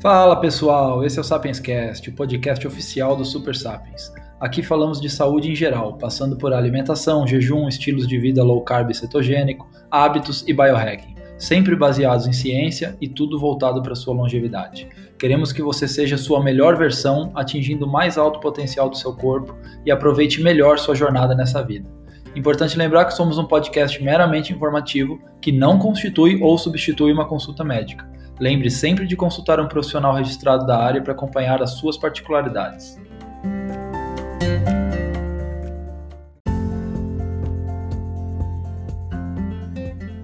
[0.00, 4.10] Fala pessoal, esse é o Sapienscast, o podcast oficial do Super Sapiens.
[4.40, 8.90] Aqui falamos de saúde em geral, passando por alimentação, jejum, estilos de vida low carb
[8.90, 14.88] e cetogênico, hábitos e biohacking, sempre baseados em ciência e tudo voltado para sua longevidade.
[15.18, 19.54] Queremos que você seja sua melhor versão, atingindo o mais alto potencial do seu corpo
[19.84, 21.86] e aproveite melhor sua jornada nessa vida.
[22.34, 27.62] Importante lembrar que somos um podcast meramente informativo que não constitui ou substitui uma consulta
[27.62, 28.08] médica.
[28.40, 32.98] Lembre sempre de consultar um profissional registrado da área para acompanhar as suas particularidades.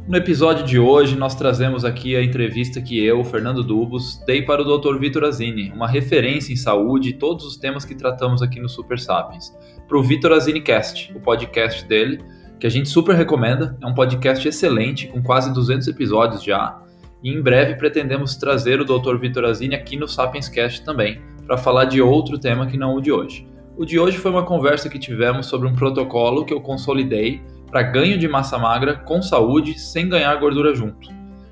[0.09, 4.63] No episódio de hoje, nós trazemos aqui a entrevista que eu, Fernando Dubos, dei para
[4.63, 4.99] o Dr.
[4.99, 8.99] Vitor Azini, uma referência em saúde e todos os temas que tratamos aqui no Super
[8.99, 9.53] Sapiens,
[9.87, 12.25] para o Vitor Azini Cast, o podcast dele,
[12.59, 13.77] que a gente super recomenda.
[13.83, 16.81] É um podcast excelente, com quase 200 episódios já,
[17.23, 19.17] e em breve pretendemos trazer o Dr.
[19.17, 23.01] Vitor Azini aqui no Sapiens Cast também, para falar de outro tema que não o
[23.01, 23.47] de hoje.
[23.77, 27.83] O de hoje foi uma conversa que tivemos sobre um protocolo que eu consolidei para
[27.83, 31.11] ganho de massa magra com saúde sem ganhar gordura junto,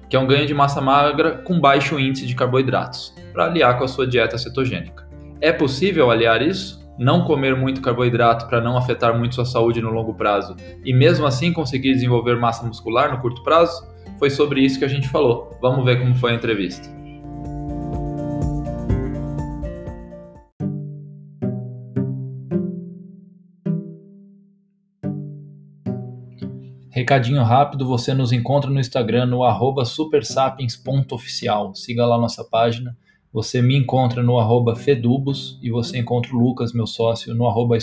[0.09, 3.85] que é um ganho de massa magra com baixo índice de carboidratos, para aliar com
[3.85, 5.07] a sua dieta cetogênica.
[5.41, 6.83] É possível aliar isso?
[6.98, 11.27] Não comer muito carboidrato para não afetar muito sua saúde no longo prazo e mesmo
[11.27, 13.87] assim conseguir desenvolver massa muscular no curto prazo?
[14.19, 15.51] Foi sobre isso que a gente falou.
[15.61, 16.89] Vamos ver como foi a entrevista.
[26.95, 31.75] Recadinho rápido, você nos encontra no Instagram no arroba supersapiens.oficial.
[31.75, 32.97] Siga lá nossa página.
[33.33, 37.77] Você me encontra no arroba fedubos e você encontra o Lucas, meu sócio, no arroba.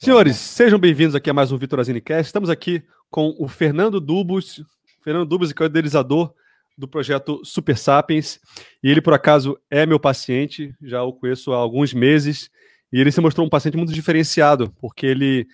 [0.00, 2.28] Senhores, sejam bem-vindos aqui a mais um Vitor Azinecast.
[2.28, 4.62] Estamos aqui com o Fernando Dubos,
[5.02, 6.32] Fernando Dubos, que é o idealizador
[6.78, 8.38] do projeto Super Sapiens,
[8.80, 12.48] e ele, por acaso, é meu paciente, já o conheço há alguns meses,
[12.92, 15.48] e ele se mostrou um paciente muito diferenciado, porque ele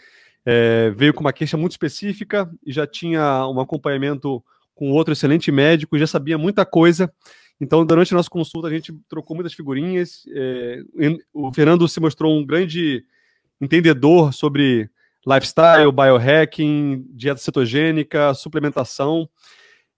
[0.45, 4.45] é, veio com uma queixa muito específica e já tinha um acompanhamento
[4.75, 7.11] com outro excelente médico, já sabia muita coisa.
[7.59, 10.23] Então, durante a nossa consulta, a gente trocou muitas figurinhas.
[10.35, 10.83] É,
[11.33, 13.07] o Fernando se mostrou um grande
[13.61, 14.91] entendedor sobre
[15.27, 19.29] lifestyle, biohacking, dieta cetogênica, suplementação.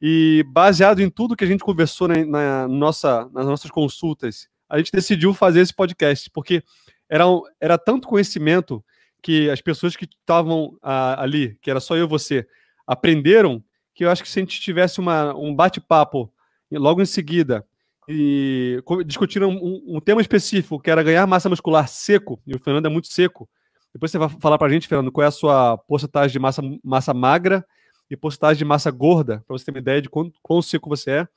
[0.01, 4.79] E baseado em tudo que a gente conversou na, na nossa, nas nossas consultas, a
[4.79, 6.63] gente decidiu fazer esse podcast, porque
[7.09, 7.25] era,
[7.61, 8.85] era tanto conhecimento
[9.23, 12.47] que as pessoas que estavam ah, ali, que era só eu e você,
[12.87, 13.63] aprenderam,
[13.95, 16.33] que eu acho que se a gente tivesse uma, um bate-papo
[16.71, 17.65] logo em seguida
[18.09, 22.87] e discutiram um, um, tema específico, que era ganhar massa muscular seco, e o Fernando
[22.87, 23.49] é muito seco.
[23.93, 26.63] Depois você vai falar para a gente, Fernando, qual é a sua porcentagem de massa,
[26.85, 27.67] massa magra
[28.09, 31.11] e porcentagem de massa gorda, para você ter uma ideia de quão, quão seco você
[31.11, 31.29] é,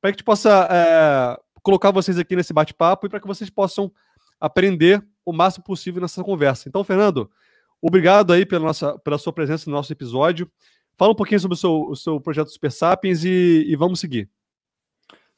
[0.00, 3.48] para que a gente possa é, colocar vocês aqui nesse bate-papo e para que vocês
[3.48, 3.90] possam
[4.38, 6.68] aprender o máximo possível nessa conversa.
[6.68, 7.30] Então, Fernando,
[7.80, 10.50] obrigado aí pela, nossa, pela sua presença no nosso episódio.
[10.96, 14.28] Fala um pouquinho sobre o seu, o seu projeto Super Sapiens e, e vamos seguir.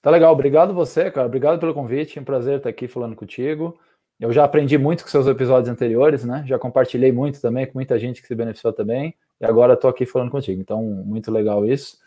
[0.03, 1.29] Tá legal, obrigado você, cara.
[1.29, 2.19] Obrigado pelo convite.
[2.19, 3.79] É um prazer estar aqui falando contigo.
[4.19, 6.43] Eu já aprendi muito com seus episódios anteriores, né?
[6.47, 9.15] Já compartilhei muito também com muita gente que se beneficiou também.
[9.41, 10.61] E agora estou aqui falando contigo.
[10.61, 11.99] Então, muito legal isso.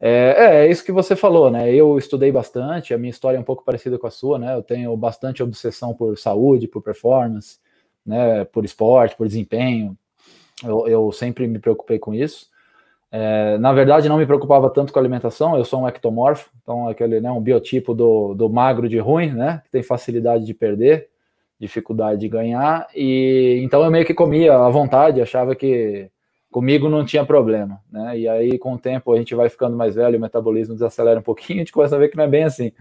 [0.00, 1.72] É, é, é, isso que você falou, né?
[1.72, 4.54] Eu estudei bastante, a minha história é um pouco parecida com a sua, né?
[4.54, 7.58] Eu tenho bastante obsessão por saúde, por performance,
[8.04, 8.44] né?
[8.46, 9.96] Por esporte, por desempenho.
[10.62, 12.48] Eu, eu sempre me preocupei com isso.
[13.16, 16.88] É, na verdade, não me preocupava tanto com a alimentação, eu sou um ectomorfo, então
[16.88, 19.62] aquele, né, um biotipo do, do magro de ruim, né?
[19.64, 21.08] Que tem facilidade de perder,
[21.56, 26.10] dificuldade de ganhar, e então eu meio que comia à vontade, achava que
[26.50, 28.18] comigo não tinha problema, né?
[28.18, 31.22] E aí, com o tempo, a gente vai ficando mais velho, o metabolismo desacelera um
[31.22, 32.72] pouquinho, a gente começa a ver que não é bem assim,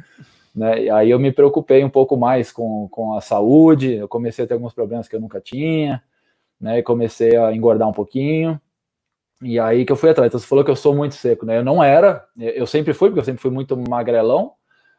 [0.55, 0.85] né?
[0.85, 4.47] E aí eu me preocupei um pouco mais com, com a saúde, eu comecei a
[4.47, 6.01] ter alguns problemas que eu nunca tinha,
[6.59, 6.79] né?
[6.79, 8.59] E comecei a engordar um pouquinho,
[9.43, 10.29] e aí que eu fui atrás.
[10.29, 11.57] Então, você falou que eu sou muito seco, né?
[11.57, 14.53] Eu não era, eu sempre fui, porque eu sempre fui muito magrelão,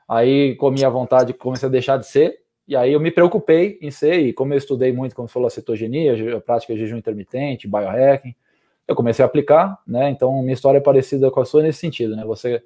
[0.08, 3.90] aí comi à vontade, comecei a deixar de ser, e aí eu me preocupei em
[3.90, 6.96] ser, e como eu estudei muito, como você falou, a cetogenia, a prática de jejum
[6.96, 8.34] intermitente, biohacking,
[8.86, 10.10] eu comecei a aplicar, né?
[10.10, 12.24] Então, minha história é parecida com a sua nesse sentido, né?
[12.24, 12.62] Você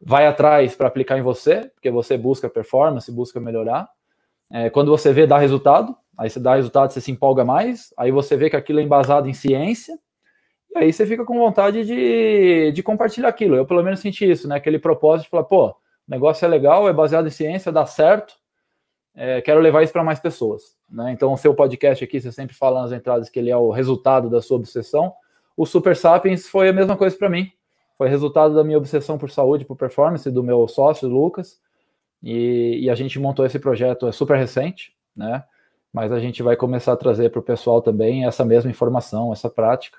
[0.00, 3.88] vai atrás para aplicar em você, porque você busca performance, busca melhorar.
[4.50, 8.10] É, quando você vê, dá resultado, aí você dá resultado, você se empolga mais, aí
[8.10, 9.98] você vê que aquilo é embasado em ciência,
[10.78, 13.56] aí você fica com vontade de, de compartilhar aquilo.
[13.56, 14.56] Eu, pelo menos, senti isso, né?
[14.56, 15.74] Aquele propósito de falar, pô, o
[16.08, 18.34] negócio é legal, é baseado em ciência, dá certo,
[19.14, 20.76] é, quero levar isso para mais pessoas.
[20.90, 21.12] Né?
[21.12, 24.30] Então, o seu podcast aqui, você sempre fala nas entradas que ele é o resultado
[24.30, 25.12] da sua obsessão
[25.58, 27.50] o Super Sapiens foi a mesma coisa para mim.
[27.96, 31.58] Foi resultado da minha obsessão por saúde, por performance, do meu sócio, Lucas.
[32.22, 35.42] E, e a gente montou esse projeto, é super recente, né?
[35.92, 39.50] Mas a gente vai começar a trazer para o pessoal também essa mesma informação, essa
[39.50, 39.98] prática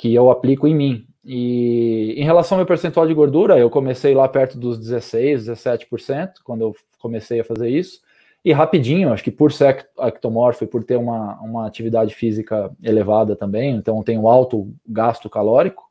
[0.00, 1.06] que eu aplico em mim.
[1.22, 6.36] E em relação ao meu percentual de gordura, eu comecei lá perto dos 16, 17%,
[6.42, 8.00] quando eu comecei a fazer isso.
[8.42, 13.36] E rapidinho, acho que por ser ectomorfo e por ter uma, uma atividade física elevada
[13.36, 15.84] também, então tenho alto gasto calórico,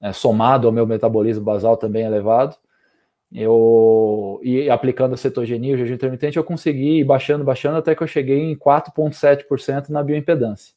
[0.00, 2.56] é, somado ao meu metabolismo basal também elevado,
[3.30, 8.02] eu e aplicando a cetogenia, o jejum intermitente, eu consegui ir baixando, baixando, até que
[8.02, 10.74] eu cheguei em 4,7% na bioimpedância.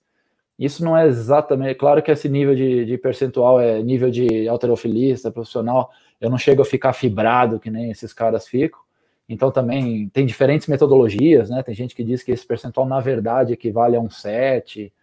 [0.57, 5.31] Isso não é exatamente, claro que esse nível de, de percentual é nível de alterofilista,
[5.31, 8.79] profissional, eu não chego a ficar fibrado que nem esses caras ficam,
[9.27, 11.61] então também tem diferentes metodologias, né?
[11.61, 14.93] Tem gente que diz que esse percentual, na verdade, equivale a um 7,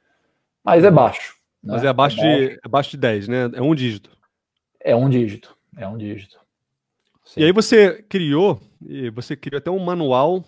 [0.65, 1.37] mas é baixo.
[1.63, 1.75] Né?
[1.75, 2.37] Mas é abaixo, é.
[2.37, 3.51] De, é abaixo de 10, né?
[3.55, 4.11] É um dígito.
[4.81, 6.41] É um dígito, é um dígito.
[7.25, 7.41] Sim.
[7.41, 8.61] E aí você criou,
[9.15, 10.45] você criou até um manual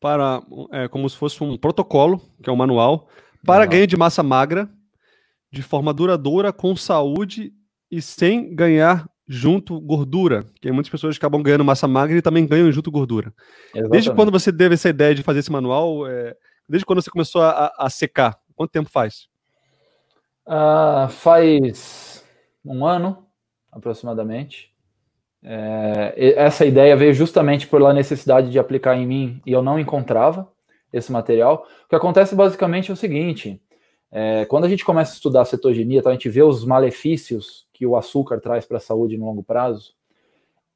[0.00, 0.42] para,
[0.72, 3.08] é, como se fosse um protocolo, que é um manual,
[3.44, 4.68] para ganho de massa magra
[5.50, 7.52] de forma duradoura, com saúde
[7.90, 12.70] e sem ganhar junto gordura, que muitas pessoas acabam ganhando massa magra e também ganham
[12.72, 13.32] junto gordura.
[13.68, 13.90] Exatamente.
[13.90, 16.06] Desde quando você teve essa ideia de fazer esse manual?
[16.06, 16.34] É...
[16.68, 18.38] Desde quando você começou a, a, secar?
[18.54, 19.28] Quanto tempo faz?
[20.46, 22.24] Uh, faz
[22.64, 23.26] um ano,
[23.70, 24.72] aproximadamente.
[25.44, 30.48] É, essa ideia veio justamente pela necessidade de aplicar em mim e eu não encontrava
[30.92, 31.66] esse material.
[31.84, 33.60] O que acontece basicamente é o seguinte:
[34.10, 37.86] é, quando a gente começa a estudar cetogenia, tá, a gente vê os malefícios que
[37.86, 39.94] o açúcar traz para a saúde no longo prazo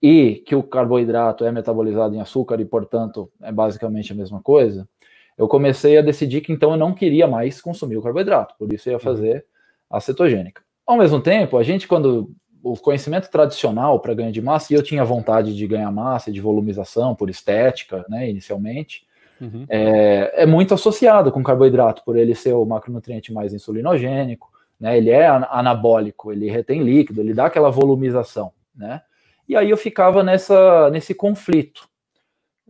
[0.02, 4.88] e que o carboidrato é metabolizado em açúcar e, portanto, é basicamente a mesma coisa,
[5.36, 8.88] eu comecei a decidir que então eu não queria mais consumir o carboidrato, por isso
[8.88, 9.44] eu ia fazer
[9.90, 10.62] a cetogênica.
[10.86, 12.30] Ao mesmo tempo, a gente, quando
[12.62, 16.40] o conhecimento tradicional para ganho de massa, e eu tinha vontade de ganhar massa, de
[16.40, 19.05] volumização por estética, né, inicialmente,
[19.40, 19.66] Uhum.
[19.68, 24.50] É, é, muito associado com carboidrato, por ele ser o macronutriente mais insulinogênico,
[24.80, 24.96] né?
[24.96, 29.02] Ele é anabólico, ele retém líquido, ele dá aquela volumização, né?
[29.48, 31.88] E aí eu ficava nessa, nesse conflito.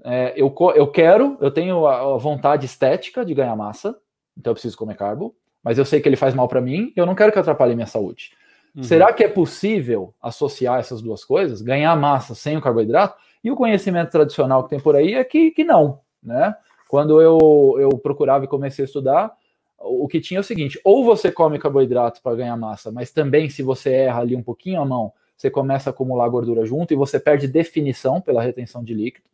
[0.04, 3.96] É, eu, eu quero, eu tenho a, vontade estética de ganhar massa,
[4.36, 5.34] então eu preciso comer carbo,
[5.64, 7.86] mas eu sei que ele faz mal para mim, eu não quero que atrapalhe minha
[7.86, 8.32] saúde.
[8.74, 8.82] Uhum.
[8.82, 13.16] Será que é possível associar essas duas coisas, ganhar massa sem o carboidrato?
[13.42, 16.54] E o conhecimento tradicional que tem por aí é que, que não, né?
[16.88, 19.32] Quando eu, eu procurava e comecei a estudar,
[19.78, 23.48] o que tinha é o seguinte: ou você come carboidrato para ganhar massa, mas também
[23.48, 26.96] se você erra ali um pouquinho a mão, você começa a acumular gordura junto e
[26.96, 29.26] você perde definição pela retenção de líquido.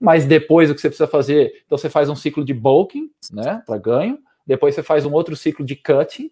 [0.00, 3.62] Mas depois o que você precisa fazer, então você faz um ciclo de bulking, né,
[3.64, 4.18] para ganho.
[4.44, 6.30] Depois você faz um outro ciclo de cutting,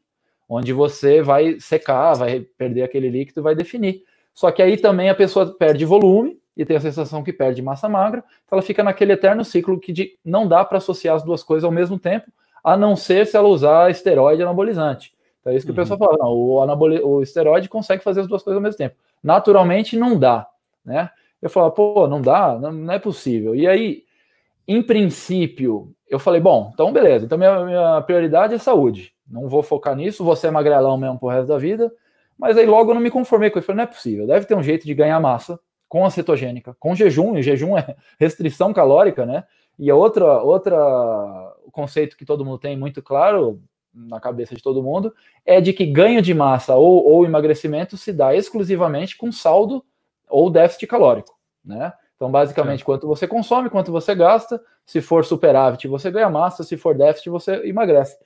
[0.48, 4.02] onde você vai secar, vai perder aquele líquido vai definir.
[4.34, 7.88] Só que aí também a pessoa perde volume e tem a sensação que perde massa
[7.88, 11.42] magra, então ela fica naquele eterno ciclo que de, não dá para associar as duas
[11.42, 12.30] coisas ao mesmo tempo,
[12.62, 15.14] a não ser se ela usar esteroide anabolizante.
[15.40, 15.78] Então é isso que uhum.
[15.78, 18.76] o pessoal fala, não, o, anaboli, o esteroide consegue fazer as duas coisas ao mesmo
[18.76, 18.94] tempo.
[19.24, 20.46] Naturalmente não dá,
[20.84, 21.08] né?
[21.40, 23.54] Eu falo, pô, não dá, não, não é possível.
[23.54, 24.04] E aí,
[24.68, 29.14] em princípio, eu falei, bom, então beleza, então minha, minha prioridade é saúde.
[29.26, 31.90] Não vou focar nisso, vou ser magrelão mesmo pro resto da vida.
[32.38, 33.66] Mas aí logo eu não me conformei com isso.
[33.66, 35.58] Falei, não é possível, deve ter um jeito de ganhar massa
[35.90, 39.42] com a cetogênica, com jejum, e jejum é restrição calórica, né?
[39.76, 40.78] E a outra, outra
[41.73, 43.61] conceito que todo mundo tem muito claro
[43.92, 45.12] na cabeça de todo mundo
[45.44, 49.85] é de que ganho de massa ou, ou emagrecimento se dá exclusivamente com saldo
[50.28, 51.92] ou déficit calórico, né?
[52.14, 52.85] Então, basicamente, é.
[52.85, 57.30] quanto você consome, quanto você gasta, se for superávit, você ganha massa, se for déficit,
[57.30, 58.16] você emagrece.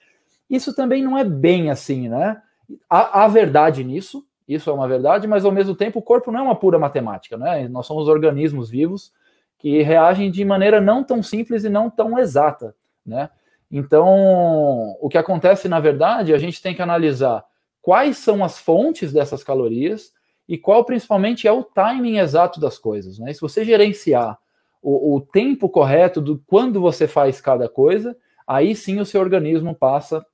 [0.50, 2.42] Isso também não é bem assim, né?
[2.90, 6.40] Há, há verdade nisso, isso é uma verdade, mas ao mesmo tempo o corpo não
[6.40, 7.66] é uma pura matemática, né?
[7.68, 9.12] Nós somos organismos vivos
[9.58, 12.74] que reagem de maneira não tão simples e não tão exata,
[13.04, 13.30] né?
[13.70, 17.44] Então, o que acontece na verdade, a gente tem que analisar
[17.80, 20.12] quais são as fontes dessas calorias
[20.48, 23.32] e qual principalmente é o timing exato das coisas, né?
[23.32, 24.38] se você gerenciar
[24.82, 29.74] o, o tempo correto do quando você faz cada coisa, aí sim o seu organismo
[29.74, 30.24] passa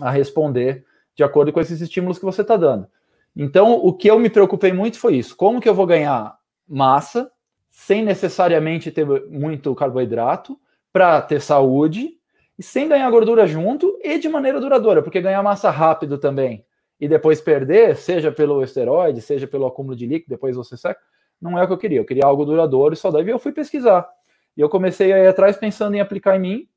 [0.00, 2.88] a responder de acordo com esses estímulos que você está dando.
[3.34, 6.36] Então, o que eu me preocupei muito foi isso: como que eu vou ganhar
[6.68, 7.30] massa
[7.68, 10.58] sem necessariamente ter muito carboidrato
[10.92, 12.10] para ter saúde
[12.58, 16.64] e sem ganhar gordura junto e de maneira duradoura, porque ganhar massa rápido também
[17.00, 21.00] e depois perder, seja pelo esteroide, seja pelo acúmulo de líquido, depois você seca,
[21.40, 21.98] não é o que eu queria.
[21.98, 23.26] Eu queria algo duradouro e saudável.
[23.26, 24.08] E eu fui pesquisar.
[24.56, 26.68] E eu comecei a ir atrás pensando em aplicar em mim.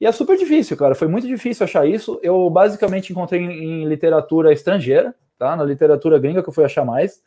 [0.00, 0.94] E é super difícil, cara.
[0.94, 2.18] Foi muito difícil achar isso.
[2.22, 5.56] Eu basicamente encontrei em, literatura estrangeira, tá?
[5.56, 7.22] Na literatura gringa que eu fui achar mais.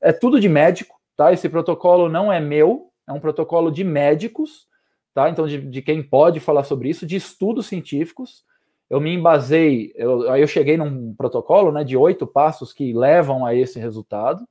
[0.00, 1.32] É tudo de médico, tá?
[1.32, 4.66] Esse protocolo não é meu, é um protocolo de médicos,
[5.14, 5.28] tá?
[5.28, 8.44] Então, de, de quem pode falar sobre isso, de estudos científicos.
[8.88, 13.44] Eu me embasei, eu, aí eu cheguei num protocolo né, de oito passos que levam
[13.44, 14.46] a esse resultado.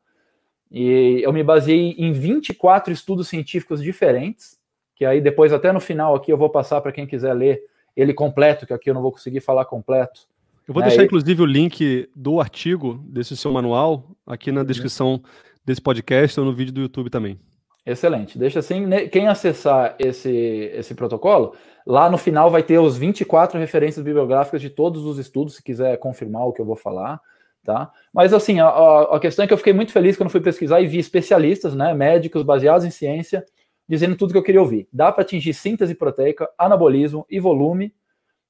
[0.72, 4.58] E eu me baseei em 24 estudos científicos diferentes,
[5.01, 7.60] que aí depois, até no final aqui, eu vou passar para quem quiser ler
[7.98, 10.27] ele completo, que aqui eu não vou conseguir falar completo.
[10.67, 15.20] Eu vou deixar, inclusive, o link do artigo desse seu manual aqui na descrição
[15.65, 17.39] desse podcast ou no vídeo do YouTube também.
[17.84, 18.38] Excelente.
[18.38, 20.29] Deixa assim, quem acessar esse,
[20.72, 25.55] esse protocolo, lá no final vai ter os 24 referências bibliográficas de todos os estudos,
[25.55, 27.20] se quiser confirmar o que eu vou falar
[27.63, 27.91] tá?
[28.12, 30.88] Mas assim, a, a, questão é que eu fiquei muito feliz quando fui pesquisar e
[30.88, 33.46] vi especialistas, né, médicos baseados em ciência,
[33.92, 34.88] dizendo tudo que eu queria ouvir.
[34.92, 37.94] Dá para atingir síntese proteica, anabolismo e volume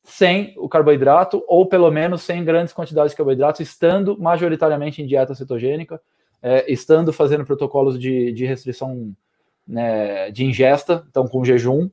[0.04, 5.34] sem o carboidrato, ou pelo menos sem grandes quantidades de carboidratos, estando majoritariamente em dieta
[5.34, 6.00] cetogênica,
[6.44, 9.16] é, estando fazendo protocolos de, de restrição
[9.68, 11.90] né, de ingesta, então com jejum,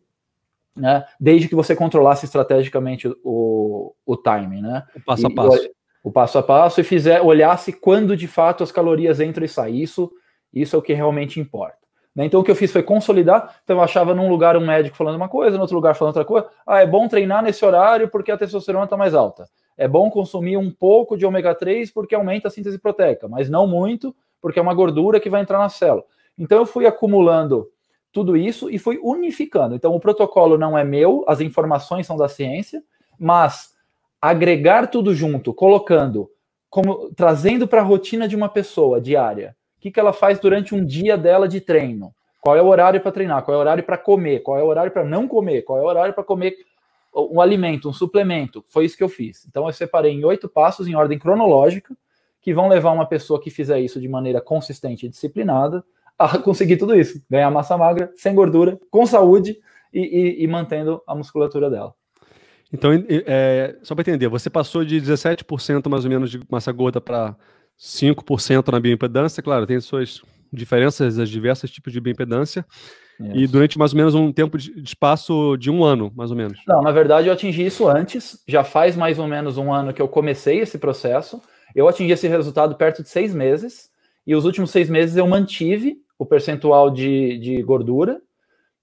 [0.76, 4.84] né, desde que você controlasse estrategicamente o, o timing, né?
[4.94, 5.64] O passo a passo.
[5.64, 5.72] E,
[6.04, 9.82] o passo a passo e fizer olhasse quando de fato as calorias entram e saem.
[9.82, 10.12] Isso,
[10.52, 11.87] isso é o que realmente importa.
[12.14, 12.24] Né?
[12.24, 13.60] Então o que eu fiz foi consolidar.
[13.62, 16.24] Então eu achava num lugar um médico falando uma coisa, no outro lugar falando outra
[16.24, 16.48] coisa.
[16.66, 19.48] Ah, é bom treinar nesse horário porque a testosterona está mais alta.
[19.76, 23.66] É bom consumir um pouco de ômega 3 porque aumenta a síntese proteica, mas não
[23.66, 26.04] muito, porque é uma gordura que vai entrar na célula.
[26.36, 27.68] Então eu fui acumulando
[28.12, 29.74] tudo isso e fui unificando.
[29.74, 32.82] Então o protocolo não é meu, as informações são da ciência,
[33.18, 33.74] mas
[34.20, 36.30] agregar tudo junto, colocando,
[36.68, 39.56] como trazendo para a rotina de uma pessoa diária.
[39.78, 42.12] O que, que ela faz durante um dia dela de treino?
[42.40, 43.44] Qual é o horário para treinar?
[43.44, 44.40] Qual é o horário para comer?
[44.40, 45.62] Qual é o horário para não comer?
[45.62, 46.56] Qual é o horário para comer
[47.14, 48.64] um alimento, um suplemento?
[48.68, 49.46] Foi isso que eu fiz.
[49.48, 51.96] Então eu separei em oito passos em ordem cronológica
[52.42, 55.84] que vão levar uma pessoa que fizer isso de maneira consistente e disciplinada
[56.18, 59.58] a conseguir tudo isso, ganhar massa magra, sem gordura, com saúde
[59.94, 61.94] e, e, e mantendo a musculatura dela.
[62.72, 67.00] Então, é, só para entender, você passou de 17% mais ou menos de massa gorda
[67.00, 67.36] para
[67.78, 72.66] 5% na bioimpedância, claro, tem suas diferenças, as diversos tipos de bioimpedância,
[73.20, 73.36] isso.
[73.36, 76.58] e durante mais ou menos um tempo de, espaço de um ano, mais ou menos.
[76.66, 80.02] Não, na verdade eu atingi isso antes, já faz mais ou menos um ano que
[80.02, 81.40] eu comecei esse processo,
[81.74, 83.90] eu atingi esse resultado perto de seis meses,
[84.26, 88.20] e os últimos seis meses eu mantive o percentual de, de gordura,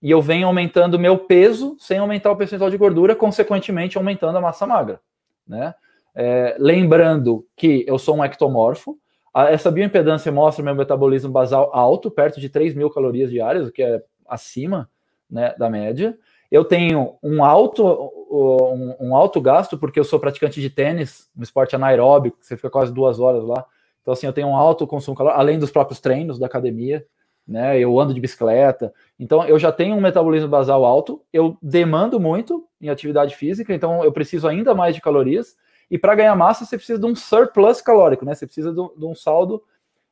[0.02, 4.42] e eu venho aumentando meu peso sem aumentar o percentual de gordura, consequentemente aumentando a
[4.42, 5.02] massa magra,
[5.48, 5.74] né?
[6.16, 8.98] É, lembrando que eu sou um ectomorfo,
[9.36, 13.84] essa bioimpedância mostra meu metabolismo basal alto, perto de 3 mil calorias diárias, o que
[13.84, 14.90] é acima
[15.30, 16.18] né, da média.
[16.50, 17.86] Eu tenho um alto,
[18.32, 22.70] um, um, alto gasto, porque eu sou praticante de tênis, um esporte anaeróbico, você fica
[22.70, 23.66] quase duas horas lá.
[24.02, 27.06] Então, assim, eu tenho um alto consumo calórico, além dos próprios treinos da academia
[27.48, 27.78] né?
[27.80, 32.68] Eu ando de bicicleta, então eu já tenho um metabolismo basal alto, eu demando muito
[32.82, 35.56] em atividade física, então eu preciso ainda mais de calorias.
[35.90, 38.34] E para ganhar massa, você precisa de um surplus calórico, né?
[38.34, 39.64] Você precisa de um, saldo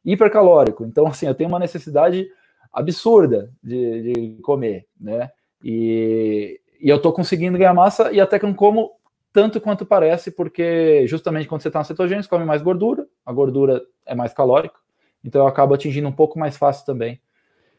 [0.06, 0.86] hipercalórico.
[0.86, 2.27] Então, assim, eu tenho uma necessidade
[2.72, 5.30] absurda de, de comer, né?
[5.63, 8.92] E, e eu estou conseguindo ganhar massa e até que não como
[9.32, 13.34] tanto quanto parece, porque justamente quando você está na cetogênica, você come mais gordura, a
[13.34, 14.75] gordura é mais calórica,
[15.24, 17.20] então eu acabo atingindo um pouco mais fácil também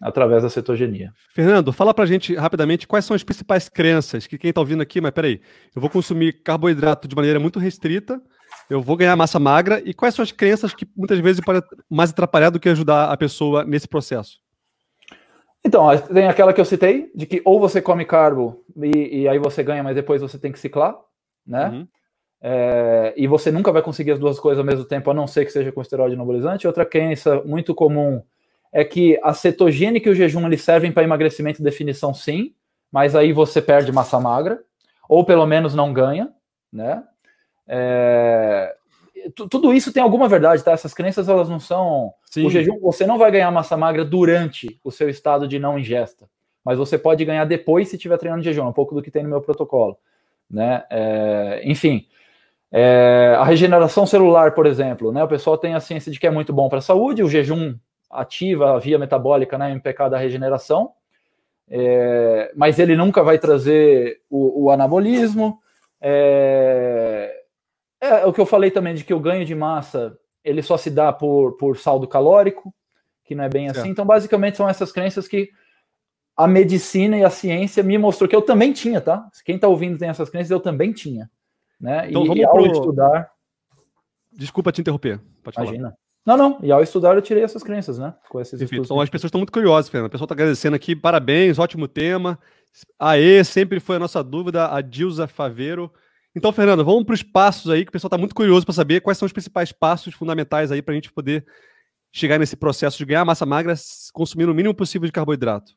[0.01, 1.13] através da cetogenia.
[1.35, 5.01] Fernando, fala pra gente rapidamente quais são as principais crenças que quem está ouvindo aqui,
[5.01, 5.41] mas peraí,
[5.75, 8.21] eu vou consumir carboidrato de maneira muito restrita,
[8.69, 12.11] eu vou ganhar massa magra, e quais são as crenças que muitas vezes podem mais
[12.11, 14.39] atrapalhar do que ajudar a pessoa nesse processo?
[15.65, 19.39] Então, tem aquela que eu citei, de que ou você come carbo e, e aí
[19.39, 20.95] você ganha, mas depois você tem que ciclar,
[21.47, 21.69] né?
[21.69, 21.89] Uhum.
[22.47, 25.47] É, e você nunca vai conseguir as duas coisas ao mesmo tempo, a não ser
[25.47, 26.67] que seja com esteroide anabolizante.
[26.67, 28.23] Outra crença muito comum
[28.75, 32.53] é que a cetogênica e o jejum eles servem para emagrecimento e definição, sim,
[32.91, 34.61] mas aí você perde massa magra,
[35.09, 36.33] ou pelo menos não ganha,
[36.73, 37.05] né?
[37.69, 38.75] É,
[39.37, 40.73] tudo isso tem alguma verdade, tá?
[40.73, 42.13] Essas crenças elas não são.
[42.29, 42.47] Sim.
[42.47, 46.29] O jejum, você não vai ganhar massa magra durante o seu estado de não ingesta,
[46.65, 49.23] mas você pode ganhar depois se estiver treinando de jejum, um pouco do que tem
[49.23, 49.97] no meu protocolo,
[50.51, 50.83] né?
[50.91, 52.09] É, enfim.
[52.73, 55.23] É, a regeneração celular, por exemplo, né?
[55.23, 57.77] O pessoal tem a ciência de que é muito bom para a saúde, o jejum
[58.11, 59.71] ativa a via metabólica, né?
[59.73, 60.93] MPK da regeneração,
[61.69, 65.59] é, mas ele nunca vai trazer o, o anabolismo.
[66.01, 67.43] É,
[68.01, 70.91] é, o que eu falei também de que o ganho de massa ele só se
[70.91, 72.75] dá por, por saldo calórico,
[73.25, 73.89] que não é bem assim.
[73.89, 75.51] Então, basicamente, são essas crenças que
[76.37, 79.27] a medicina e a ciência me mostrou que eu também tinha, tá?
[79.45, 81.31] Quem está ouvindo tem essas crenças, eu também tinha.
[81.81, 82.11] Né?
[82.11, 82.67] Então e, vamos e ao pro...
[82.67, 83.31] estudar.
[84.33, 85.21] Desculpa te interromper.
[85.43, 85.91] Pode Imagina.
[85.91, 86.04] Falar.
[86.27, 86.59] Não, não.
[86.63, 88.15] E ao estudar eu tirei essas crenças, né?
[88.31, 90.09] Com esses Então as pessoas estão muito curiosas, Fernando.
[90.09, 90.97] O pessoal está agradecendo aqui.
[90.97, 92.39] Parabéns, ótimo tema.
[92.99, 95.93] Aê, sempre foi a nossa dúvida, a Dilza Faveiro.
[96.35, 99.01] Então, Fernando, vamos para os passos aí, que o pessoal está muito curioso para saber
[99.01, 101.45] quais são os principais passos fundamentais aí para a gente poder
[102.13, 103.75] chegar nesse processo de ganhar massa magra
[104.13, 105.73] consumindo o mínimo possível de carboidrato.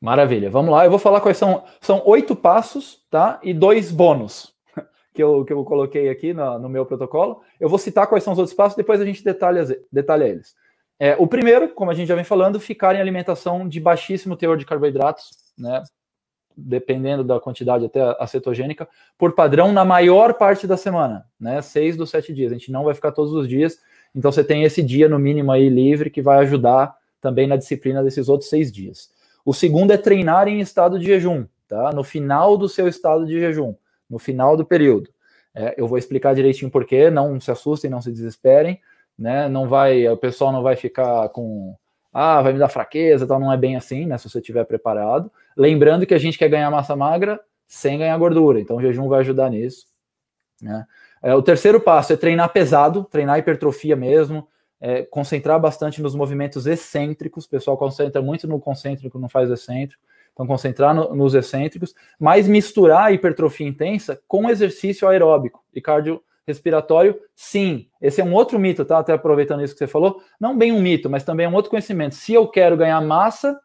[0.00, 0.84] Maravilha, vamos lá.
[0.84, 1.62] Eu vou falar quais são.
[1.80, 3.38] São oito passos, tá?
[3.42, 4.52] E dois bônus
[5.12, 7.42] que eu, que eu coloquei aqui no, meu protocolo.
[7.58, 10.54] Eu vou citar quais são os outros passos, depois a gente detalha, detalha eles.
[10.98, 14.56] É, o primeiro, como a gente já vem falando, ficar em alimentação de baixíssimo teor
[14.56, 15.82] de carboidratos, né?
[16.56, 21.62] dependendo da quantidade até a cetogênica, por padrão na maior parte da semana, né?
[21.62, 22.52] Seis dos sete dias.
[22.52, 23.78] A gente não vai ficar todos os dias,
[24.14, 28.02] então você tem esse dia no mínimo aí livre que vai ajudar também na disciplina
[28.02, 29.10] desses outros seis dias.
[29.44, 31.92] O segundo é treinar em estado de jejum, tá?
[31.92, 33.74] No final do seu estado de jejum,
[34.10, 35.10] no final do período.
[35.54, 38.80] É, eu vou explicar direitinho porquê, não se assustem, não se desesperem,
[39.18, 39.48] né?
[39.48, 41.76] Não vai, o pessoal não vai ficar com
[42.12, 44.18] ah, vai me dar fraqueza, tal, não é bem assim, né?
[44.18, 45.30] Se você estiver preparado.
[45.56, 49.20] Lembrando que a gente quer ganhar massa magra sem ganhar gordura, então o jejum vai
[49.20, 49.86] ajudar nisso.
[50.60, 50.84] Né?
[51.22, 54.48] É, o terceiro passo é treinar pesado, treinar hipertrofia mesmo,
[54.80, 57.44] é, concentrar bastante nos movimentos excêntricos.
[57.44, 60.02] O pessoal concentra muito no concêntrico, não faz excêntrico.
[60.40, 66.22] Então, concentrar no, nos excêntricos, mas misturar a hipertrofia intensa com exercício aeróbico e cardio
[66.46, 67.88] respiratório, sim.
[68.00, 69.00] Esse é um outro mito, tá?
[69.00, 71.70] Até aproveitando isso que você falou, não bem um mito, mas também é um outro
[71.70, 72.14] conhecimento.
[72.14, 73.60] Se eu quero ganhar massa,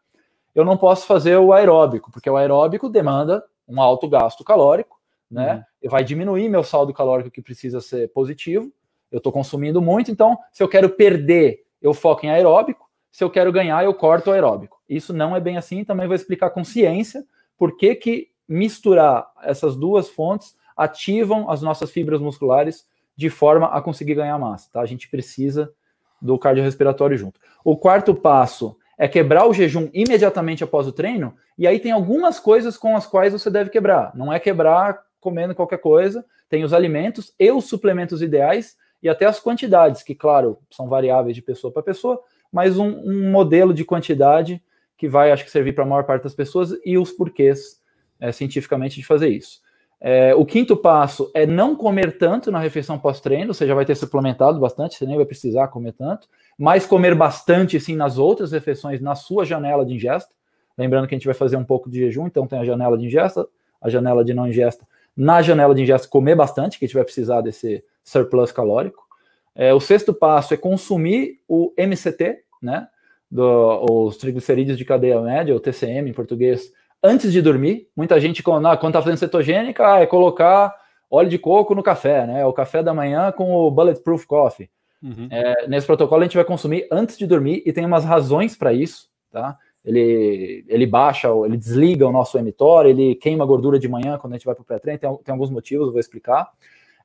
[0.54, 5.64] eu não posso fazer o aeróbico, porque o aeróbico demanda um alto gasto calórico, né?
[5.82, 5.88] Uhum.
[5.88, 8.70] Vai diminuir meu saldo calórico que precisa ser positivo.
[9.10, 12.86] Eu estou consumindo muito, então se eu quero perder, eu foco em aeróbico.
[13.10, 14.75] Se eu quero ganhar, eu corto o aeróbico.
[14.88, 15.84] Isso não é bem assim.
[15.84, 17.24] Também vou explicar com ciência
[17.58, 23.80] por que, que misturar essas duas fontes ativam as nossas fibras musculares de forma a
[23.80, 24.80] conseguir ganhar massa, tá?
[24.80, 25.72] A gente precisa
[26.20, 27.40] do cardiorrespiratório junto.
[27.64, 32.38] O quarto passo é quebrar o jejum imediatamente após o treino, e aí tem algumas
[32.38, 34.12] coisas com as quais você deve quebrar.
[34.14, 39.26] Não é quebrar comendo qualquer coisa, tem os alimentos e os suplementos ideais e até
[39.26, 42.20] as quantidades, que, claro, são variáveis de pessoa para pessoa,
[42.50, 44.62] mas um, um, modelo de quantidade
[44.96, 47.80] que vai, acho que, servir para a maior parte das pessoas e os porquês
[48.18, 49.60] é, cientificamente de fazer isso.
[50.00, 53.94] É, o quinto passo é não comer tanto na refeição pós-treino, você já vai ter
[53.94, 56.28] suplementado bastante, você nem vai precisar comer tanto,
[56.58, 60.34] mas comer bastante sim nas outras refeições, na sua janela de ingesta.
[60.76, 63.06] Lembrando que a gente vai fazer um pouco de jejum, então tem a janela de
[63.06, 63.48] ingesta,
[63.80, 64.86] a janela de não ingesta.
[65.16, 69.06] Na janela de ingesta, comer bastante, que a gente vai precisar desse surplus calórico.
[69.54, 72.86] É, o sexto passo é consumir o MCT, né?
[73.30, 77.88] Do, os triglicerídeos de cadeia média, o TCM em português, antes de dormir.
[77.96, 80.74] Muita gente, quando está fazendo cetogênica, ah, é colocar
[81.10, 82.44] óleo de coco no café, né?
[82.44, 84.70] O café da manhã com o Bulletproof Coffee.
[85.02, 85.28] Uhum.
[85.30, 88.72] É, nesse protocolo a gente vai consumir antes de dormir e tem umas razões para
[88.72, 89.56] isso, tá?
[89.84, 94.36] Ele, ele baixa, ele desliga o nosso emitor, ele queima gordura de manhã quando a
[94.36, 96.50] gente vai para o pré-treino, tem, tem, alguns motivos, eu vou explicar.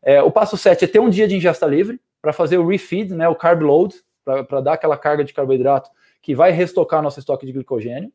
[0.01, 3.11] É, o passo 7 é ter um dia de ingesta livre para fazer o refeed,
[3.13, 3.93] né, o carb load,
[4.25, 8.11] para dar aquela carga de carboidrato que vai restocar nosso estoque de glicogênio.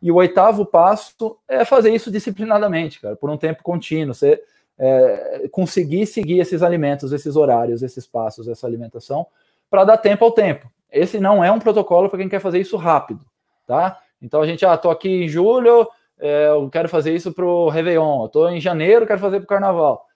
[0.00, 4.14] E o oitavo passo é fazer isso disciplinadamente, cara, por um tempo contínuo.
[4.14, 4.42] Você
[4.78, 9.26] é, conseguir seguir esses alimentos, esses horários, esses passos, essa alimentação,
[9.70, 10.70] para dar tempo ao tempo.
[10.90, 13.24] Esse não é um protocolo para quem quer fazer isso rápido,
[13.66, 13.98] tá?
[14.20, 17.68] Então a gente, ah, tô aqui em julho, é, eu quero fazer isso para o
[17.68, 20.06] Réveillon, eu tô em janeiro, quero fazer para o Carnaval.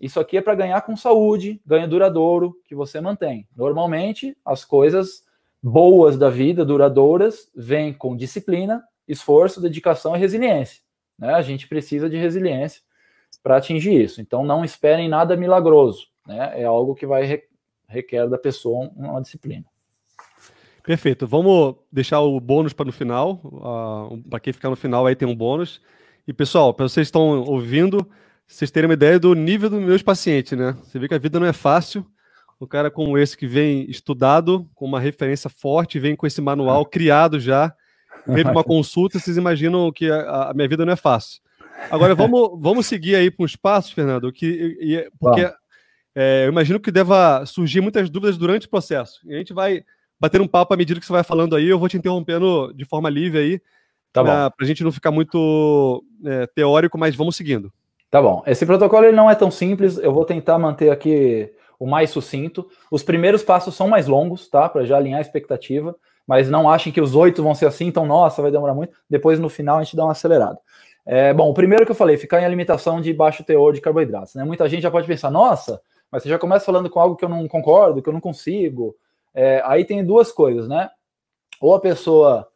[0.00, 3.48] Isso aqui é para ganhar com saúde, ganho duradouro que você mantém.
[3.56, 5.23] Normalmente, as coisas
[5.66, 10.82] boas da vida, duradouras, vêm com disciplina, esforço, dedicação e resiliência.
[11.18, 11.32] Né?
[11.32, 12.82] A gente precisa de resiliência
[13.42, 14.20] para atingir isso.
[14.20, 16.08] Então, não esperem nada milagroso.
[16.26, 16.60] Né?
[16.60, 17.42] É algo que vai
[17.88, 19.64] requer da pessoa uma disciplina.
[20.82, 21.26] Perfeito.
[21.26, 23.40] Vamos deixar o bônus para no final.
[23.42, 25.80] Uh, para quem ficar no final aí tem um bônus.
[26.28, 28.06] E pessoal, para vocês que estão ouvindo,
[28.46, 30.76] vocês terem uma ideia do nível dos meus pacientes, né?
[30.82, 32.04] Você vê que a vida não é fácil.
[32.60, 36.84] Um cara como esse que vem estudado, com uma referência forte, vem com esse manual
[36.86, 37.74] criado já,
[38.26, 41.40] meio de uma consulta, vocês imaginam que a, a, minha vida não é fácil.
[41.90, 44.46] Agora vamos, vamos seguir aí para os passos, Fernando, que,
[44.80, 45.50] e, porque
[46.14, 49.20] é, eu imagino que deva surgir muitas dúvidas durante o processo.
[49.24, 49.84] E a gente vai
[50.18, 52.84] bater um papo à medida que você vai falando aí, eu vou te interrompendo de
[52.84, 53.60] forma livre aí,
[54.12, 57.72] tá para a gente não ficar muito é, teórico, mas vamos seguindo.
[58.10, 58.44] Tá bom.
[58.46, 61.50] Esse protocolo ele não é tão simples, eu vou tentar manter aqui
[61.84, 62.66] o mais sucinto.
[62.90, 64.68] Os primeiros passos são mais longos, tá?
[64.70, 65.94] Para já alinhar a expectativa.
[66.26, 68.96] mas não achem que os oito vão ser assim, então, nossa, vai demorar muito.
[69.10, 70.58] Depois, no final, a gente dá uma acelerada.
[71.04, 74.34] É, bom, o primeiro que eu falei, ficar em alimentação de baixo teor de carboidratos.
[74.34, 74.42] Né?
[74.42, 77.28] Muita gente já pode pensar, nossa, mas você já começa falando com algo que eu
[77.28, 78.96] não concordo, que eu não consigo.
[79.34, 80.88] É, aí tem duas coisas, né?
[81.60, 82.48] Ou a pessoa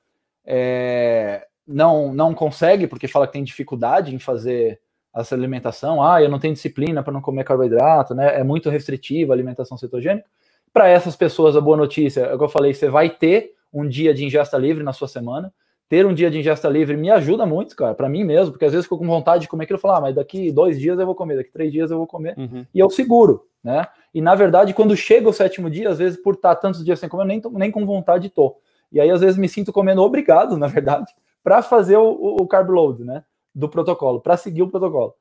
[0.47, 4.81] é, não, não consegue, porque fala que tem dificuldade em fazer
[5.15, 8.39] essa alimentação, ah, eu não tenho disciplina para não comer carboidrato, né?
[8.39, 10.27] É muito restritiva a alimentação cetogênica.
[10.73, 13.87] Para essas pessoas, a boa notícia, é o que eu falei, você vai ter um
[13.89, 15.53] dia de ingesta livre na sua semana.
[15.89, 18.73] Ter um dia de ingesta livre me ajuda muito, cara, para mim mesmo, porque às
[18.73, 21.07] vezes fico com vontade de comer aquilo e falar, ah, mas daqui dois dias eu
[21.07, 22.67] vou comer, daqui três dias eu vou comer, uhum.
[22.75, 23.87] e eu seguro, né?
[24.13, 27.09] E na verdade, quando chega o sétimo dia, às vezes por estar tantos dias sem
[27.09, 28.57] comer, nem, nem com vontade tô.
[28.93, 31.11] E aí às vezes me sinto comendo obrigado, na verdade,
[31.43, 33.25] para fazer o, o, o carb load, né?
[33.59, 35.15] Do protocolo, para seguir o protocolo.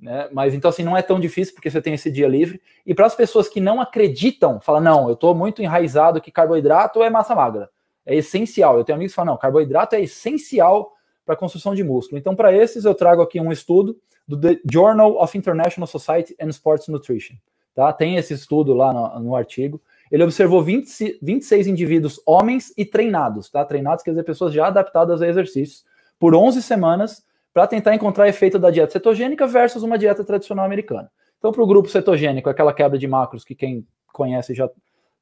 [0.00, 0.28] Né?
[0.32, 2.60] Mas então assim não é tão difícil porque você tem esse dia livre.
[2.84, 7.02] E para as pessoas que não acreditam, fala não, eu estou muito enraizado que carboidrato
[7.02, 7.70] é massa magra
[8.06, 8.76] é essencial.
[8.76, 10.92] Eu tenho amigos que falam, não, carboidrato é essencial
[11.24, 12.18] para a construção de músculo.
[12.18, 16.48] Então, para esses, eu trago aqui um estudo do The Journal of International Society and
[16.48, 17.36] Sports Nutrition.
[17.74, 17.92] Tá?
[17.92, 19.80] Tem esse estudo lá no, no artigo.
[20.10, 23.64] Ele observou 20, 26 indivíduos, homens e treinados, tá?
[23.64, 25.84] Treinados quer dizer pessoas já adaptadas a exercícios,
[26.18, 31.08] por 11 semanas, para tentar encontrar efeito da dieta cetogênica versus uma dieta tradicional americana.
[31.38, 34.68] Então, para o grupo cetogênico, aquela quebra de macros que quem conhece já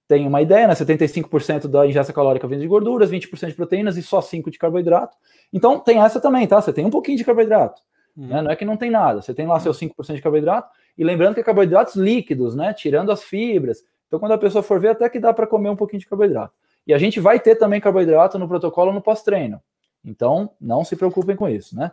[0.08, 0.74] tem uma ideia, né?
[0.74, 5.16] 75% da ingesta calórica vem de gorduras, 20% de proteínas e só 5% de carboidrato.
[5.52, 6.60] Então tem essa também, tá?
[6.60, 7.82] Você tem um pouquinho de carboidrato.
[8.16, 8.26] Uhum.
[8.26, 8.42] Né?
[8.42, 9.20] Não é que não tem nada.
[9.20, 10.70] Você tem lá seus 5% de carboidrato.
[10.96, 12.72] E lembrando que é carboidratos líquidos, né?
[12.72, 13.82] Tirando as fibras.
[14.06, 16.52] Então, quando a pessoa for ver, até que dá para comer um pouquinho de carboidrato.
[16.86, 19.60] E a gente vai ter também carboidrato no protocolo no pós-treino.
[20.04, 21.92] Então, não se preocupem com isso, né?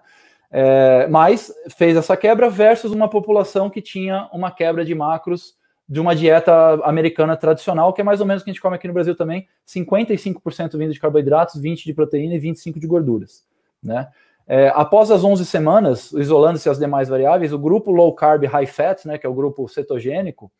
[0.51, 5.57] É, mas fez essa quebra versus uma população que tinha uma quebra de macros
[5.87, 8.75] de uma dieta americana tradicional, que é mais ou menos o que a gente come
[8.75, 13.43] aqui no Brasil também, 55% vindo de carboidratos, 20% de proteína e 25% de gorduras.
[13.81, 14.07] Né?
[14.47, 19.05] É, após as 11 semanas, isolando-se as demais variáveis, o grupo low carb high fat,
[19.05, 20.51] né, que é o grupo cetogênico,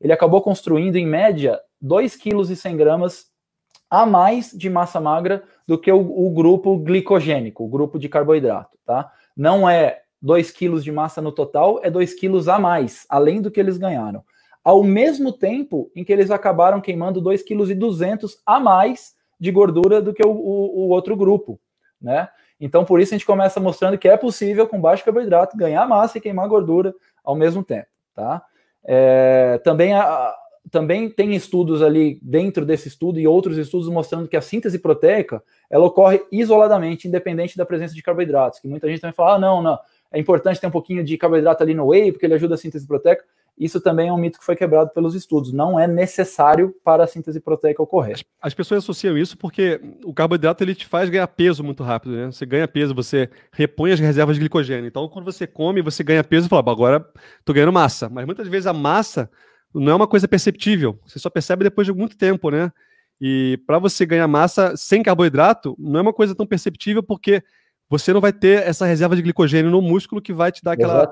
[0.00, 3.28] ele acabou construindo em média 2,1 kg
[3.90, 8.76] a mais de massa magra do que o, o, grupo glicogênico, o grupo de carboidrato,
[8.84, 9.10] tá?
[9.38, 13.50] Não é 2 kg de massa no total, é 2 kg a mais, além do
[13.50, 14.22] que eles ganharam
[14.68, 17.72] ao mesmo tempo em que eles acabaram queimando 2,2
[18.18, 21.58] kg a mais de gordura do que o, o, o, outro grupo,
[21.98, 22.28] né?
[22.60, 26.18] Então, por isso a gente começa mostrando que é possível, com baixo carboidrato, ganhar massa
[26.18, 28.44] e queimar gordura ao mesmo tempo, tá?
[28.84, 30.34] É, também, a,
[30.70, 35.42] também tem estudos ali dentro desse estudo e outros estudos mostrando que a síntese proteica,
[35.70, 39.62] ela ocorre isoladamente, independente da presença de carboidratos, que muita gente também fala, ah, não,
[39.62, 39.78] não,
[40.10, 42.86] é importante ter um pouquinho de carboidrato ali no whey, porque ele ajuda a síntese
[42.86, 43.24] proteica.
[43.58, 45.52] Isso também é um mito que foi quebrado pelos estudos.
[45.52, 48.14] Não é necessário para a síntese proteica ocorrer.
[48.14, 52.14] As, as, pessoas associam isso porque o carboidrato ele te faz ganhar peso muito rápido,
[52.14, 52.26] né?
[52.26, 54.86] Você ganha peso, você repõe as reservas de glicogênio.
[54.86, 57.04] Então, quando você come, você ganha peso e fala, agora
[57.40, 58.08] estou ganhando massa.
[58.08, 59.28] Mas muitas vezes a massa
[59.74, 60.98] não é uma coisa perceptível.
[61.06, 62.72] Você só percebe depois de muito tempo, né?
[63.20, 67.42] E para você ganhar massa sem carboidrato, não é uma coisa tão perceptível porque
[67.90, 71.08] você não vai ter essa reserva de glicogênio no músculo que vai te dar aquela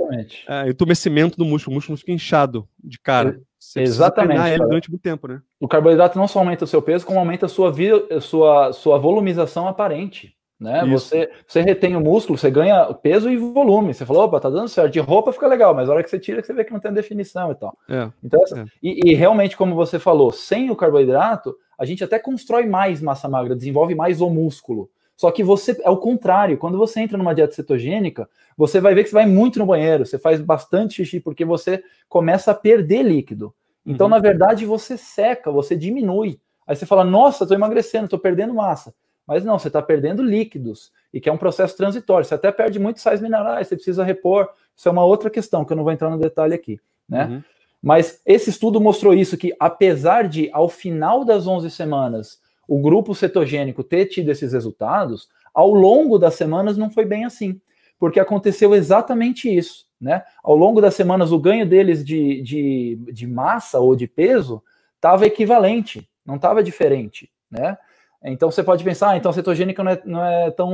[0.47, 1.73] é, entumecimento do músculo.
[1.73, 3.40] O músculo fica inchado de cara.
[3.59, 4.49] Você Exatamente.
[4.51, 5.40] ele durante muito tempo, né?
[5.59, 7.75] O carboidrato não só aumenta o seu peso, como aumenta a sua,
[8.21, 10.36] sua, sua volumização aparente.
[10.59, 10.87] Né?
[10.87, 13.92] Você, você retém o músculo, você ganha peso e volume.
[13.92, 14.92] Você falou, opa, tá dando certo.
[14.92, 16.92] De roupa fica legal, mas a hora que você tira, você vê que não tem
[16.92, 17.77] definição e tal.
[17.88, 18.64] É, então, é.
[18.83, 23.29] E, e, realmente, como você falou, sem o carboidrato, a gente até constrói mais massa
[23.29, 24.88] magra, desenvolve mais o músculo.
[25.14, 26.59] Só que você é o contrário.
[26.59, 30.07] Quando você entra numa dieta cetogênica, você vai ver que você vai muito no banheiro,
[30.07, 33.55] você faz bastante xixi, porque você começa a perder líquido.
[33.85, 34.11] Então, uhum.
[34.11, 36.40] na verdade, você seca, você diminui.
[36.66, 38.92] Aí você fala, nossa, estou emagrecendo, estou perdendo massa.
[39.26, 42.24] Mas não, você está perdendo líquidos, e que é um processo transitório.
[42.24, 44.48] Você até perde muitos sais minerais, você precisa repor.
[44.76, 46.78] Isso é uma outra questão, que eu não vou entrar no detalhe aqui.
[47.08, 47.24] Né?
[47.24, 47.42] Uhum.
[47.82, 53.14] Mas esse estudo mostrou isso, que apesar de, ao final das 11 semanas, o grupo
[53.14, 57.60] cetogênico ter tido esses resultados, ao longo das semanas não foi bem assim,
[57.98, 59.86] porque aconteceu exatamente isso.
[60.00, 60.22] Né?
[60.42, 64.62] Ao longo das semanas, o ganho deles de, de, de massa ou de peso
[64.96, 67.30] estava equivalente, não estava diferente.
[67.50, 67.78] Né?
[68.22, 70.72] Então você pode pensar, ah, então a cetogênica não é, não é tão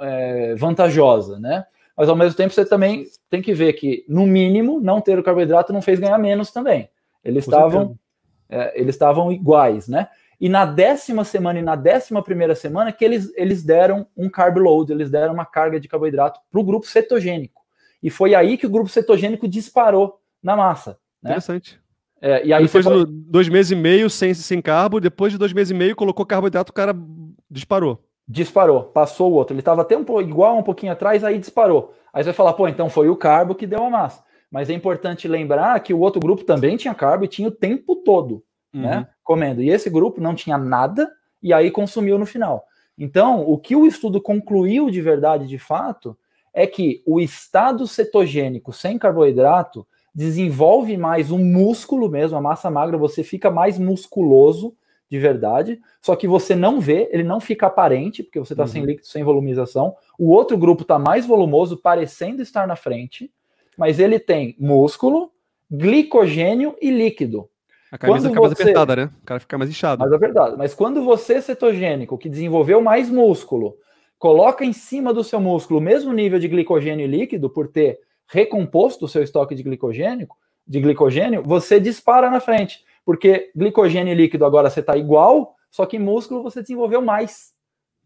[0.00, 1.64] é, vantajosa, né?
[1.96, 5.22] Mas ao mesmo tempo você também tem que ver que, no mínimo, não ter o
[5.22, 6.88] carboidrato não fez ganhar menos também.
[7.24, 7.98] Eles estavam
[8.48, 10.08] é, eles estavam iguais, né?
[10.40, 14.56] E na décima semana e na décima primeira semana que eles, eles deram um carb
[14.56, 17.62] load, eles deram uma carga de carboidrato para o grupo cetogênico.
[18.00, 20.98] E foi aí que o grupo cetogênico disparou na massa.
[21.20, 21.30] Né?
[21.30, 21.80] Interessante.
[22.20, 23.06] É, e aí depois pode...
[23.06, 26.26] de dois meses e meio sem, sem carbo, depois de dois meses e meio colocou
[26.26, 26.94] carboidrato, o cara
[27.50, 28.02] disparou.
[28.26, 29.54] Disparou, passou o outro.
[29.54, 31.94] Ele estava até um pouco igual um pouquinho atrás, aí disparou.
[32.12, 34.22] Aí você vai falar, pô, então foi o carbo que deu a massa.
[34.50, 37.96] Mas é importante lembrar que o outro grupo também tinha carbo e tinha o tempo
[37.96, 38.42] todo,
[38.74, 38.82] uhum.
[38.82, 39.08] né?
[39.22, 39.62] Comendo.
[39.62, 41.08] E esse grupo não tinha nada
[41.42, 42.64] e aí consumiu no final.
[42.96, 46.18] Então, o que o estudo concluiu de verdade, de fato,
[46.52, 49.86] é que o estado cetogênico sem carboidrato
[50.18, 54.74] desenvolve mais um músculo mesmo, a massa magra, você fica mais musculoso
[55.08, 58.68] de verdade, só que você não vê, ele não fica aparente, porque você está uhum.
[58.68, 59.94] sem líquido, sem volumização.
[60.18, 63.30] O outro grupo está mais volumoso, parecendo estar na frente,
[63.76, 65.30] mas ele tem músculo,
[65.70, 67.48] glicogênio e líquido.
[67.92, 69.10] A camisa quando fica mais apertada, né?
[69.22, 70.00] O cara fica mais inchado.
[70.00, 70.58] Mais apertado.
[70.58, 73.76] Mas quando você, cetogênico, que desenvolveu mais músculo,
[74.18, 79.06] coloca em cima do seu músculo o mesmo nível de glicogênio líquido, por ter recomposto
[79.06, 80.28] o seu estoque de glicogênio,
[80.66, 82.84] de glicogênio, você dispara na frente.
[83.04, 87.54] Porque glicogênio líquido agora você está igual, só que músculo você desenvolveu mais.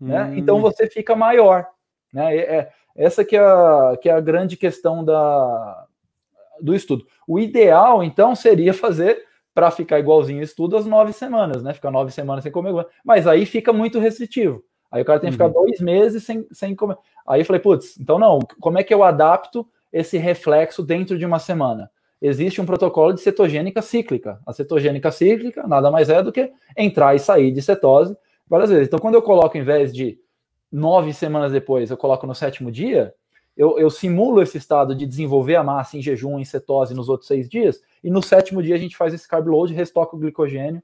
[0.00, 0.24] Né?
[0.24, 0.36] Hum.
[0.36, 1.66] Então você fica maior.
[2.12, 2.36] Né?
[2.36, 5.86] É, essa que é, a, que é a grande questão da,
[6.60, 7.04] do estudo.
[7.26, 11.74] O ideal, então, seria fazer para ficar igualzinho o estudo as nove semanas, né?
[11.74, 12.86] Ficar nove semanas sem comer.
[13.04, 14.62] Mas aí fica muito restritivo.
[14.90, 15.52] Aí o cara tem que ficar uhum.
[15.52, 16.96] dois meses sem, sem comer.
[17.26, 21.26] Aí eu falei, putz, então não, como é que eu adapto esse reflexo dentro de
[21.26, 21.90] uma semana?
[22.20, 24.40] Existe um protocolo de cetogênica cíclica.
[24.46, 28.16] A cetogênica cíclica nada mais é do que entrar e sair de cetose
[28.48, 28.86] várias vezes.
[28.86, 30.18] Então, quando eu coloco, em vez de
[30.70, 33.12] nove semanas depois, eu coloco no sétimo dia,
[33.56, 37.28] eu, eu, simulo esse estado de desenvolver a massa em jejum, em cetose nos outros
[37.28, 40.82] seis dias, e no sétimo dia a gente faz esse carb load, restoca o glicogênio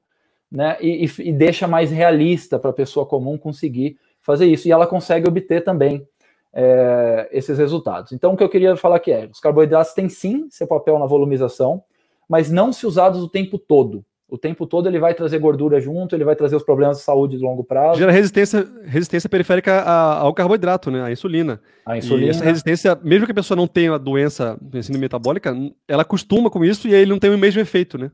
[0.51, 0.77] né?
[0.81, 4.67] E, e, e deixa mais realista para a pessoa comum conseguir fazer isso.
[4.67, 6.07] E ela consegue obter também
[6.53, 8.11] é, esses resultados.
[8.11, 11.05] Então, o que eu queria falar aqui é: os carboidratos têm sim seu papel na
[11.05, 11.83] volumização,
[12.27, 14.03] mas não se usados o tempo todo.
[14.31, 17.35] O tempo todo ele vai trazer gordura junto, ele vai trazer os problemas de saúde
[17.35, 17.97] de longo prazo.
[17.97, 21.01] Gera resistência, resistência periférica ao carboidrato, né?
[21.01, 21.59] A insulina.
[21.83, 22.27] A insulina.
[22.27, 24.55] E essa resistência, mesmo que a pessoa não tenha a doença
[24.99, 25.55] metabólica,
[25.87, 28.11] ela costuma com isso e aí ele não tem o mesmo efeito, né?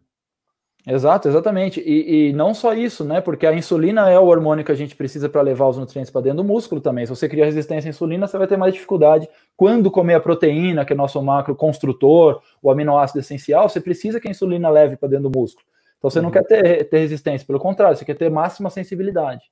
[0.87, 1.81] Exato, exatamente.
[1.81, 3.19] E, e, não só isso, né?
[3.19, 6.21] Porque a insulina é o hormônio que a gente precisa para levar os nutrientes para
[6.21, 7.05] dentro do músculo também.
[7.05, 9.27] Se você criar resistência à insulina, você vai ter mais dificuldade.
[9.57, 14.27] Quando comer a proteína, que é nosso macro construtor, o aminoácido essencial, você precisa que
[14.27, 15.65] a insulina leve para dentro do músculo.
[15.97, 16.25] Então você uhum.
[16.25, 19.43] não quer ter, ter resistência, pelo contrário, você quer ter máxima sensibilidade.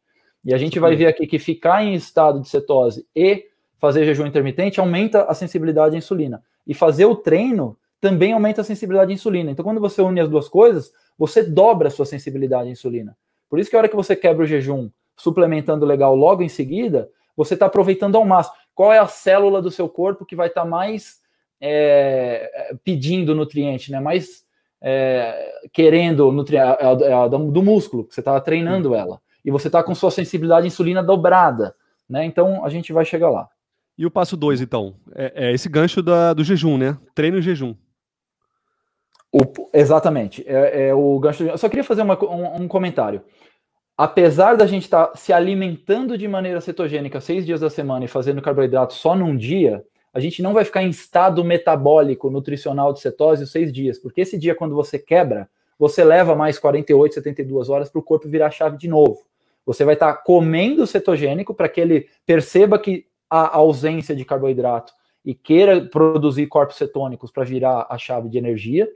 [0.45, 3.45] E a gente vai ver aqui que ficar em estado de cetose e
[3.79, 6.43] fazer jejum intermitente aumenta a sensibilidade à insulina.
[6.67, 9.49] E fazer o treino também aumenta a sensibilidade à insulina.
[9.49, 13.17] Então, quando você une as duas coisas, você dobra a sua sensibilidade à insulina.
[13.49, 17.09] Por isso que a hora que você quebra o jejum, suplementando legal logo em seguida,
[17.35, 18.55] você está aproveitando ao máximo.
[18.73, 21.19] Qual é a célula do seu corpo que vai estar tá mais
[21.61, 23.99] é, pedindo nutriente, né?
[23.99, 24.43] mais
[24.81, 28.95] é, querendo nutriente, é, é do músculo, que você está treinando Sim.
[28.95, 29.21] ela.
[29.45, 31.73] E você está com sua sensibilidade à insulina dobrada.
[32.09, 32.25] Né?
[32.25, 33.47] Então a gente vai chegar lá.
[33.97, 34.95] E o passo 2, então?
[35.13, 36.97] É, é, esse gancho da, do jejum, né?
[37.13, 37.75] Treino e jejum.
[39.33, 39.41] O,
[39.73, 40.43] exatamente.
[40.47, 41.43] É, é, o gancho.
[41.43, 43.23] Eu só queria fazer uma, um, um, comentário.
[43.97, 48.07] Apesar da gente estar tá se alimentando de maneira cetogênica seis dias da semana e
[48.07, 52.99] fazendo carboidrato só num dia, a gente não vai ficar em estado metabólico nutricional de
[52.99, 57.69] cetose os seis dias, porque esse dia, quando você quebra, você leva mais 48, 72
[57.69, 59.25] horas para o corpo virar chave de novo.
[59.65, 64.93] Você vai estar tá comendo cetogênico para que ele perceba que a ausência de carboidrato
[65.25, 68.87] e queira produzir corpos cetônicos para virar a chave de energia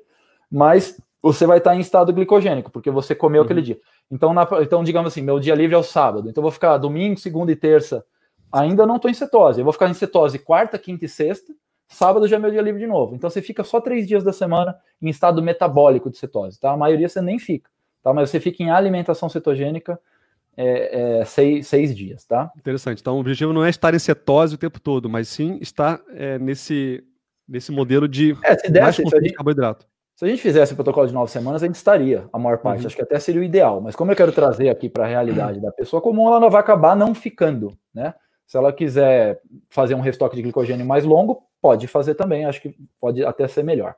[0.52, 3.46] mas você vai estar em estado glicogênico, porque você comeu uhum.
[3.46, 3.80] aquele dia.
[4.10, 6.30] Então, na, então, digamos assim, meu dia livre é o sábado.
[6.30, 8.06] Então, eu vou ficar domingo, segunda e terça.
[8.52, 9.60] Ainda não estou em cetose.
[9.60, 11.54] Eu vou ficar em cetose quarta, quinta e sexta.
[11.90, 13.16] Sábado já é meu dia livre de novo.
[13.16, 16.60] Então, você fica só três dias da semana em estado metabólico de cetose.
[16.60, 16.72] Tá?
[16.72, 17.70] A maioria você nem fica.
[18.04, 18.14] Tá?
[18.14, 20.00] Mas você fica em alimentação cetogênica
[20.56, 22.24] é, é, seis, seis dias.
[22.26, 22.52] Tá?
[22.58, 23.02] Interessante.
[23.02, 26.40] Então, o objetivo não é estar em cetose o tempo todo, mas sim estar é,
[26.40, 27.04] nesse,
[27.48, 29.86] nesse modelo de é, se desse, mais de carboidrato.
[30.18, 32.82] Se a gente fizesse o protocolo de nove semanas, a gente estaria, a maior parte.
[32.82, 32.88] Uhum.
[32.88, 33.80] Acho que até seria o ideal.
[33.80, 36.60] Mas como eu quero trazer aqui para a realidade da pessoa comum, ela não vai
[36.60, 38.16] acabar não ficando, né?
[38.48, 42.46] Se ela quiser fazer um restoque de glicogênio mais longo, pode fazer também.
[42.46, 43.96] Acho que pode até ser melhor.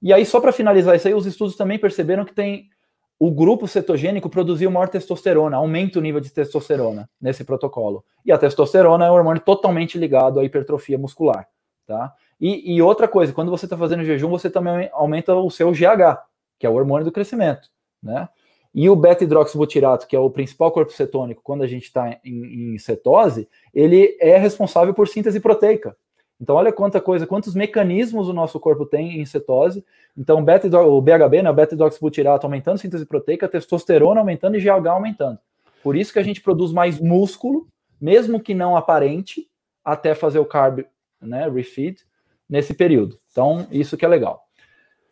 [0.00, 2.70] E aí, só para finalizar isso aí, os estudos também perceberam que tem
[3.18, 8.02] o grupo cetogênico produziu maior testosterona, aumenta o nível de testosterona nesse protocolo.
[8.24, 11.46] E a testosterona é um hormônio totalmente ligado à hipertrofia muscular,
[11.86, 12.14] tá?
[12.40, 16.20] E, e outra coisa, quando você está fazendo jejum, você também aumenta o seu GH,
[16.58, 17.68] que é o hormônio do crescimento,
[18.02, 18.28] né?
[18.74, 22.78] E o beta-hidroxibutirato, que é o principal corpo cetônico quando a gente está em, em,
[22.78, 25.96] cetose, ele é responsável por síntese proteica.
[26.40, 29.84] Então, olha quanta coisa, quantos mecanismos o nosso corpo tem em cetose.
[30.16, 35.38] Então, beta, o BHB, né, o beta-hidroxibutirato aumentando síntese proteica, testosterona aumentando e GH aumentando.
[35.82, 37.66] Por isso que a gente produz mais músculo,
[38.00, 39.48] mesmo que não aparente,
[39.84, 40.84] até fazer o carb
[41.20, 42.02] né, refeed
[42.48, 43.18] nesse período.
[43.30, 44.42] Então, isso que é legal.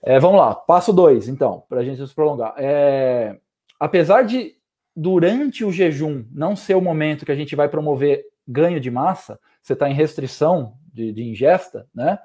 [0.03, 2.55] É, vamos lá, passo 2, então, para a gente se prolongar.
[2.57, 3.37] É,
[3.79, 4.55] apesar de,
[4.95, 9.39] durante o jejum, não ser o momento que a gente vai promover ganho de massa,
[9.63, 12.19] você está em restrição de, de ingesta, né?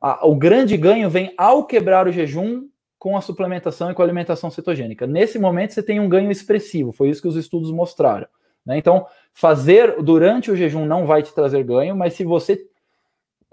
[0.00, 4.04] A, o grande ganho vem ao quebrar o jejum com a suplementação e com a
[4.04, 5.06] alimentação cetogênica.
[5.06, 8.26] Nesse momento, você tem um ganho expressivo, foi isso que os estudos mostraram.
[8.64, 8.76] Né?
[8.76, 12.68] Então, fazer durante o jejum não vai te trazer ganho, mas se você,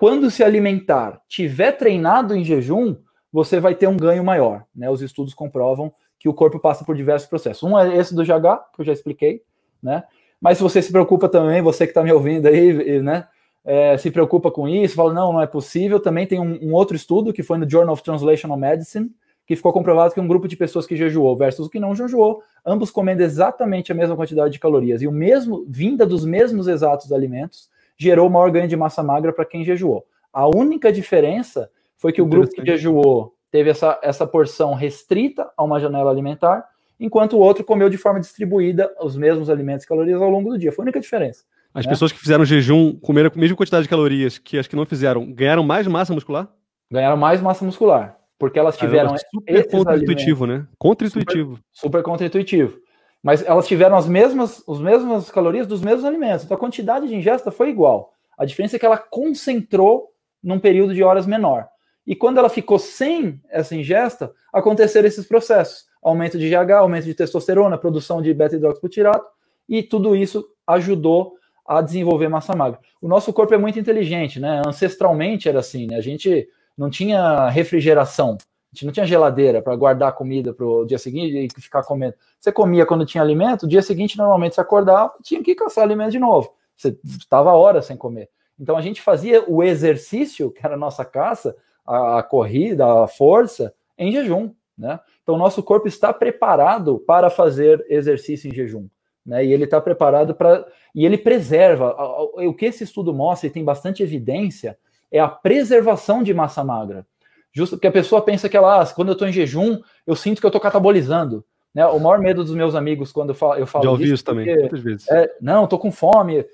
[0.04, 2.98] quando se alimentar, tiver treinado em jejum,
[3.32, 4.66] você vai ter um ganho maior.
[4.76, 4.90] Né?
[4.90, 7.64] Os estudos comprovam que o corpo passa por diversos processos.
[7.64, 9.44] Um é esse do GH, que eu já expliquei,
[9.82, 10.04] né?
[10.42, 13.26] Mas se você se preocupa também, você que está me ouvindo aí, né?
[13.64, 16.02] É, se preocupa com isso, fala, não, não é possível.
[16.02, 19.10] Também tem um, um, outro estudo que foi no Journal of Translational Medicine,
[19.48, 22.44] que ficou comprovado que um grupo de pessoas que jejuou versus o que não jejuou,
[22.66, 27.14] ambos comendo exatamente a mesma quantidade de calorias e o mesmo, vinda dos mesmos exatos
[27.14, 27.72] alimentos,
[28.04, 30.06] gerou maior ganho de massa magra para quem jejuou.
[30.32, 35.64] A única diferença foi que o grupo que jejuou teve essa, essa porção restrita a
[35.64, 36.66] uma janela alimentar,
[37.00, 40.58] enquanto o outro comeu de forma distribuída os mesmos alimentos e calorias ao longo do
[40.58, 40.72] dia.
[40.72, 41.44] Foi a única diferença.
[41.74, 41.92] As né?
[41.92, 45.32] pessoas que fizeram jejum comeram a mesma quantidade de calorias que as que não fizeram,
[45.32, 46.50] ganharam mais massa muscular?
[46.92, 49.16] Ganharam mais massa muscular, porque elas tiveram.
[49.18, 50.68] super contra-intuitivo, né?
[50.78, 51.56] Contra-intuitivo.
[51.56, 52.80] Super, super contra-intuitivo.
[53.24, 56.44] Mas elas tiveram as mesmas, as mesmas calorias dos mesmos alimentos.
[56.44, 58.14] Então a quantidade de ingesta foi igual.
[58.38, 60.12] A diferença é que ela concentrou
[60.44, 61.68] num período de horas menor.
[62.06, 67.14] E quando ela ficou sem essa ingesta, aconteceram esses processos: aumento de GH, aumento de
[67.14, 69.26] testosterona, produção de beta-hidroxibutirato,
[69.70, 72.80] e tudo isso ajudou a desenvolver massa magra.
[73.02, 74.62] O nosso corpo é muito inteligente, né?
[74.68, 75.96] Ancestralmente era assim, né?
[75.96, 76.46] A gente
[76.78, 78.38] não tinha refrigeração,
[78.74, 82.16] a gente não tinha geladeira para guardar comida para o dia seguinte e ficar comendo.
[82.40, 86.20] Você comia quando tinha alimento, dia seguinte normalmente você acordava, tinha que caçar alimento de
[86.20, 86.54] novo.
[86.76, 88.30] Você estava horas sem comer.
[88.60, 91.56] Então a gente fazia o exercício, que era a nossa caça,
[91.86, 95.00] a, a corrida, a força, em jejum, né?
[95.22, 98.88] Então, o nosso corpo está preparado para fazer exercício em jejum,
[99.26, 99.46] né?
[99.46, 100.66] E ele está preparado para.
[100.94, 101.96] E ele preserva.
[102.36, 104.78] O que esse estudo mostra, e tem bastante evidência,
[105.12, 107.06] é a preservação de massa magra.
[107.54, 110.40] Justo porque a pessoa pensa que ela, ah, quando eu estou em jejum, eu sinto
[110.40, 111.46] que eu estou catabolizando.
[111.74, 111.86] Né?
[111.86, 114.46] O maior medo dos meus amigos quando eu falo, eu falo Já ouvi isso também,
[114.58, 115.10] muitas vezes.
[115.10, 116.46] É, não, estou com fome.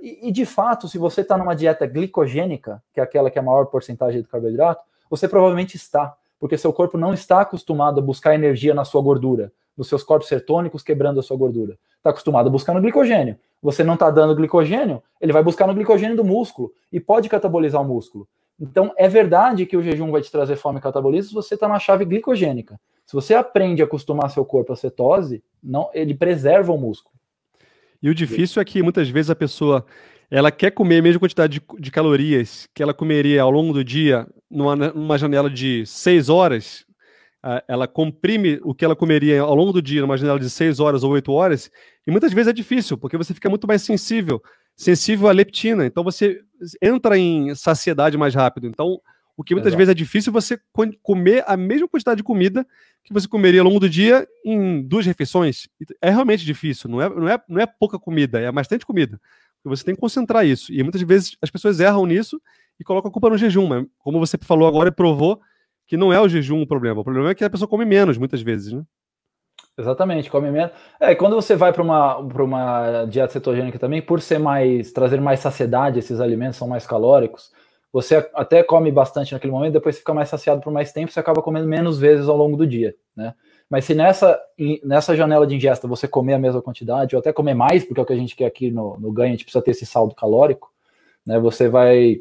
[0.00, 3.42] E, e, de fato, se você está numa dieta glicogênica, que é aquela que é
[3.42, 8.02] a maior porcentagem do carboidrato, você provavelmente está, porque seu corpo não está acostumado a
[8.02, 11.76] buscar energia na sua gordura, nos seus corpos cetônicos quebrando a sua gordura.
[11.96, 13.36] Está acostumado a buscar no glicogênio.
[13.62, 17.80] Você não está dando glicogênio, ele vai buscar no glicogênio do músculo e pode catabolizar
[17.80, 18.28] o músculo.
[18.58, 21.66] Então, é verdade que o jejum vai te trazer fome e catabolismo se você está
[21.66, 22.78] na chave glicogênica.
[23.04, 27.14] Se você aprende a acostumar seu corpo à cetose, não, ele preserva o músculo.
[28.02, 29.84] E o difícil é que muitas vezes a pessoa
[30.30, 33.84] ela quer comer a mesma quantidade de, de calorias que ela comeria ao longo do
[33.84, 36.84] dia numa, numa janela de seis horas.
[37.68, 41.02] ela comprime o que ela comeria ao longo do dia numa janela de seis horas
[41.04, 41.70] ou oito horas,
[42.06, 44.42] e muitas vezes é difícil, porque você fica muito mais sensível,
[44.76, 46.40] sensível à leptina, então você
[46.82, 48.66] entra em saciedade mais rápido.
[48.66, 49.00] Então,
[49.36, 49.78] o que muitas Exato.
[49.78, 50.58] vezes é difícil você
[51.02, 52.66] comer a mesma quantidade de comida
[53.02, 55.68] que você comeria ao longo do dia em duas refeições.
[56.00, 59.20] É realmente difícil, não é, não é, não é pouca comida, é bastante comida.
[59.64, 60.72] Você tem que concentrar isso.
[60.72, 62.40] E muitas vezes as pessoas erram nisso
[62.78, 63.66] e colocam a culpa no jejum.
[63.66, 65.40] Mas como você falou agora e provou
[65.86, 67.00] que não é o jejum o problema.
[67.00, 68.82] O problema é que a pessoa come menos, muitas vezes, né?
[69.76, 70.72] Exatamente, come menos.
[71.00, 75.40] É, quando você vai para uma, uma dieta cetogênica também, por ser mais, trazer mais
[75.40, 77.50] saciedade, esses alimentos são mais calóricos,
[77.92, 81.42] você até come bastante naquele momento, depois fica mais saciado por mais tempo, você acaba
[81.42, 83.34] comendo menos vezes ao longo do dia, né?
[83.68, 84.38] Mas se nessa,
[84.84, 88.02] nessa janela de ingesta você comer a mesma quantidade, ou até comer mais, porque é
[88.02, 90.14] o que a gente quer aqui no, no ganho, a gente precisa ter esse saldo
[90.14, 90.72] calórico,
[91.26, 91.38] né?
[91.40, 92.20] Você vai,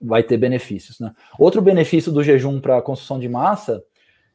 [0.00, 1.12] vai ter benefícios, né?
[1.36, 3.82] Outro benefício do jejum para a construção de massa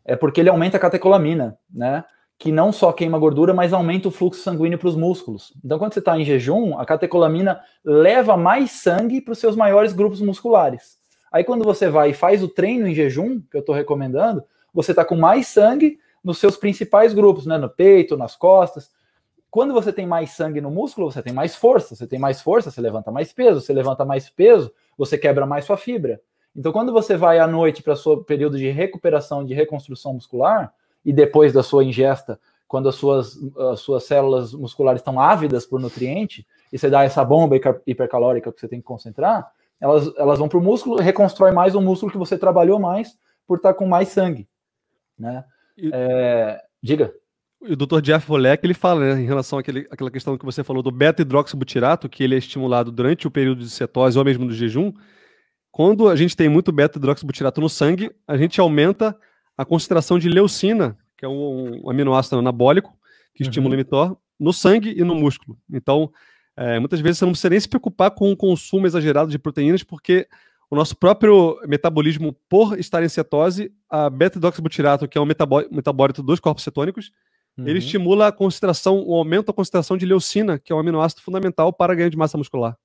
[0.03, 2.03] é porque ele aumenta a catecolamina, né?
[2.39, 5.54] Que não só queima gordura, mas aumenta o fluxo sanguíneo para os músculos.
[5.63, 9.91] Então, quando você está em jejum, a catecolamina leva mais sangue para os seus maiores
[9.91, 10.97] grupos musculares.
[11.32, 14.91] Aí, quando você vai e faz o treino em jejum, que eu estou recomendando, você
[14.91, 17.57] está com mais sangue nos seus principais grupos, né?
[17.57, 18.91] no peito, nas costas.
[19.49, 21.95] Quando você tem mais sangue no músculo, você tem mais força.
[21.95, 23.61] Você tem mais força, você levanta mais peso.
[23.61, 26.22] Você levanta mais peso, você quebra mais sua fibra.
[26.55, 30.74] Então, quando você vai à noite para o seu período de recuperação, de reconstrução muscular,
[31.08, 32.38] e depois da sua ingesta,
[32.68, 33.39] quando as suas,
[33.72, 37.55] as suas células musculares estão ávidas por nutriente, e você dá essa bomba
[37.88, 39.49] hipercalórica que você tem que concentrar,
[39.80, 43.55] elas, elas vão para o músculo, reconstrói mais o músculo que você trabalhou mais por
[43.55, 44.49] estar tá com mais sangue.
[45.18, 45.45] Né?
[45.78, 47.14] E, é, diga.
[47.62, 48.01] o Dr.
[48.01, 52.10] Jeff Volek, ele fala, né, em relação àquele, àquela questão que você falou do beta-hidroxibutirato,
[52.10, 54.91] que ele é estimulado durante o período de cetose ou mesmo do jejum,
[55.72, 59.18] quando a gente tem muito beta-hidroxibutirato no sangue, a gente aumenta
[59.58, 62.93] a concentração de leucina, que é um, aminoácido anabólico,
[63.34, 63.49] que uhum.
[63.49, 65.58] estimula o mTOR, no sangue e no músculo.
[65.72, 66.12] Então,
[66.55, 69.84] é, muitas vezes você não precisa nem se preocupar com o consumo exagerado de proteínas,
[69.84, 70.28] porque
[70.70, 76.39] o nosso próprio metabolismo, por estar em cetose, a beta-hidroxibutirato, que é um metabólito dos
[76.39, 77.12] corpos cetônicos,
[77.58, 77.68] Uhum.
[77.68, 81.74] Ele estimula a concentração, o aumento da concentração de leucina, que é um aminoácido fundamental
[81.74, 82.78] para ganho de massa muscular.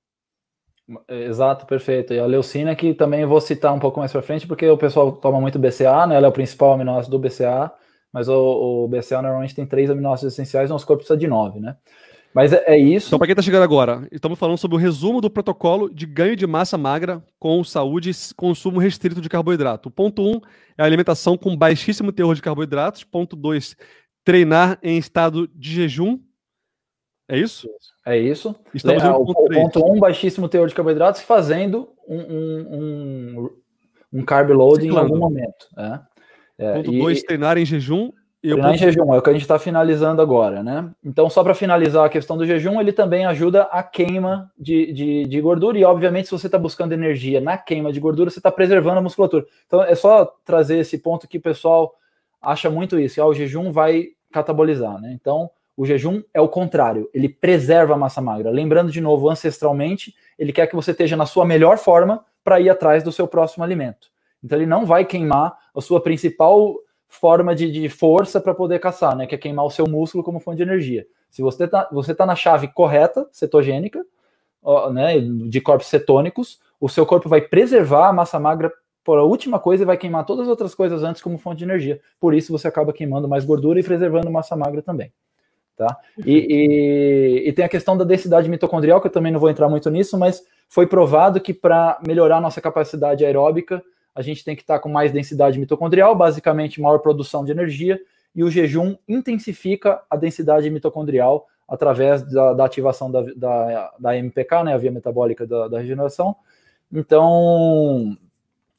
[1.08, 2.12] Exato, perfeito.
[2.12, 5.12] E a leucina que também vou citar um pouco mais para frente, porque o pessoal
[5.12, 6.16] toma muito BCA, né?
[6.16, 7.70] Ela é o principal aminoácido do BCA,
[8.12, 11.76] mas o, o BCA normalmente tem três aminoácidos essenciais, nosso corpo precisa de nove, né?
[12.34, 13.08] Mas é, é isso.
[13.08, 16.34] Então, para quem está chegando agora, estamos falando sobre o resumo do protocolo de ganho
[16.34, 19.88] de massa magra com saúde e consumo restrito de carboidrato.
[19.88, 20.40] O ponto 1 um
[20.78, 23.04] é a alimentação com baixíssimo teor de carboidratos.
[23.04, 23.76] Ponto 2,
[24.24, 26.18] treinar em estado de jejum.
[27.28, 27.68] É isso?
[28.04, 28.54] É isso.
[28.74, 33.50] Estamos no ponto, ponto um, baixíssimo teor de carboidratos, fazendo um, um, um,
[34.12, 35.68] um carb loading em algum momento.
[35.76, 36.00] É.
[36.58, 38.12] É, ponto 2, treinar em jejum.
[38.40, 38.74] treinar ponto...
[38.74, 40.90] em jejum, é o que a gente está finalizando agora, né?
[41.02, 45.24] Então, só para finalizar a questão do jejum, ele também ajuda a queima de, de,
[45.24, 48.50] de gordura, e obviamente, se você está buscando energia na queima de gordura, você está
[48.50, 49.46] preservando a musculatura.
[49.66, 51.94] Então, é só trazer esse ponto que o pessoal
[52.40, 55.12] acha muito isso, ah, o jejum vai catabolizar, né?
[55.12, 58.50] Então, o jejum é o contrário, ele preserva a massa magra.
[58.50, 62.68] Lembrando de novo, ancestralmente, ele quer que você esteja na sua melhor forma para ir
[62.68, 64.08] atrás do seu próximo alimento.
[64.44, 66.76] Então, ele não vai queimar a sua principal
[67.08, 69.26] forma de, de força para poder caçar, né?
[69.26, 71.06] Que é queimar o seu músculo como fonte de energia.
[71.30, 74.04] Se você está você tá na chave correta, cetogênica,
[74.62, 78.72] ó, né, de corpos cetônicos, o seu corpo vai preservar a massa magra
[79.04, 81.64] por a última coisa e vai queimar todas as outras coisas antes como fonte de
[81.64, 82.00] energia.
[82.18, 85.12] Por isso você acaba queimando mais gordura e preservando massa magra também.
[85.76, 85.96] Tá?
[86.24, 86.36] E,
[87.44, 89.90] e, e, tem a questão da densidade mitocondrial, que eu também não vou entrar muito
[89.90, 93.82] nisso, mas foi provado que para melhorar nossa capacidade aeróbica,
[94.14, 97.98] a gente tem que estar tá com mais densidade mitocondrial, basicamente maior produção de energia,
[98.34, 104.64] e o jejum intensifica a densidade mitocondrial através da, da ativação da, da, da, MPK,
[104.64, 106.36] né, a via metabólica da, da regeneração.
[106.92, 108.16] Então,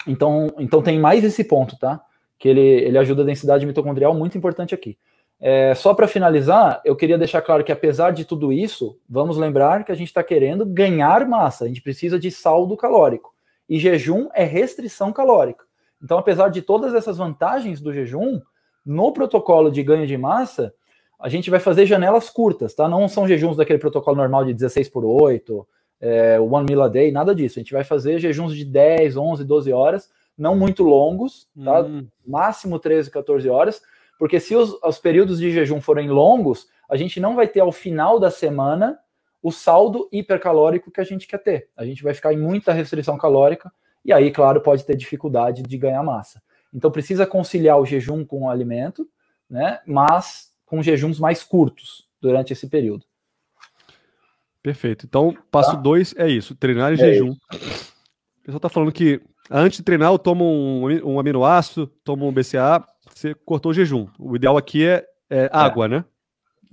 [0.08, 2.04] então, então tem mais esse ponto, tá?
[2.38, 4.98] Que ele, ele ajuda a densidade mitocondrial, muito importante aqui.
[5.46, 9.84] É, só para finalizar, eu queria deixar claro que apesar de tudo isso, vamos lembrar
[9.84, 13.34] que a gente está querendo ganhar massa, a gente precisa de saldo calórico.
[13.68, 15.66] E jejum é restrição calórica.
[16.02, 18.40] Então, apesar de todas essas vantagens do jejum,
[18.86, 20.74] no protocolo de ganho de massa,
[21.20, 22.88] a gente vai fazer janelas curtas, tá?
[22.88, 25.68] Não são jejuns daquele protocolo normal de 16 por 8,
[26.00, 27.60] é, one meal a day, nada disso.
[27.60, 31.82] A gente vai fazer jejuns de 10, 11, 12 horas, não muito longos, tá?
[31.82, 32.08] Hum.
[32.26, 33.82] Máximo 13, 14 horas,
[34.24, 37.74] porque se os, os períodos de jejum forem longos, a gente não vai ter ao
[37.74, 38.98] final da semana
[39.42, 41.70] o saldo hipercalórico que a gente quer ter.
[41.76, 43.70] A gente vai ficar em muita restrição calórica
[44.06, 46.42] e aí, claro, pode ter dificuldade de ganhar massa.
[46.74, 49.06] Então precisa conciliar o jejum com o alimento,
[49.50, 49.82] né?
[49.86, 53.06] Mas com jejuns mais curtos durante esse período.
[54.62, 55.06] Perfeito.
[55.06, 56.24] Então, passo 2 tá?
[56.24, 57.36] é isso: treinar em é jejum.
[57.52, 57.92] Isso.
[58.40, 59.20] O pessoal está falando que
[59.52, 62.88] antes de treinar, eu tomo um, um aminoácido, tomo um BCA,
[63.24, 64.08] você cortou o jejum.
[64.20, 65.88] O ideal aqui é, é água, é.
[65.88, 66.06] né?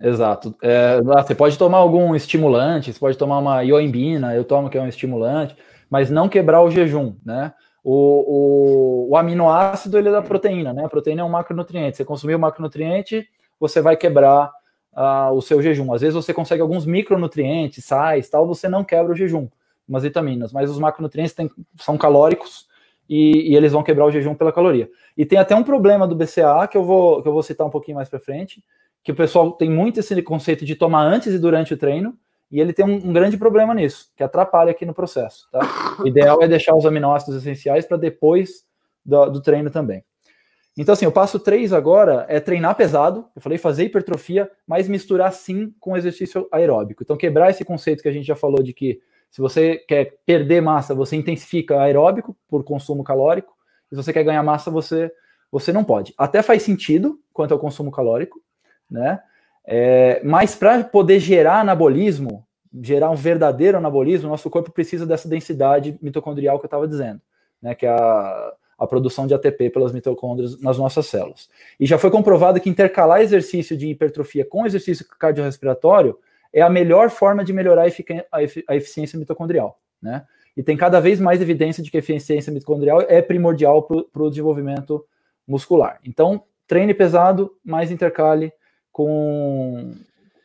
[0.02, 0.56] Exato.
[0.62, 4.80] É, você pode tomar algum estimulante, você pode tomar uma ioimbina, eu tomo que é
[4.80, 5.56] um estimulante,
[5.88, 7.52] mas não quebrar o jejum, né?
[7.84, 10.84] O, o, o aminoácido ele é da proteína, né?
[10.84, 11.96] A proteína é um macronutriente.
[11.96, 13.28] Você consumir o macronutriente,
[13.58, 14.50] você vai quebrar
[14.92, 15.92] uh, o seu jejum.
[15.92, 19.48] Às vezes você consegue alguns micronutrientes, sais, tal, você não quebra o jejum,
[19.88, 22.69] umas vitaminas, mas os macronutrientes tem, são calóricos
[23.10, 24.88] e, e, eles vão quebrar o jejum pela caloria.
[25.16, 27.70] E tem até um problema do BCA que eu vou, que eu vou citar um
[27.70, 28.62] pouquinho mais para frente,
[29.02, 32.16] que o pessoal tem muito esse conceito de tomar antes e durante o treino,
[32.52, 35.48] e ele tem um, um, grande problema nisso, que atrapalha aqui no processo.
[35.50, 35.60] Tá?
[35.98, 38.64] O ideal é deixar os aminoácidos essenciais para depois
[39.04, 40.04] do, do, treino também.
[40.78, 43.26] Então, assim, o passo 3 agora é treinar pesado.
[43.34, 47.02] Eu falei fazer hipertrofia, mas misturar sim com exercício aeróbico.
[47.02, 49.00] Então, quebrar esse conceito que a gente já falou de que
[49.30, 53.54] se você quer perder massa, você intensifica aeróbico por consumo calórico.
[53.88, 55.10] Se você quer ganhar massa, você,
[55.50, 56.14] você não pode.
[56.16, 58.40] Até faz sentido quanto ao consumo calórico,
[58.90, 59.20] né?
[59.64, 62.46] É, mas para poder gerar anabolismo,
[62.82, 67.20] gerar um verdadeiro anabolismo, nosso corpo precisa dessa densidade mitocondrial que eu estava dizendo,
[67.62, 67.74] né?
[67.74, 71.50] Que é a a produção de ATP pelas mitocôndrias nas nossas células.
[71.78, 76.18] E já foi comprovado que intercalar exercício de hipertrofia com exercício cardiorrespiratório
[76.52, 77.86] é a melhor forma de melhorar
[78.32, 80.24] a, eficiência mitocondrial, né?
[80.56, 84.28] E tem cada vez mais evidência de que a eficiência mitocondrial é primordial para o
[84.28, 85.04] desenvolvimento
[85.46, 86.00] muscular.
[86.04, 88.52] Então, treine pesado, mais intercale
[88.92, 89.94] com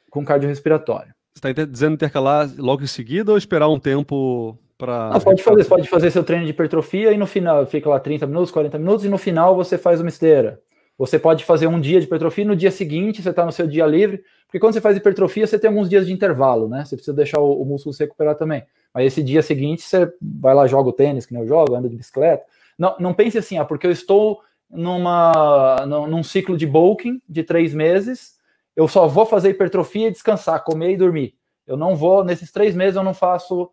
[0.10, 1.14] com, cardiorrespiratório.
[1.34, 5.20] Você está dizendo intercalar logo em seguida ou esperar um tempo para.
[5.20, 8.26] Pode fazer, você pode fazer seu treino de hipertrofia e no final fica lá 30
[8.26, 10.62] minutos, 40 minutos, e no final você faz uma esteira.
[10.98, 13.68] Você pode fazer um dia de hipertrofia e no dia seguinte você está no seu
[13.68, 16.86] dia livre, porque quando você faz hipertrofia, você tem alguns dias de intervalo, né?
[16.86, 18.64] Você precisa deixar o, o músculo se recuperar também.
[18.94, 21.90] Mas esse dia seguinte, você vai lá, joga o tênis, que nem eu jogo, anda
[21.90, 22.46] de bicicleta.
[22.78, 27.74] Não, não pense assim, ah, porque eu estou numa, num ciclo de bulking de três
[27.74, 28.36] meses,
[28.76, 31.36] eu só vou fazer hipertrofia, descansar, comer e dormir.
[31.66, 33.70] Eu não vou, nesses três meses eu não faço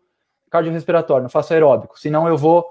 [0.49, 2.65] cardiorrespiratório, não faço aeróbico, senão eu vou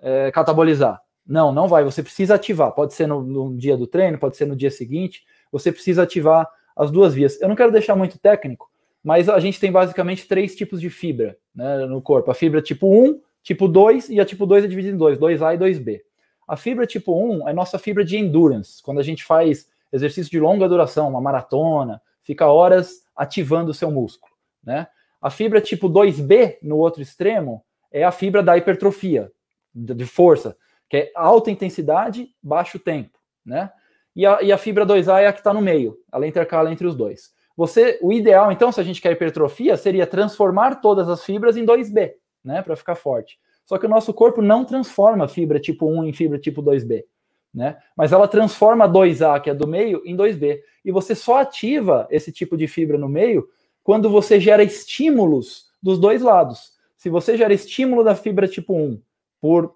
[0.00, 1.00] é, catabolizar.
[1.26, 2.72] Não, não vai, você precisa ativar.
[2.72, 6.48] Pode ser no, no dia do treino, pode ser no dia seguinte, você precisa ativar
[6.76, 7.40] as duas vias.
[7.40, 8.70] Eu não quero deixar muito técnico,
[9.02, 12.30] mas a gente tem basicamente três tipos de fibra né, no corpo.
[12.30, 15.54] A fibra tipo 1, tipo 2 e a tipo 2 é dividida em dois, 2A
[15.54, 16.00] e 2B.
[16.46, 20.38] A fibra tipo 1 é nossa fibra de endurance, quando a gente faz exercício de
[20.38, 24.32] longa duração, uma maratona, fica horas ativando o seu músculo.
[24.62, 24.86] Né?
[25.20, 29.32] A fibra tipo 2B, no outro extremo, é a fibra da hipertrofia,
[29.74, 30.56] de força,
[30.88, 33.18] que é alta intensidade, baixo tempo.
[33.44, 33.70] Né?
[34.14, 36.86] E a, e a fibra 2A é a que está no meio, ela intercala entre
[36.86, 37.34] os dois.
[37.56, 41.64] Você, o ideal, então, se a gente quer hipertrofia, seria transformar todas as fibras em
[41.64, 42.12] 2B,
[42.44, 43.38] né, para ficar forte.
[43.64, 47.04] Só que o nosso corpo não transforma fibra tipo 1 em fibra tipo 2B,
[47.52, 47.76] né?
[47.96, 50.60] Mas ela transforma 2A, que é do meio, em 2B.
[50.84, 53.48] E você só ativa esse tipo de fibra no meio
[53.82, 56.74] quando você gera estímulos dos dois lados.
[56.96, 59.02] Se você gera estímulo da fibra tipo 1
[59.40, 59.74] por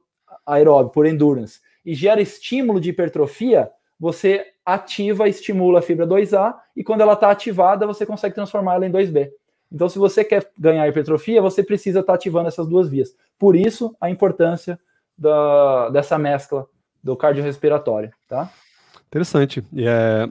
[0.53, 6.85] aeróbio, por endurance, e gera estímulo de hipertrofia, você ativa, estimula a fibra 2A, e
[6.85, 9.31] quando ela está ativada, você consegue transformar ela em 2B.
[9.73, 13.15] Então, se você quer ganhar hipertrofia, você precisa estar tá ativando essas duas vias.
[13.39, 14.79] Por isso, a importância
[15.17, 16.67] da, dessa mescla
[17.03, 18.51] do cardiorrespiratório, tá?
[19.07, 19.65] Interessante.
[19.77, 20.29] É,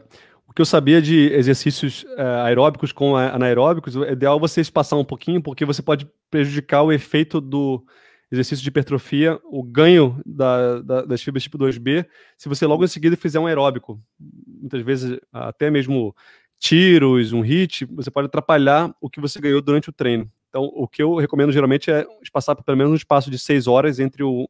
[0.47, 5.05] o que eu sabia de exercícios é, aeróbicos com anaeróbicos, é ideal você espaçar um
[5.05, 7.83] pouquinho, porque você pode prejudicar o efeito do
[8.31, 12.05] exercício de hipertrofia, o ganho da, da, das fibras tipo 2B,
[12.37, 13.99] se você logo em seguida fizer um aeróbico.
[14.19, 16.15] Muitas vezes, até mesmo
[16.59, 20.29] tiros, um hit, você pode atrapalhar o que você ganhou durante o treino.
[20.49, 23.99] Então, o que eu recomendo geralmente é passar pelo menos um espaço de seis horas
[23.99, 24.49] entre o,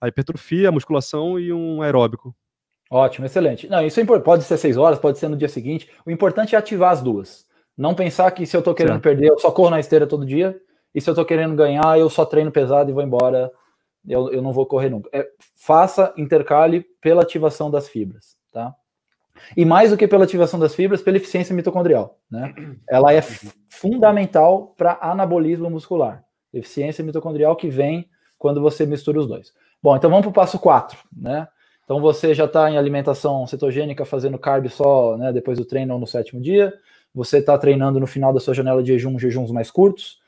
[0.00, 2.34] a hipertrofia, a musculação e um aeróbico.
[2.90, 3.68] Ótimo, excelente.
[3.68, 4.04] Não, isso é.
[4.18, 5.88] Pode ser seis horas, pode ser no dia seguinte.
[6.04, 7.46] O importante é ativar as duas.
[7.76, 9.02] Não pensar que se eu tô querendo certo.
[9.02, 10.60] perder, eu só corro na esteira todo dia.
[10.94, 13.50] E se eu tô querendo ganhar, eu só treino pesado e vou embora.
[14.06, 15.08] Eu, eu não vou correr nunca.
[15.12, 18.74] É, faça intercale pela ativação das fibras, tá?
[19.56, 22.18] E mais do que pela ativação das fibras, pela eficiência mitocondrial.
[22.30, 22.54] Né?
[22.88, 23.22] Ela é
[23.68, 26.24] fundamental para anabolismo muscular.
[26.52, 29.52] Eficiência mitocondrial que vem quando você mistura os dois.
[29.82, 30.98] Bom, então vamos para o passo 4.
[31.16, 31.48] Né?
[31.84, 36.00] Então você já está em alimentação cetogênica, fazendo carb só né, depois do treino ou
[36.00, 36.72] no sétimo dia.
[37.14, 40.19] Você está treinando no final da sua janela de jejum, jejuns mais curtos.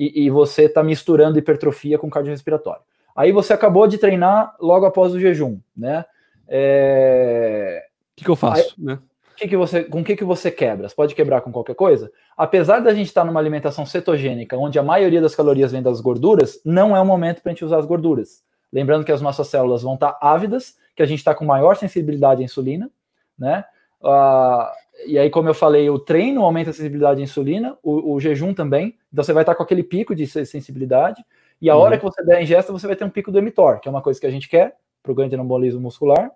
[0.00, 2.82] E, e você está misturando hipertrofia com cardiorrespiratório.
[3.14, 5.60] Aí você acabou de treinar logo após o jejum.
[5.76, 6.04] Né?
[6.48, 7.84] É
[8.20, 8.74] que, que eu faço?
[8.78, 8.98] Aí, né?
[9.36, 10.86] que que você, com o que, que você quebra?
[10.86, 12.12] Você pode quebrar com qualquer coisa?
[12.36, 16.60] Apesar da gente estar numa alimentação cetogênica, onde a maioria das calorias vem das gorduras,
[16.62, 18.44] não é o momento para a gente usar as gorduras.
[18.70, 22.42] Lembrando que as nossas células vão estar ávidas, que a gente está com maior sensibilidade
[22.42, 22.90] à insulina,
[23.38, 23.64] né?
[24.02, 24.66] Uh,
[25.06, 28.54] e aí, como eu falei, o treino aumenta a sensibilidade à insulina, o, o jejum
[28.54, 28.96] também.
[29.12, 31.24] Então, você vai estar com aquele pico de sensibilidade.
[31.60, 31.82] E a uhum.
[31.82, 33.90] hora que você der a ingesta, você vai ter um pico do mTOR, que é
[33.90, 36.30] uma coisa que a gente quer para o ganho de anabolismo muscular.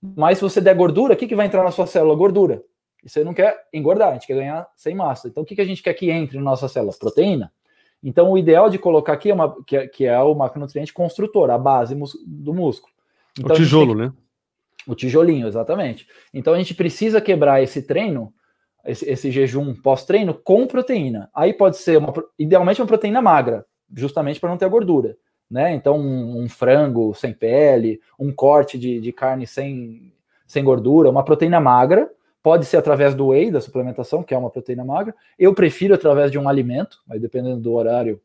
[0.00, 2.14] Mas se você der gordura, o que, que vai entrar na sua célula?
[2.16, 2.62] Gordura.
[3.04, 5.28] E você não quer engordar, a gente quer ganhar sem massa.
[5.28, 6.92] Então, o que, que a gente quer que entre na nossa célula?
[6.98, 7.52] Proteína.
[8.02, 11.50] Então, o ideal de colocar aqui é, uma, que, é, que é o macronutriente construtor,
[11.50, 11.96] a base
[12.26, 12.92] do músculo.
[13.38, 14.12] Então, o tijolo, né?
[14.86, 16.06] O tijolinho, exatamente.
[16.32, 18.32] Então, a gente precisa quebrar esse treino,
[18.84, 21.30] esse, esse jejum pós-treino, com proteína.
[21.34, 23.64] Aí pode ser, uma, idealmente, uma proteína magra,
[23.94, 25.16] justamente para não ter gordura
[25.52, 25.74] né?
[25.74, 30.10] Então, um, um, frango sem pele, um corte de, de carne sem,
[30.46, 32.10] sem gordura, uma proteína magra,
[32.42, 35.14] pode ser através do whey, da suplementação, que é uma proteína magra.
[35.38, 38.18] Eu prefiro através de um alimento, mas dependendo do horário.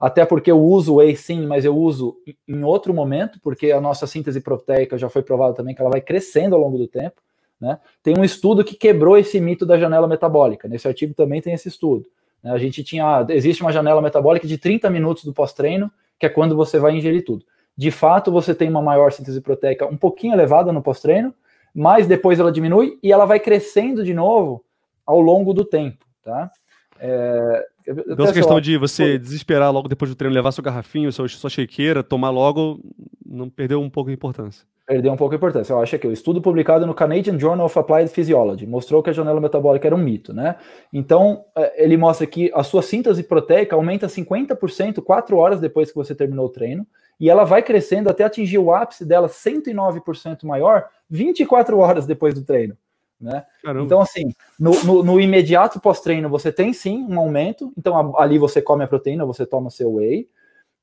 [0.00, 4.06] Até porque eu uso whey sim, mas eu uso em outro momento, porque a nossa
[4.06, 7.20] síntese proteica já foi provado também que ela vai crescendo ao longo do tempo.
[7.60, 7.78] Né?
[8.02, 10.68] Tem um estudo que quebrou esse mito da janela metabólica.
[10.68, 12.06] Nesse artigo também tem esse estudo.
[12.42, 12.52] Né?
[12.52, 13.26] A gente tinha.
[13.30, 17.24] Existe uma janela metabólica de 30 minutos do pós-treino que é quando você vai ingerir
[17.24, 17.44] tudo.
[17.76, 21.32] De fato, você tem uma maior síntese proteica um pouquinho elevada no pós-treino,
[21.72, 24.64] mas depois ela diminui e ela vai crescendo de novo
[25.06, 26.50] ao longo do tempo, tá?
[26.98, 31.28] É, então, essa questão de você desesperar logo depois do treino, levar sua garrafinha, sua,
[31.28, 32.80] sua shakeira, tomar logo,
[33.24, 34.66] não perdeu um pouco de importância.
[34.86, 35.72] Perdeu um pouco a importância.
[35.72, 39.12] Eu acho que o estudo publicado no Canadian Journal of Applied Physiology mostrou que a
[39.12, 40.56] janela metabólica era um mito, né?
[40.92, 45.96] Então, é, ele mostra que a sua síntese proteica aumenta 50% quatro horas depois que
[45.96, 46.86] você terminou o treino,
[47.20, 52.42] e ela vai crescendo até atingir o ápice dela 109% maior 24 horas depois do
[52.42, 52.76] treino.
[53.20, 53.44] Né?
[53.84, 57.72] Então, assim, no, no, no imediato pós-treino, você tem sim um aumento.
[57.76, 60.28] Então, ali você come a proteína, você toma seu whey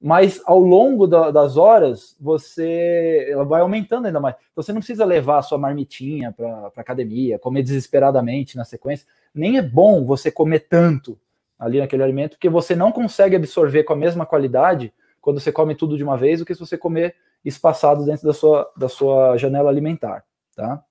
[0.01, 4.35] mas ao longo da, das horas você ela vai aumentando ainda mais.
[4.51, 9.07] Então, você não precisa levar a sua marmitinha para academia, comer desesperadamente na sequência.
[9.33, 11.17] Nem é bom você comer tanto
[11.57, 15.73] ali naquele alimento, porque você não consegue absorver com a mesma qualidade quando você come
[15.73, 19.37] tudo de uma vez do que se você comer espaçado dentro da sua, da sua
[19.37, 20.23] janela alimentar,
[20.55, 20.83] tá?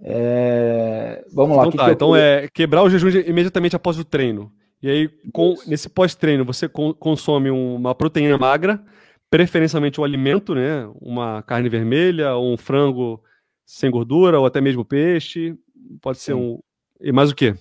[0.00, 1.24] É...
[1.32, 1.66] Vamos lá.
[1.66, 4.52] Então, tá, então é quebrar o jejum imediatamente após o treino.
[4.82, 8.80] E aí, com, nesse pós-treino, você consome uma proteína magra,
[9.28, 10.88] preferencialmente um alimento, né?
[11.00, 13.20] Uma carne vermelha, um frango
[13.66, 15.56] sem gordura, ou até mesmo peixe.
[16.00, 16.38] Pode ser Sim.
[16.38, 16.60] um.
[17.00, 17.54] E mais o quê?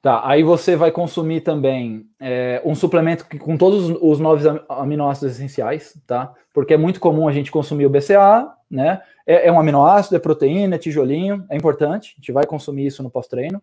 [0.00, 5.98] Tá, aí você vai consumir também é, um suplemento com todos os nove aminoácidos essenciais,
[6.06, 6.32] tá?
[6.52, 9.00] Porque é muito comum a gente consumir o BCA, né?
[9.26, 12.14] É, é um aminoácido, é proteína, é tijolinho, é importante.
[12.16, 13.62] A gente vai consumir isso no pós-treino.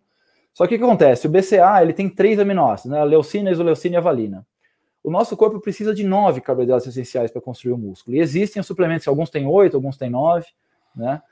[0.52, 1.26] Só que o que acontece?
[1.26, 3.00] O BCA ele tem três aminoácidos, né?
[3.00, 4.46] A leucina, a isoleucina e a valina.
[5.02, 8.16] O nosso corpo precisa de nove carboidratos essenciais para construir o músculo.
[8.16, 10.46] E existem suplementos, alguns têm oito, alguns têm nove,
[10.94, 11.22] né?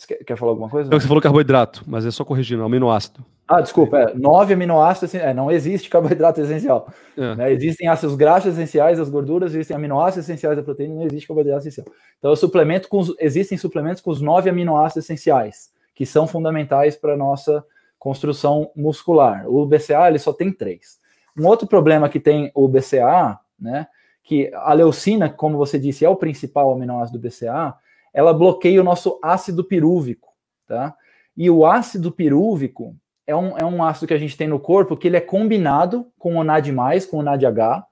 [0.00, 0.90] Você quer, quer falar alguma coisa?
[0.90, 3.22] Não, você falou carboidrato, mas é só corrigindo, aminoácido.
[3.46, 6.88] Ah, desculpa, é, nove aminoácidos, é, não existe carboidrato essencial.
[7.18, 7.34] É.
[7.34, 7.52] Né?
[7.52, 11.86] Existem ácidos graxos essenciais, as gorduras, existem aminoácidos essenciais da proteína, não existe carboidrato essencial.
[12.18, 17.12] Então, o suplemento com, existem suplementos com os nove aminoácidos essenciais, que são fundamentais para
[17.12, 17.62] a nossa
[17.98, 19.46] construção muscular.
[19.46, 20.98] O BCA ele só tem três.
[21.38, 23.86] Um outro problema que tem o BCA, né,
[24.24, 27.74] que a leucina, como você disse, é o principal aminoácido do BCA,
[28.12, 30.28] ela bloqueia o nosso ácido pirúvico,
[30.66, 30.94] tá?
[31.36, 32.96] E o ácido pirúvico
[33.26, 36.06] é um, é um ácido que a gente tem no corpo que ele é combinado
[36.18, 36.72] com o NAD+,
[37.10, 37.84] com o NADH,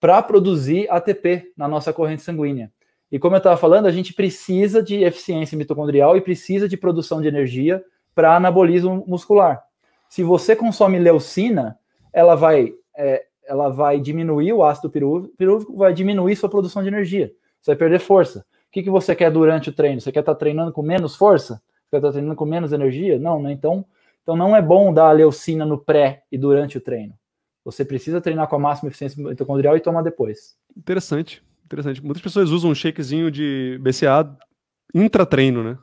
[0.00, 2.72] para produzir ATP na nossa corrente sanguínea.
[3.10, 7.20] E como eu estava falando, a gente precisa de eficiência mitocondrial e precisa de produção
[7.20, 7.84] de energia
[8.14, 9.62] para anabolismo muscular.
[10.08, 11.78] Se você consome leucina,
[12.12, 17.30] ela vai, é, ela vai diminuir o ácido pirúvico, vai diminuir sua produção de energia.
[17.60, 18.44] Você vai perder força.
[18.72, 20.00] O que, que você quer durante o treino?
[20.00, 21.56] Você quer estar tá treinando com menos força?
[21.56, 23.18] Você quer estar tá treinando com menos energia?
[23.18, 23.52] Não, né?
[23.52, 23.84] Então,
[24.22, 27.12] então não é bom dar a leucina no pré e durante o treino.
[27.66, 30.56] Você precisa treinar com a máxima eficiência mitocondrial e tomar depois.
[30.74, 32.02] Interessante, interessante.
[32.02, 34.34] Muitas pessoas usam um shakezinho de BCA
[34.94, 35.76] intra-treino, né?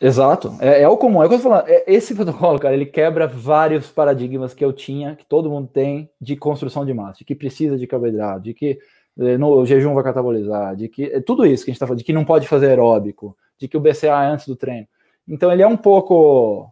[0.00, 0.56] Exato.
[0.58, 1.22] É, é o comum.
[1.22, 1.68] É o que eu tô falando.
[1.68, 6.08] É, esse protocolo, cara, ele quebra vários paradigmas que eu tinha, que todo mundo tem,
[6.18, 8.78] de construção de massa, de que precisa de carboidrato, de que
[9.16, 11.98] no, o jejum vai catabolizar, de que é tudo isso que a gente está falando,
[11.98, 14.86] de que não pode fazer aeróbico, de que o BCA é antes do treino.
[15.26, 16.70] Então ele é um pouco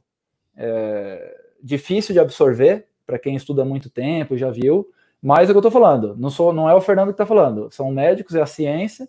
[0.57, 4.87] é, difícil de absorver para quem estuda muito tempo, já viu,
[5.23, 6.15] mas é o que eu estou falando.
[6.17, 9.09] Não, sou, não é o Fernando que está falando, são médicos, é a ciência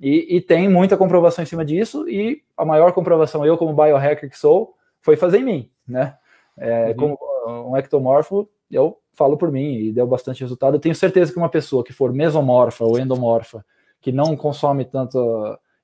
[0.00, 4.28] e, e, tem muita comprovação em cima disso, e a maior comprovação, eu como biohacker
[4.28, 6.16] que sou, foi fazer em mim, né?
[6.56, 6.94] É, uhum.
[7.16, 10.74] Como um ectomorfo, eu falo por mim e deu bastante resultado.
[10.74, 13.64] Eu tenho certeza que uma pessoa que for mesomorfa ou endomorfa,
[14.00, 15.18] que não consome tanta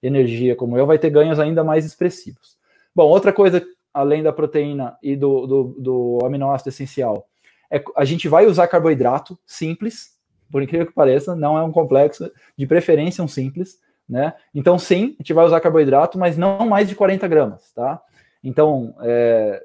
[0.02, 2.58] energia como eu, vai ter ganhos ainda mais expressivos.
[2.94, 7.26] Bom, outra coisa, além da proteína e do, do, do aminoácido essencial,
[7.70, 10.18] é a gente vai usar carboidrato simples,
[10.50, 13.78] por incrível que pareça, não é um complexo, de preferência um simples,
[14.08, 14.34] né?
[14.52, 18.02] Então, sim, a gente vai usar carboidrato, mas não mais de 40 gramas, tá?
[18.42, 19.62] Então, é,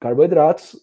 [0.00, 0.76] carboidratos,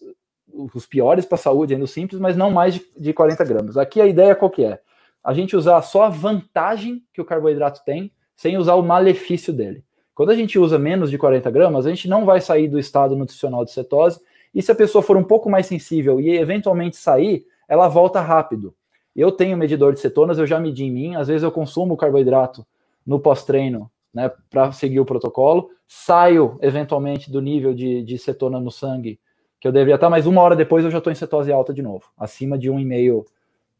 [0.52, 3.76] os piores para a saúde, ainda simples, mas não mais de, de 40 gramas.
[3.76, 4.80] Aqui a ideia qual que é?
[5.22, 9.84] A gente usar só a vantagem que o carboidrato tem, sem usar o malefício dele.
[10.14, 13.16] Quando a gente usa menos de 40 gramas, a gente não vai sair do estado
[13.16, 14.20] nutricional de cetose,
[14.54, 18.74] e se a pessoa for um pouco mais sensível e eventualmente sair, ela volta rápido.
[19.14, 22.66] Eu tenho medidor de cetonas, eu já medi em mim, às vezes eu consumo carboidrato
[23.06, 25.70] no pós-treino, né, para seguir o protocolo.
[25.86, 29.18] Saio eventualmente do nível de, de cetona no sangue
[29.60, 31.82] que eu deveria estar, mas uma hora depois eu já estou em cetose alta de
[31.82, 33.26] novo, acima de 1,5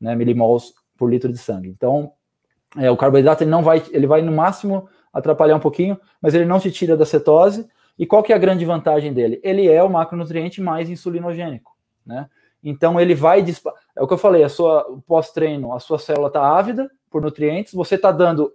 [0.00, 1.68] né, milimols por litro de sangue.
[1.68, 2.12] Então,
[2.76, 6.44] é, o carboidrato ele não vai, ele vai no máximo atrapalhar um pouquinho, mas ele
[6.44, 7.66] não te tira da cetose.
[7.98, 9.40] E qual que é a grande vantagem dele?
[9.42, 12.28] Ele é o macronutriente mais insulinogênico, né?
[12.62, 13.44] Então ele vai
[13.96, 17.72] é o que eu falei, a sua pós-treino, a sua célula está ávida por nutrientes,
[17.72, 18.52] você está dando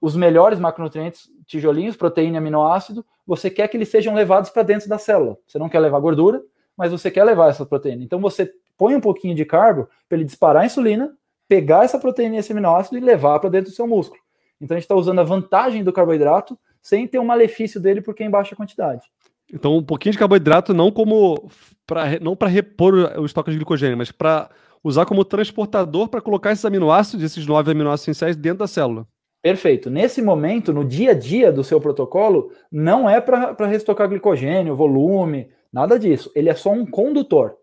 [0.00, 4.88] os melhores macronutrientes, tijolinhos, proteína e aminoácido, você quer que eles sejam levados para dentro
[4.88, 5.36] da célula.
[5.46, 6.42] Você não quer levar gordura,
[6.82, 8.02] mas você quer levar essa proteína.
[8.02, 11.16] Então você põe um pouquinho de carbo para ele disparar a insulina,
[11.46, 14.20] pegar essa proteína e esse aminoácido e levar para dentro do seu músculo.
[14.60, 18.24] Então a gente está usando a vantagem do carboidrato sem ter o malefício dele porque
[18.24, 19.06] é em baixa quantidade.
[19.54, 21.48] Então, um pouquinho de carboidrato não como
[21.86, 24.50] para não para repor o estoque de glicogênio, mas para
[24.82, 29.06] usar como transportador para colocar esses aminoácidos, esses nove aminoácidos essenciais dentro da célula.
[29.40, 29.88] Perfeito.
[29.88, 35.48] Nesse momento, no dia a dia do seu protocolo, não é para restocar glicogênio, volume,
[35.72, 36.30] nada disso.
[36.34, 37.56] Ele é só um condutor.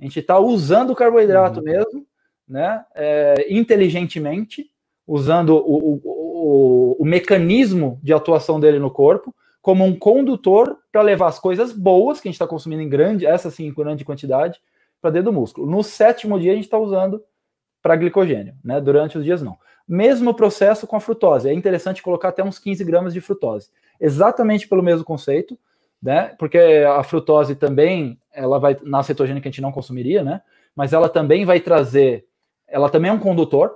[0.00, 1.64] A gente está usando o carboidrato uhum.
[1.64, 2.06] mesmo,
[2.48, 4.70] né, é, inteligentemente,
[5.06, 9.34] usando o, o, o, o mecanismo de atuação dele no corpo
[9.66, 13.26] como um condutor para levar as coisas boas que a gente está consumindo em grande,
[13.26, 14.60] essa sim, em grande quantidade,
[15.02, 15.68] para dentro do músculo.
[15.68, 17.20] No sétimo dia, a gente está usando
[17.82, 18.80] para glicogênio, né?
[18.80, 19.58] Durante os dias, não.
[19.88, 21.48] Mesmo processo com a frutose.
[21.48, 23.68] É interessante colocar até uns 15 gramas de frutose.
[24.00, 25.58] Exatamente pelo mesmo conceito,
[26.02, 26.34] né?
[26.38, 30.42] Porque a frutose também, ela vai, na cetogênica que a gente não consumiria, né?
[30.74, 32.26] Mas ela também vai trazer,
[32.68, 33.74] ela também é um condutor,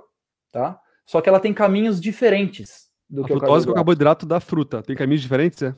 [0.51, 0.79] tá?
[1.05, 3.69] Só que ela tem caminhos diferentes do a que frutose o carboidrato.
[3.69, 4.83] é o carboidrato da fruta.
[4.83, 5.75] Tem caminhos diferentes, é?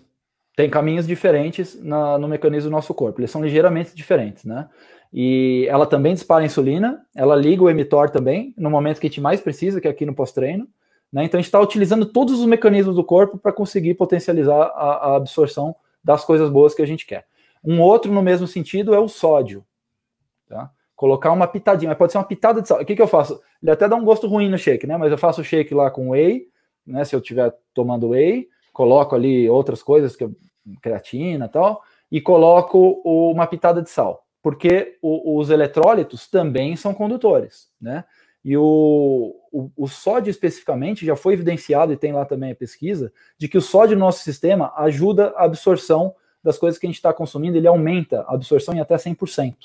[0.55, 3.19] Tem caminhos diferentes na, no mecanismo do nosso corpo.
[3.19, 4.69] Eles são ligeiramente diferentes, né?
[5.11, 9.09] E ela também dispara a insulina, ela liga o emitor também, no momento que a
[9.09, 10.67] gente mais precisa, que é aqui no pós-treino.
[11.11, 11.23] Né?
[11.25, 15.15] Então a gente está utilizando todos os mecanismos do corpo para conseguir potencializar a, a
[15.15, 17.25] absorção das coisas boas que a gente quer.
[17.63, 19.65] Um outro no mesmo sentido é o sódio.
[20.47, 20.69] Tá?
[20.95, 22.81] Colocar uma pitadinha, pode ser uma pitada de sal.
[22.81, 23.39] O que, que eu faço?
[23.61, 24.97] Ele até dá um gosto ruim no shake, né?
[24.97, 26.47] Mas eu faço o shake lá com whey,
[26.85, 27.03] né?
[27.05, 30.29] Se eu estiver tomando whey, coloco ali outras coisas, que
[30.81, 31.81] creatina e tal,
[32.11, 38.03] e coloco uma pitada de sal, porque o, os eletrólitos também são condutores, né?
[38.43, 43.13] E o, o, o, sódio especificamente já foi evidenciado, e tem lá também a pesquisa,
[43.37, 46.95] de que o sódio no nosso sistema ajuda a absorção das coisas que a gente
[46.95, 49.55] está consumindo, ele aumenta a absorção em até 100%.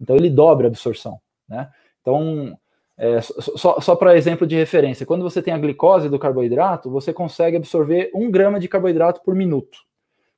[0.00, 1.70] Então ele dobra a absorção, né?
[2.00, 2.58] Então,
[2.96, 7.12] é, só, só para exemplo de referência, quando você tem a glicose do carboidrato, você
[7.12, 9.78] consegue absorver um grama de carboidrato por minuto.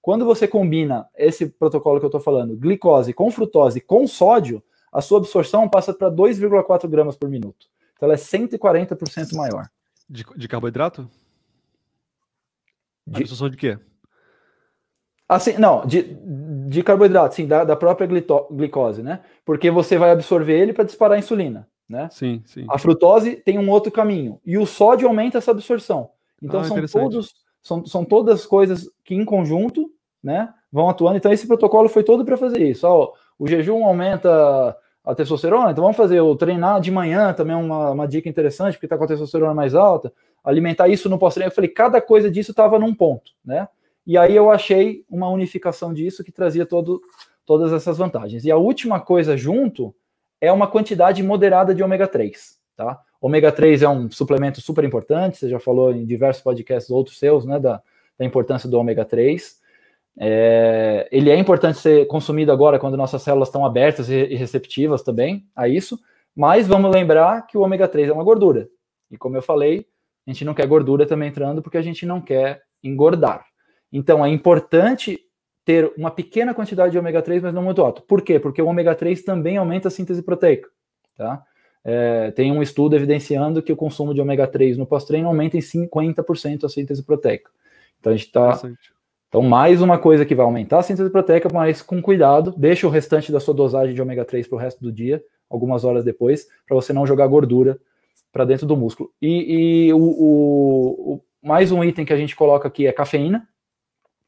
[0.03, 5.01] Quando você combina esse protocolo que eu estou falando, glicose com frutose com sódio, a
[5.01, 7.67] sua absorção passa para 2,4 gramas por minuto.
[7.97, 9.69] Então ela é 140% maior.
[10.09, 11.11] De, de carboidrato?
[13.07, 13.23] De...
[13.23, 13.79] absorção de quê?
[15.29, 16.17] Assim, não, de,
[16.69, 19.25] de carboidrato, sim, da, da própria glicose, né?
[19.45, 22.09] Porque você vai absorver ele para disparar a insulina né?
[22.11, 22.67] Sim, sim.
[22.69, 26.11] A frutose tem um outro caminho e o sódio aumenta essa absorção.
[26.43, 29.91] Então ah, são todos são, são todas coisas que em conjunto,
[30.23, 31.17] né, vão atuando.
[31.17, 32.87] Então esse protocolo foi todo para fazer isso.
[32.87, 34.77] Ó, o jejum aumenta
[35.07, 38.75] a testosterona, então vamos fazer o treinar de manhã também é uma, uma dica interessante,
[38.75, 41.51] porque está com a testosterona mais alta, alimentar isso no pós-treino.
[41.51, 43.69] Eu falei, cada coisa disso estava num ponto, né?
[44.05, 47.01] E aí eu achei uma unificação disso que trazia todo,
[47.45, 48.45] todas essas vantagens.
[48.45, 49.95] E a última coisa junto
[50.41, 53.01] é uma quantidade moderada de ômega 3, tá?
[53.21, 57.45] Ômega 3 é um suplemento super importante, você já falou em diversos podcasts outros seus,
[57.45, 57.81] né, da,
[58.19, 59.59] da importância do ômega 3.
[60.19, 65.47] É, ele é importante ser consumido agora quando nossas células estão abertas e receptivas também
[65.55, 65.99] a isso,
[66.35, 68.69] mas vamos lembrar que o ômega 3 é uma gordura.
[69.11, 69.87] E como eu falei,
[70.27, 73.45] a gente não quer gordura também entrando porque a gente não quer engordar.
[73.93, 75.21] Então é importante
[75.65, 78.03] ter uma pequena quantidade de ômega 3, mas não muito alto.
[78.03, 78.39] Por quê?
[78.39, 80.69] Porque o ômega 3 também aumenta a síntese proteica.
[81.17, 81.43] Tá?
[81.85, 85.61] É, tem um estudo evidenciando que o consumo de ômega 3 no pós-treino aumenta em
[85.61, 87.51] 50% a síntese proteica.
[87.99, 88.61] Então a gente está.
[89.29, 92.91] Então, mais uma coisa que vai aumentar a síntese proteica, mas com cuidado, deixa o
[92.91, 96.47] restante da sua dosagem de ômega 3 para o resto do dia, algumas horas depois,
[96.67, 97.79] para você não jogar gordura
[98.33, 99.11] para dentro do músculo.
[99.21, 103.47] E, e o, o, o, mais um item que a gente coloca aqui é cafeína,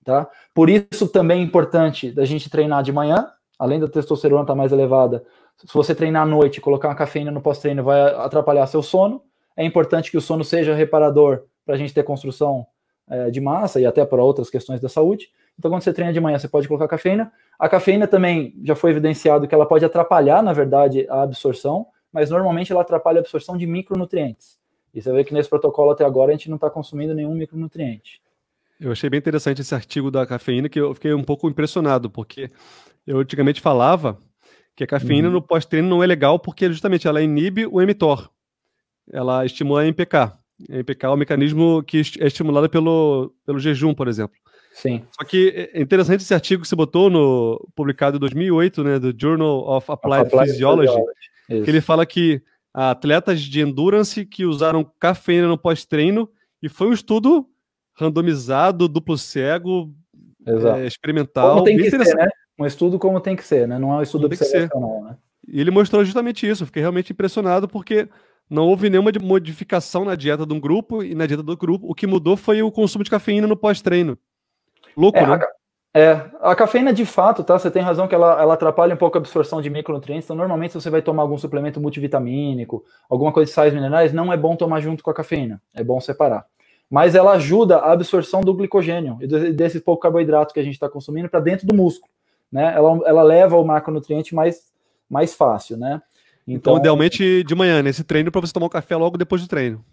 [0.09, 0.27] Tá?
[0.55, 3.29] Por isso também é importante da gente treinar de manhã,
[3.59, 5.23] além da testosterona estar tá mais elevada.
[5.59, 9.23] Se você treinar à noite colocar uma cafeína no pós-treino, vai atrapalhar seu sono.
[9.55, 12.67] É importante que o sono seja reparador para a gente ter construção
[13.11, 15.31] é, de massa e até para outras questões da saúde.
[15.59, 17.33] Então, quando você treina de manhã, você pode colocar cafeína.
[17.59, 22.31] A cafeína também já foi evidenciado que ela pode atrapalhar, na verdade, a absorção, mas
[22.31, 24.59] normalmente ela atrapalha a absorção de micronutrientes.
[24.95, 28.21] E você vê que nesse protocolo até agora a gente não está consumindo nenhum micronutriente.
[28.81, 32.51] Eu achei bem interessante esse artigo da cafeína, que eu fiquei um pouco impressionado, porque
[33.07, 34.19] eu antigamente falava
[34.77, 35.35] que a cafeína uhum.
[35.35, 38.31] no pós-treino não é legal porque justamente ela inibe o emitor.
[39.11, 40.33] Ela estimula a MPK.
[40.69, 44.37] MPK é o mecanismo que é estimulado pelo, pelo jejum, por exemplo.
[44.73, 45.03] Sim.
[45.13, 49.15] Só que é interessante esse artigo que você botou no publicado em 2008, né, do
[49.17, 51.65] Journal of Applied, of Applied Physiology, Physiology.
[51.65, 52.43] que ele fala que
[52.73, 56.29] atletas de endurance que usaram cafeína no pós-treino
[56.63, 57.49] e foi um estudo
[57.97, 59.93] randomizado, duplo cego,
[60.47, 61.55] é, experimental.
[61.55, 62.29] Como tem que ser, né?
[62.59, 63.79] Um estudo como tem que ser, né?
[63.79, 65.17] Não é um estudo observacional, né?
[65.47, 66.67] E ele mostrou justamente isso.
[66.67, 68.09] fiquei realmente impressionado porque
[68.49, 71.87] não houve nenhuma modificação na dieta de um grupo e na dieta do grupo.
[71.89, 74.17] O que mudou foi o consumo de cafeína no pós-treino.
[74.97, 75.35] Louco, é, né?
[75.35, 77.59] A, é, a cafeína de fato, tá?
[77.59, 80.27] Você tem razão que ela, ela atrapalha um pouco a absorção de micronutrientes.
[80.27, 84.33] Então, normalmente, se você vai tomar algum suplemento multivitamínico, alguma coisa de sais minerais, não
[84.33, 85.61] é bom tomar junto com a cafeína.
[85.75, 86.47] É bom separar.
[86.91, 90.89] Mas ela ajuda a absorção do glicogênio e desse pouco carboidrato que a gente está
[90.89, 92.11] consumindo para dentro do músculo.
[92.51, 92.73] Né?
[92.75, 94.73] Ela, ela leva o macronutriente mais,
[95.09, 96.01] mais fácil, né?
[96.49, 99.49] Então, então, idealmente de manhã, nesse treino, para você tomar um café logo depois do
[99.49, 99.85] treino.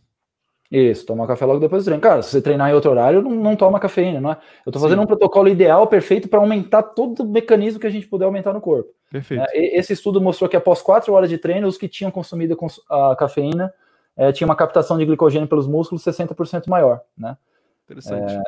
[0.72, 2.02] Isso, tomar café logo depois do treino.
[2.02, 4.38] Cara, se você treinar em outro horário, não, não toma cafeína, não é?
[4.66, 5.04] Eu estou fazendo Sim.
[5.04, 8.62] um protocolo ideal, perfeito, para aumentar todo o mecanismo que a gente puder aumentar no
[8.62, 8.90] corpo.
[9.12, 9.44] Perfeito.
[9.50, 12.58] É, esse estudo mostrou que após quatro horas de treino, os que tinham consumido
[12.90, 13.72] a cafeína
[14.16, 17.38] é, tinham uma captação de glicogênio pelos músculos 60% maior, né?
[17.84, 18.34] Interessante.
[18.34, 18.42] É,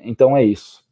[0.00, 0.84] então é isso.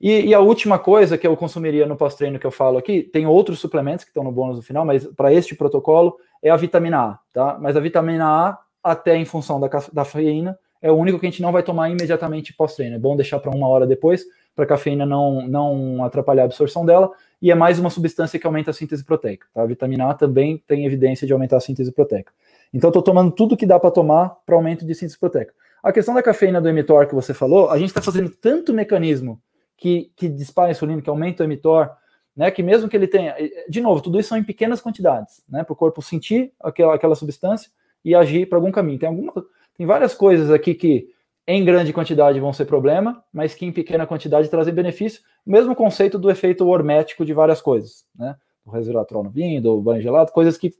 [0.00, 3.26] E, e, a última coisa que eu consumiria no pós-treino que eu falo aqui, tem
[3.26, 7.00] outros suplementos que estão no bônus no final, mas para este protocolo é a vitamina
[7.00, 7.58] A, tá?
[7.60, 11.30] Mas a vitamina A, até em função da, da cafeína, é o único que a
[11.30, 12.94] gente não vai tomar imediatamente pós-treino.
[12.94, 14.24] É bom deixar para uma hora depois,
[14.54, 17.10] para a cafeína não, não atrapalhar a absorção dela,
[17.42, 19.46] e é mais uma substância que aumenta a síntese proteica.
[19.52, 19.62] Tá?
[19.62, 22.32] A vitamina A também tem evidência de aumentar a síntese proteica.
[22.72, 25.52] Então, estou tomando tudo que dá para tomar para aumento de síntese proteica.
[25.82, 29.40] A questão da cafeína do emitor que você falou, a gente está fazendo tanto mecanismo
[29.78, 31.90] que, que dispara insulina, que aumenta o emitor,
[32.36, 33.34] né, que mesmo que ele tenha,
[33.68, 37.14] de novo, tudo isso são em pequenas quantidades, né, para o corpo sentir aquela, aquela
[37.14, 37.70] substância
[38.04, 38.98] e agir para algum caminho.
[38.98, 39.32] Tem, alguma,
[39.76, 41.08] tem várias coisas aqui que
[41.46, 45.22] em grande quantidade vão ser problema, mas que em pequena quantidade trazem benefício.
[45.46, 48.36] Mesmo conceito do efeito hormético de várias coisas, né?
[48.66, 50.74] Do resveratrol no vinho, do banho gelado, coisas que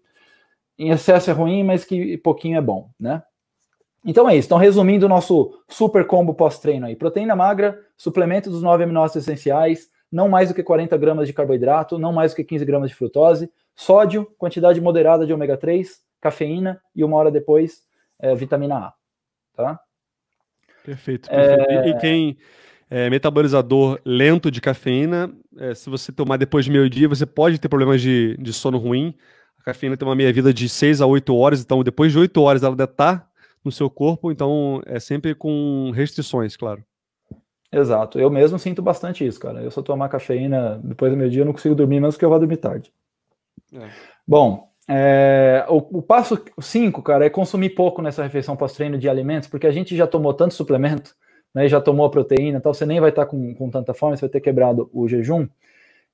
[0.78, 3.22] em excesso é ruim, mas que pouquinho é bom, né?
[4.04, 4.46] Então é isso.
[4.46, 9.88] Então, resumindo o nosso super combo pós-treino aí: proteína magra, suplemento dos 9 aminoácidos essenciais,
[10.10, 12.96] não mais do que 40 gramas de carboidrato, não mais do que 15 gramas de
[12.96, 17.82] frutose, sódio, quantidade moderada de ômega 3, cafeína e uma hora depois,
[18.18, 18.92] é, vitamina A.
[19.54, 19.80] Tá?
[20.84, 21.28] Perfeito.
[21.28, 21.70] perfeito.
[21.70, 21.88] É...
[21.88, 22.38] E quem
[22.90, 27.68] é metabolizador lento de cafeína, é, se você tomar depois de meio-dia, você pode ter
[27.68, 29.14] problemas de, de sono ruim.
[29.60, 32.62] A cafeína tem uma meia-vida de 6 a 8 horas, então depois de 8 horas
[32.62, 33.27] ela ainda está
[33.64, 36.84] no seu corpo, então é sempre com restrições, claro.
[37.70, 38.18] Exato.
[38.18, 39.60] Eu mesmo sinto bastante isso, cara.
[39.62, 42.30] Eu só tomar cafeína depois do meu dia, eu não consigo dormir, mesmo que eu
[42.30, 42.92] vá dormir tarde.
[43.72, 43.88] É.
[44.26, 49.48] Bom, é, o, o, passo 5, cara, é consumir pouco nessa refeição pós-treino de alimentos,
[49.48, 51.14] porque a gente já tomou tanto suplemento,
[51.54, 54.22] né, já tomou a proteína tal, você nem vai estar com, com tanta fome, você
[54.22, 55.46] vai ter quebrado o jejum.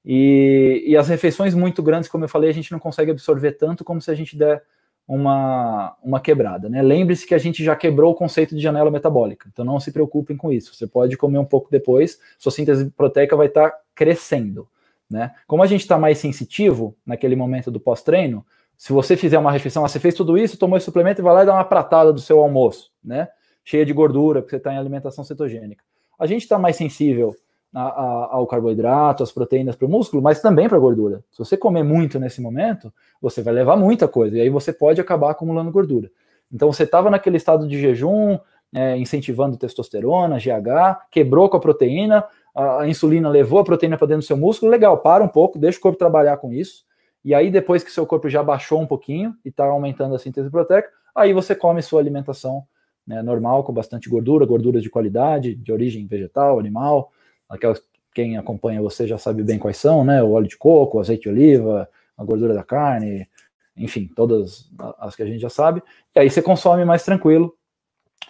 [0.04, 3.84] E, e as refeições muito grandes, como eu falei, a gente não consegue absorver tanto
[3.84, 4.62] como se a gente der
[5.06, 6.68] uma, uma quebrada.
[6.68, 6.82] Né?
[6.82, 10.36] Lembre-se que a gente já quebrou o conceito de janela metabólica, então não se preocupem
[10.36, 10.74] com isso.
[10.74, 14.68] Você pode comer um pouco depois, sua síntese proteica vai estar tá crescendo.
[15.08, 15.32] Né?
[15.46, 18.44] Como a gente está mais sensitivo naquele momento do pós-treino,
[18.76, 21.34] se você fizer uma refeição, ah, você fez tudo isso, tomou esse suplemento e vai
[21.34, 23.28] lá e dá uma pratada do seu almoço, né?
[23.64, 25.82] cheia de gordura, porque você está em alimentação cetogênica.
[26.18, 27.34] A gente está mais sensível
[27.74, 31.24] a, a, ao carboidrato, às proteínas para o músculo, mas também para a gordura.
[31.30, 35.00] Se você comer muito nesse momento, você vai levar muita coisa, e aí você pode
[35.00, 36.10] acabar acumulando gordura.
[36.52, 38.38] Então você estava naquele estado de jejum,
[38.72, 44.06] é, incentivando testosterona, GH, quebrou com a proteína, a, a insulina levou a proteína para
[44.06, 46.84] dentro do seu músculo, legal, para um pouco, deixa o corpo trabalhar com isso,
[47.24, 50.48] e aí depois que seu corpo já baixou um pouquinho e está aumentando a síntese
[50.48, 52.64] proteica, aí você come sua alimentação
[53.06, 57.10] né, normal, com bastante gordura, gorduras de qualidade, de origem vegetal, animal,
[57.48, 57.82] aquelas
[58.14, 60.22] quem acompanha você já sabe bem quais são, né?
[60.22, 63.28] O óleo de coco, o azeite de oliva, a gordura da carne,
[63.76, 65.82] enfim, todas as que a gente já sabe.
[66.14, 67.56] E aí você consome mais tranquilo.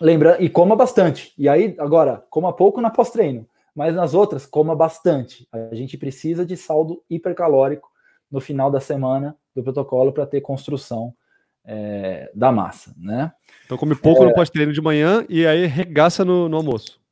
[0.01, 1.33] Lembra e coma bastante.
[1.37, 5.47] E aí, agora, coma pouco na pós-treino, mas nas outras, coma bastante.
[5.53, 7.89] A gente precisa de saldo hipercalórico
[8.31, 11.15] no final da semana do protocolo para ter construção
[11.65, 13.33] é, da massa, né?
[13.67, 14.27] Então come pouco é...
[14.27, 17.04] no pós-treino de manhã e aí regaça no, no almoço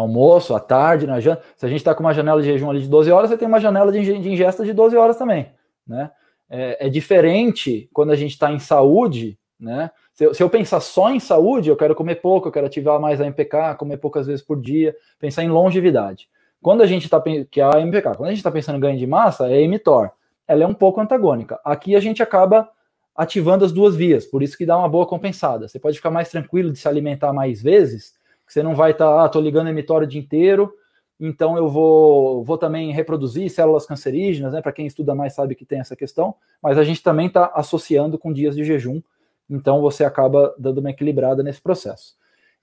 [0.00, 1.42] almoço, à tarde, na janta.
[1.56, 3.48] Se a gente está com uma janela de jejum ali de 12 horas, você tem
[3.48, 5.50] uma janela de ingesta de 12 horas também,
[5.86, 6.10] né?
[6.48, 9.90] É, é diferente quando a gente está em saúde, né?
[10.14, 13.00] Se eu, se eu, pensar só em saúde, eu quero comer pouco, eu quero ativar
[13.00, 16.28] mais a MPK, comer poucas vezes por dia, pensar em longevidade.
[16.62, 18.98] Quando a gente está que é a MPK, quando a gente está pensando em ganho
[18.98, 20.10] de massa, é mTOR.
[20.48, 21.60] Ela é um pouco antagônica.
[21.64, 22.68] Aqui a gente acaba
[23.14, 25.68] ativando as duas vias, por isso que dá uma boa compensada.
[25.68, 28.14] Você pode ficar mais tranquilo de se alimentar mais vezes,
[28.46, 30.72] você não vai estar, tá, ah, tô ligando emitório o dia inteiro,
[31.18, 34.60] então eu vou, vou também reproduzir células cancerígenas, né?
[34.60, 38.18] Para quem estuda mais sabe que tem essa questão, mas a gente também está associando
[38.18, 39.00] com dias de jejum,
[39.48, 42.14] então você acaba dando uma equilibrada nesse processo.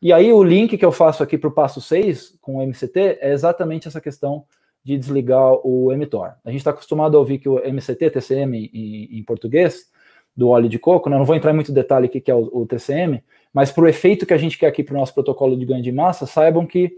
[0.01, 3.19] E aí o link que eu faço aqui para o passo 6 com o MCT
[3.21, 4.45] é exatamente essa questão
[4.83, 6.33] de desligar o emitor.
[6.43, 9.89] A gente está acostumado a ouvir que o MCT, TCM em, em português,
[10.35, 11.17] do óleo de coco, né?
[11.17, 13.23] não vou entrar em muito detalhe aqui que é o, o TCM,
[13.53, 15.83] mas para o efeito que a gente quer aqui para o nosso protocolo de ganho
[15.83, 16.91] de massa, saibam que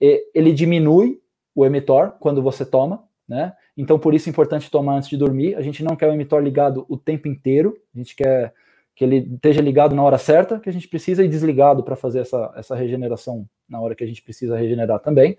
[0.00, 1.20] eh, ele diminui
[1.54, 3.52] o emitor quando você toma, né?
[3.76, 5.54] Então, por isso é importante tomar antes de dormir.
[5.54, 8.54] A gente não quer o emitor ligado o tempo inteiro, a gente quer
[8.96, 12.20] que ele esteja ligado na hora certa, que a gente precisa, e desligado para fazer
[12.20, 15.36] essa, essa regeneração na hora que a gente precisa regenerar também.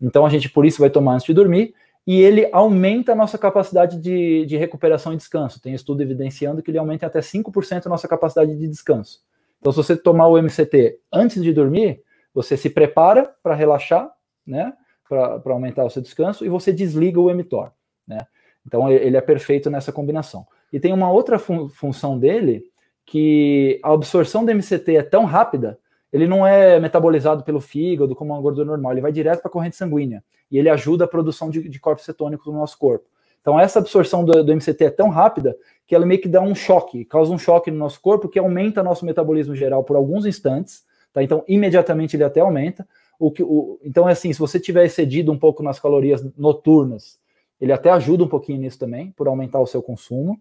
[0.00, 1.74] Então, a gente, por isso, vai tomar antes de dormir
[2.06, 5.60] e ele aumenta a nossa capacidade de, de recuperação e descanso.
[5.60, 9.20] Tem estudo evidenciando que ele aumenta até 5% a nossa capacidade de descanso.
[9.60, 12.02] Então, se você tomar o MCT antes de dormir,
[12.34, 14.10] você se prepara para relaxar,
[14.46, 14.72] né?
[15.08, 17.70] Para aumentar o seu descanso, e você desliga o emitor,
[18.06, 18.18] né?
[18.66, 20.46] Então, ele é perfeito nessa combinação.
[20.72, 22.64] E tem uma outra fun função dele,
[23.04, 25.78] que a absorção do MCT é tão rápida
[26.12, 29.52] ele não é metabolizado pelo fígado como uma gordura normal, ele vai direto para a
[29.52, 33.06] corrente sanguínea e ele ajuda a produção de, de corpos cetônicos no nosso corpo.
[33.40, 36.54] Então, essa absorção do, do, MCT é tão rápida que ela meio que dá um
[36.54, 40.84] choque, causa um choque no nosso corpo que aumenta nosso metabolismo geral por alguns instantes,
[41.12, 41.22] tá?
[41.22, 42.86] Então, imediatamente ele até aumenta.
[43.18, 47.18] O que, o, então, é assim, se você tiver excedido um pouco nas calorias noturnas,
[47.60, 50.38] ele até ajuda um pouquinho nisso também, por aumentar o seu consumo.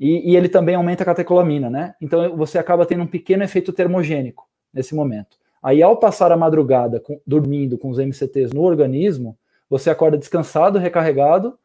[0.00, 1.94] E, e ele também aumenta a catecolamina, né?
[2.00, 5.36] Então, você acaba tendo um pequeno efeito termogênico nesse momento.
[5.62, 9.38] Aí, ao passar a madrugada com, dormindo com os MCTs no organismo,
[9.70, 11.56] você acorda descansado, recarregado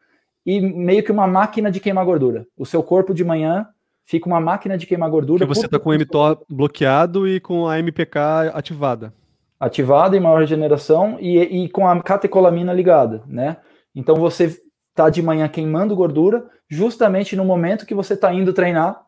[0.47, 2.47] e meio que uma máquina de queimar gordura.
[2.57, 3.67] O seu corpo de manhã
[4.05, 5.45] fica uma máquina de queimar gordura.
[5.45, 8.19] Porque você está com o mTOR bloqueado e com a MPK
[8.53, 9.13] ativada.
[9.59, 13.57] Ativada em maior regeneração e, e com a catecolamina ligada, né?
[13.93, 14.57] Então você
[14.89, 19.03] está de manhã queimando gordura justamente no momento que você está indo treinar,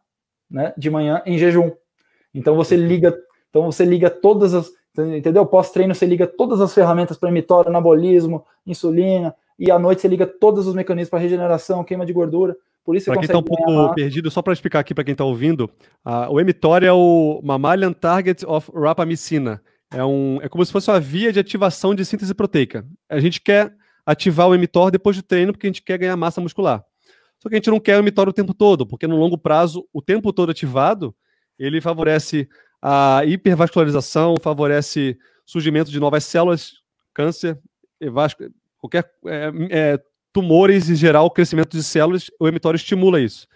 [0.52, 0.74] né?
[0.78, 1.72] De manhã em jejum.
[2.34, 3.16] Então você liga
[3.50, 5.46] então você liga todas as, entendeu?
[5.46, 10.26] Pós-treino você liga todas as ferramentas para emitório, anabolismo, insulina, e à noite você liga
[10.26, 12.56] todos os mecanismos para regeneração, queima de gordura.
[12.86, 15.26] Por isso Para quem está um pouco perdido, só para explicar aqui para quem está
[15.26, 15.70] ouvindo,
[16.06, 19.62] uh, o emitório é o Mammalian Target of Rapamycina.
[19.92, 22.86] É, um, é como se fosse uma via de ativação de síntese proteica.
[23.10, 26.40] A gente quer ativar o emitor depois do treino porque a gente quer ganhar massa
[26.40, 26.84] muscular.
[27.38, 29.88] Só que a gente não quer o emitório o tempo todo, porque no longo prazo,
[29.94, 31.14] o tempo todo ativado,
[31.58, 32.48] ele favorece
[32.82, 36.74] a hipervascularização favorece surgimento de novas células,
[37.14, 37.60] câncer,
[38.80, 40.00] qualquer é, é,
[40.34, 43.48] tumores em geral, o crescimento de células, o emitor estimula isso.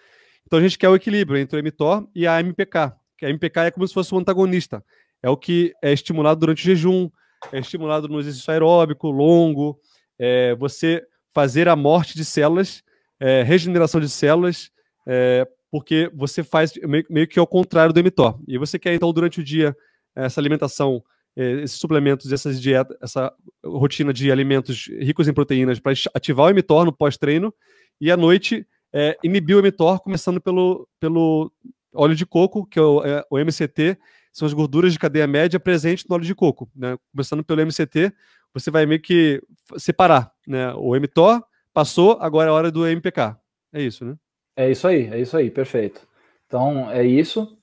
[0.46, 3.60] Então a gente quer o equilíbrio entre o emitor e a MPK, que a MPK
[3.60, 4.84] é como se fosse um antagonista.
[5.22, 7.08] É o que é estimulado durante o jejum,
[7.52, 9.78] é estimulado no exercício aeróbico longo,
[10.18, 11.02] é, você
[11.32, 12.82] fazer a morte de células,
[13.18, 14.70] é, regeneração de células,
[15.06, 18.38] é, porque você faz meio, meio que ao contrário do mTOR.
[18.46, 19.76] E você quer, então, durante o dia,
[20.14, 21.02] essa alimentação,
[21.36, 23.32] esses suplementos, essas dietas, essa
[23.64, 27.52] rotina de alimentos ricos em proteínas para ativar o mTOR no pós-treino,
[28.00, 31.52] e à noite é, inibir o mTOR, começando pelo, pelo
[31.92, 33.98] óleo de coco, que é o, é o, MCT,
[34.32, 36.70] são as gorduras de cadeia média presentes no óleo de coco.
[36.74, 36.96] Né?
[37.12, 38.12] Começando pelo MCT,
[38.52, 39.42] você vai meio que
[39.76, 40.32] separar.
[40.46, 40.72] Né?
[40.74, 43.36] O mTOR passou, agora é a hora do MPK.
[43.72, 44.16] É isso, né?
[44.56, 46.06] É isso aí, é isso aí, perfeito.
[46.46, 47.58] Então, é isso.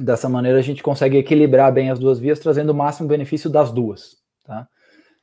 [0.00, 3.70] Dessa maneira, a gente consegue equilibrar bem as duas vias, trazendo o máximo benefício das
[3.70, 4.16] duas.
[4.44, 4.66] Tá?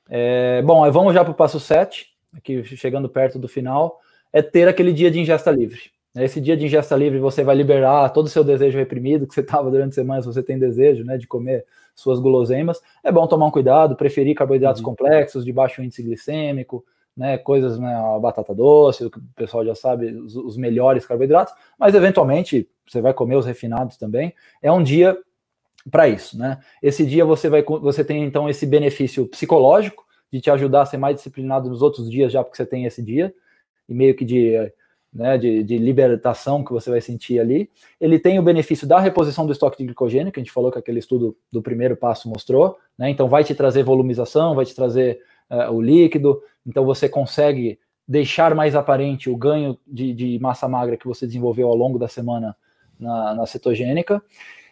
[0.10, 4.00] É, bom, vamos já para o passo 7, aqui chegando perto do final,
[4.32, 5.92] é ter aquele dia de ingesta livre.
[6.16, 9.40] Esse dia de ingesta livre você vai liberar todo o seu desejo reprimido que você
[9.40, 11.66] estava durante semanas, você tem desejo né, de comer
[11.96, 12.82] suas guloseimas.
[13.04, 14.90] É bom tomar um cuidado, preferir carboidratos uhum.
[14.90, 16.84] complexos, de baixo índice glicêmico,
[17.16, 21.94] né, coisas, né, a batata doce, o pessoal já sabe, os, os, melhores carboidratos, mas
[21.94, 24.34] eventualmente você vai comer os refinados também.
[24.62, 25.18] É um dia
[25.90, 26.60] para isso, né?
[26.82, 30.98] Esse dia você vai você tem então esse benefício psicológico de te ajudar a ser
[30.98, 33.34] mais disciplinado nos outros dias já porque você tem esse dia
[33.90, 34.72] e meio que de
[35.14, 37.70] né, de, de, libertação que você vai sentir ali.
[38.00, 40.80] Ele tem o benefício da reposição do estoque de glicogênio, que a gente falou que
[40.80, 43.10] aquele estudo do primeiro passo mostrou, né?
[43.10, 45.20] Então vai te trazer volumização, vai te trazer
[45.52, 50.98] uh, o líquido, então você consegue deixar mais aparente o ganho de, de massa magra
[50.98, 52.56] que você desenvolveu ao longo da semana
[53.00, 54.22] na, na cetogênica.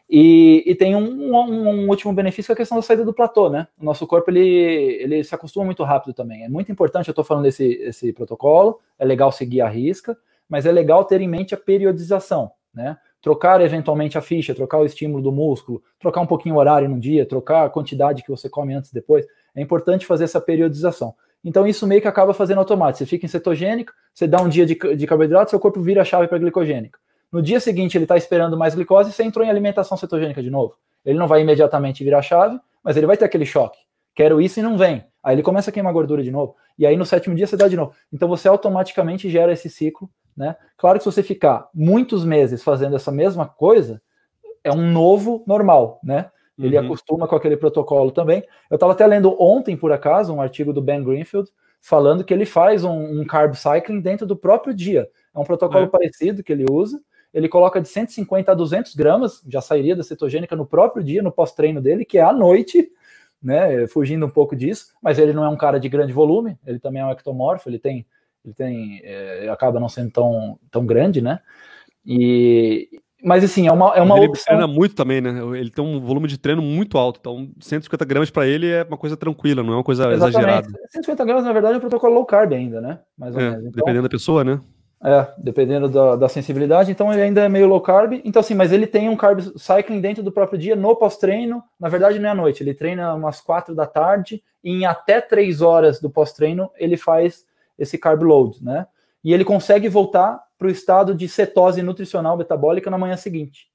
[0.10, 3.14] E, e tem um, um, um, último benefício que é a questão da saída do
[3.14, 3.68] platô, né?
[3.80, 6.44] O nosso corpo ele, ele se acostuma muito rápido também.
[6.44, 10.18] É muito importante, eu estou falando desse esse protocolo, é legal seguir a risca,
[10.50, 12.98] mas é legal ter em mente a periodização, né?
[13.22, 17.00] Trocar eventualmente a ficha, trocar o estímulo do músculo, trocar um pouquinho o horário no
[17.00, 19.26] dia, trocar a quantidade que você come antes e depois.
[19.56, 21.14] É importante fazer essa periodização.
[21.44, 23.00] Então isso meio que acaba fazendo automático.
[23.00, 26.06] Você fica em cetogênico, você dá um dia de, de carboidrato, seu corpo vira a
[26.06, 26.98] chave para glicogênico.
[27.32, 30.76] No dia seguinte ele está esperando mais glicose, você entrou em alimentação cetogênica de novo.
[31.06, 33.80] Ele não vai imediatamente virar a chave, mas ele vai ter aquele choque.
[34.16, 35.06] Quero isso e não vem.
[35.24, 36.56] Aí ele começa a queimar gordura de novo.
[36.78, 37.94] E aí no sétimo dia você dá de novo.
[38.12, 40.56] Então você automaticamente gera esse ciclo Né?
[40.78, 44.02] Claro que se você ficar muitos meses fazendo essa mesma coisa,
[44.64, 46.30] é um novo normal, né?
[46.60, 46.86] Ele uhum.
[46.86, 48.44] acostuma com aquele protocolo também.
[48.70, 51.50] Eu estava até lendo ontem, por acaso, um artigo do Ben Greenfield
[51.80, 55.10] falando que ele faz um, um carb cycling dentro do próprio dia.
[55.34, 55.88] É um protocolo é.
[55.88, 57.02] parecido que ele usa.
[57.34, 61.32] Ele coloca de 150 a 200 gramas, já sairia da cetogênica no próprio dia, no
[61.32, 62.92] pós-treino dele, que é à noite,
[63.42, 63.88] né?
[63.88, 64.88] Fugindo um pouco disso.
[65.02, 67.80] Mas ele não é um cara de grande volume, ele também é um ectomorfo, ele
[67.80, 68.06] tem,
[68.44, 71.40] ele tem, é, acaba não sendo tão, tão grande, né?
[72.04, 72.90] E,
[73.24, 74.46] mas assim, é uma, é uma ele opção.
[74.46, 75.42] treina muito também, né?
[75.58, 77.20] Ele tem um volume de treino muito alto.
[77.20, 80.38] Então, 150 gramas para ele é uma coisa tranquila, não é uma coisa Exatamente.
[80.38, 80.68] exagerada.
[80.92, 83.00] 150 gramas, na verdade, é um protocolo low carb ainda, né?
[83.18, 83.60] Mais ou é, menos.
[83.60, 84.62] Então, dependendo da pessoa, né?
[85.04, 86.92] É, dependendo da, da, sensibilidade.
[86.92, 88.14] Então, ele ainda é meio low carb.
[88.24, 91.62] Então, assim, mas ele tem um carb cycling dentro do próprio dia, no pós-treino.
[91.80, 92.64] Na verdade, não é à noite.
[92.64, 97.46] Ele treina umas 4 da tarde e em até 3 horas do pós-treino ele faz
[97.78, 98.88] esse carb load, né?
[99.24, 103.70] E ele consegue voltar para o estado de cetose nutricional metabólica na manhã seguinte.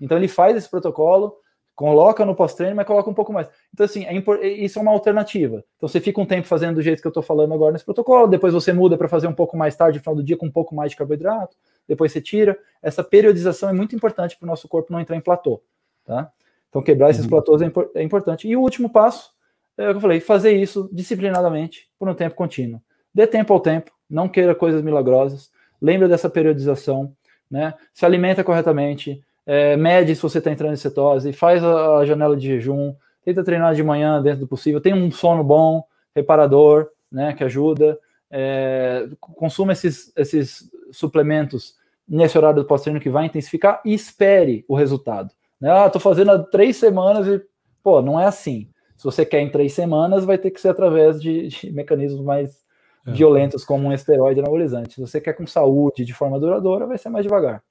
[0.00, 1.36] Então ele faz esse protocolo,
[1.76, 3.46] coloca no pós-treino, mas coloca um pouco mais.
[3.72, 5.62] Então, assim, é isso é uma alternativa.
[5.76, 8.26] Então você fica um tempo fazendo do jeito que eu estou falando agora nesse protocolo,
[8.26, 10.50] depois você muda para fazer um pouco mais tarde, no final do dia, com um
[10.50, 11.54] pouco mais de carboidrato,
[11.86, 12.58] depois você tira.
[12.82, 15.62] Essa periodização é muito importante para o nosso corpo não entrar em platô.
[16.06, 16.32] Tá?
[16.70, 17.30] Então, quebrar esses uhum.
[17.30, 18.48] platôs é, é, importante.
[18.48, 19.30] E o último passo,
[19.76, 22.80] é o que eu falei, fazer isso disciplinadamente por um tempo contínuo.
[23.12, 25.50] Dê tempo ao tempo, não queira coisas milagrosas
[25.80, 27.12] lembra dessa periodização,
[27.50, 27.74] né?
[27.92, 32.36] Se alimenta corretamente, é, mede se você está entrando em cetose, faz a, a, janela
[32.36, 37.32] de jejum, tenta treinar de manhã dentro do possível, tem um sono bom, reparador, né,
[37.32, 37.98] que ajuda,
[38.30, 41.74] é, consuma esses, esses suplementos
[42.08, 45.30] nesse horário do pós-treino que vai intensificar e espere o resultado.
[45.60, 45.70] Né?
[45.70, 47.42] Ah, tô fazendo há três semanas e,
[47.82, 48.68] pô, não é assim.
[48.96, 52.59] Se você quer em três semanas, vai ter que ser através de, de mecanismos mais
[53.06, 53.12] é.
[53.12, 54.94] violentos como um esteroide anabolizante.
[54.94, 57.62] Se você quer com saúde de forma duradoura, vai ser mais devagar.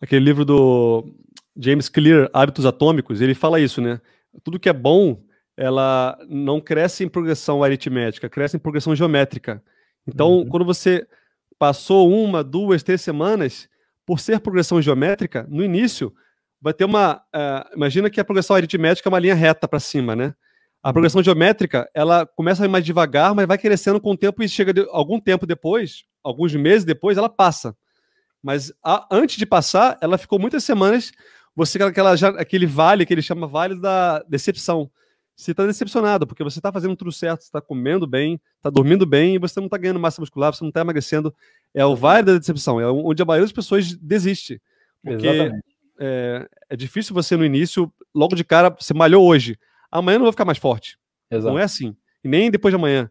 [0.00, 1.04] Aquele livro do
[1.56, 4.00] James Clear, Hábitos Atômicos, ele fala isso, né?
[4.42, 5.20] Tudo que é bom,
[5.56, 9.62] ela não cresce em progressão aritmética, cresce em progressão geométrica.
[10.06, 10.48] Então, uhum.
[10.48, 11.06] quando você
[11.58, 13.68] passou uma, duas, três semanas,
[14.04, 16.12] por ser progressão geométrica, no início
[16.60, 17.16] vai ter uma.
[17.34, 20.34] Uh, imagina que a progressão aritmética é uma linha reta para cima, né?
[20.82, 24.72] A progressão geométrica, ela começa mais devagar, mas vai crescendo com o tempo e chega
[24.72, 27.76] de, algum tempo depois, alguns meses depois, ela passa.
[28.42, 31.12] Mas a, antes de passar, ela ficou muitas semanas,
[31.54, 34.90] você aquela, aquele vale que ele chama vale da decepção.
[35.36, 39.06] Você está decepcionado, porque você está fazendo tudo certo, você está comendo bem, está dormindo
[39.06, 41.32] bem e você não está ganhando massa muscular, você não está emagrecendo.
[41.72, 44.60] É o vale da decepção, é onde a maioria das pessoas desiste.
[45.02, 45.28] Porque
[45.98, 49.56] é, é, difícil você no início, logo de cara, você malhou hoje
[49.92, 50.98] amanhã não vou ficar mais forte.
[51.30, 51.52] Exato.
[51.52, 51.94] Não é assim.
[52.24, 53.10] E nem depois de amanhã.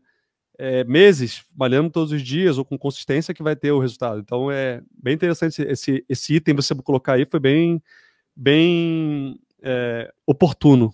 [0.58, 4.20] É, meses, malhando todos os dias ou com consistência que vai ter o resultado.
[4.20, 7.82] Então é bem interessante esse, esse item você colocar aí, foi bem,
[8.36, 10.94] bem é, oportuno.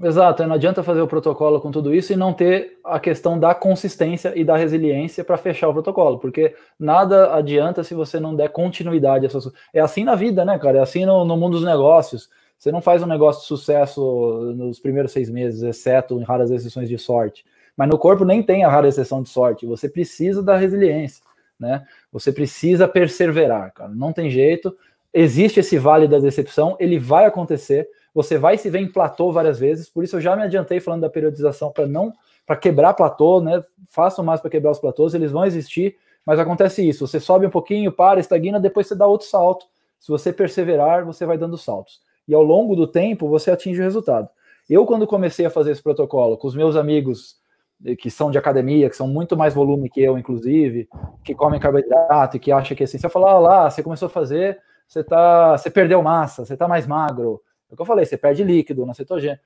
[0.00, 3.54] Exato, não adianta fazer o protocolo com tudo isso e não ter a questão da
[3.54, 8.48] consistência e da resiliência para fechar o protocolo, porque nada adianta se você não der
[8.48, 9.28] continuidade.
[9.72, 10.78] É assim na vida, né, cara?
[10.78, 12.28] É assim no, no mundo dos negócios.
[12.58, 16.88] Você não faz um negócio de sucesso nos primeiros seis meses, exceto em raras exceções
[16.88, 17.44] de sorte.
[17.76, 19.66] Mas no corpo nem tem a rara exceção de sorte.
[19.66, 21.22] Você precisa da resiliência,
[21.58, 21.84] né?
[22.12, 23.90] Você precisa perseverar, cara.
[23.90, 24.74] Não tem jeito.
[25.12, 27.88] Existe esse vale da decepção, ele vai acontecer.
[28.14, 29.88] Você vai se ver em platô várias vezes.
[29.88, 32.12] Por isso eu já me adiantei falando da periodização para não
[32.46, 33.62] para quebrar platô, né?
[33.88, 35.96] Façam mais para quebrar os platôs, eles vão existir,
[36.26, 37.06] mas acontece isso.
[37.06, 39.66] Você sobe um pouquinho, para, estagna, depois você dá outro salto.
[39.98, 43.84] Se você perseverar, você vai dando saltos e ao longo do tempo você atinge o
[43.84, 44.28] resultado.
[44.68, 47.36] Eu, quando comecei a fazer esse protocolo com os meus amigos
[47.84, 50.88] eh, que são de academia, que são muito mais volume que eu, inclusive,
[51.22, 54.06] que comem carboidrato e que acham que é assim, você fala, ah, lá, você começou
[54.06, 57.42] a fazer, você tá, você perdeu massa, você tá mais magro.
[57.70, 59.42] É o que eu falei, você perde líquido na cetogênica.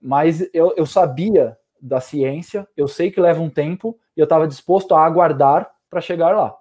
[0.00, 4.46] Mas eu, eu sabia da ciência, eu sei que leva um tempo e eu estava
[4.46, 6.54] disposto a aguardar para chegar lá,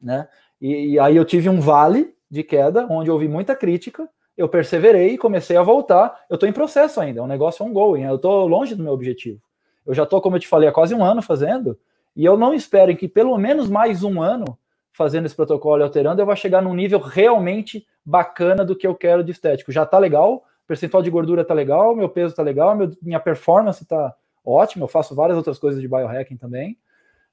[0.00, 0.28] né?
[0.60, 4.48] E, e aí eu tive um vale de queda, onde eu ouvi muita crítica, eu
[4.48, 6.24] perseverei, comecei a voltar.
[6.28, 9.40] Eu estou em processo ainda, é um negócio ongoing, eu estou longe do meu objetivo.
[9.86, 11.78] Eu já estou, como eu te falei, há quase um ano fazendo,
[12.16, 14.58] e eu não espero que pelo menos mais um ano
[14.92, 18.94] fazendo esse protocolo e alterando, eu vou chegar num nível realmente bacana do que eu
[18.94, 19.72] quero de estético.
[19.72, 23.82] Já está legal, percentual de gordura está legal, meu peso está legal, meu, minha performance
[23.82, 26.78] está ótima, eu faço várias outras coisas de biohacking também,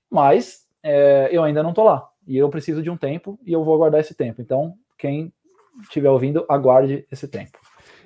[0.10, 2.10] mas é, eu ainda não estou lá.
[2.28, 4.42] E eu preciso de um tempo e eu vou aguardar esse tempo.
[4.42, 5.32] Então, quem
[5.82, 7.60] estiver ouvindo, aguarde esse tempo.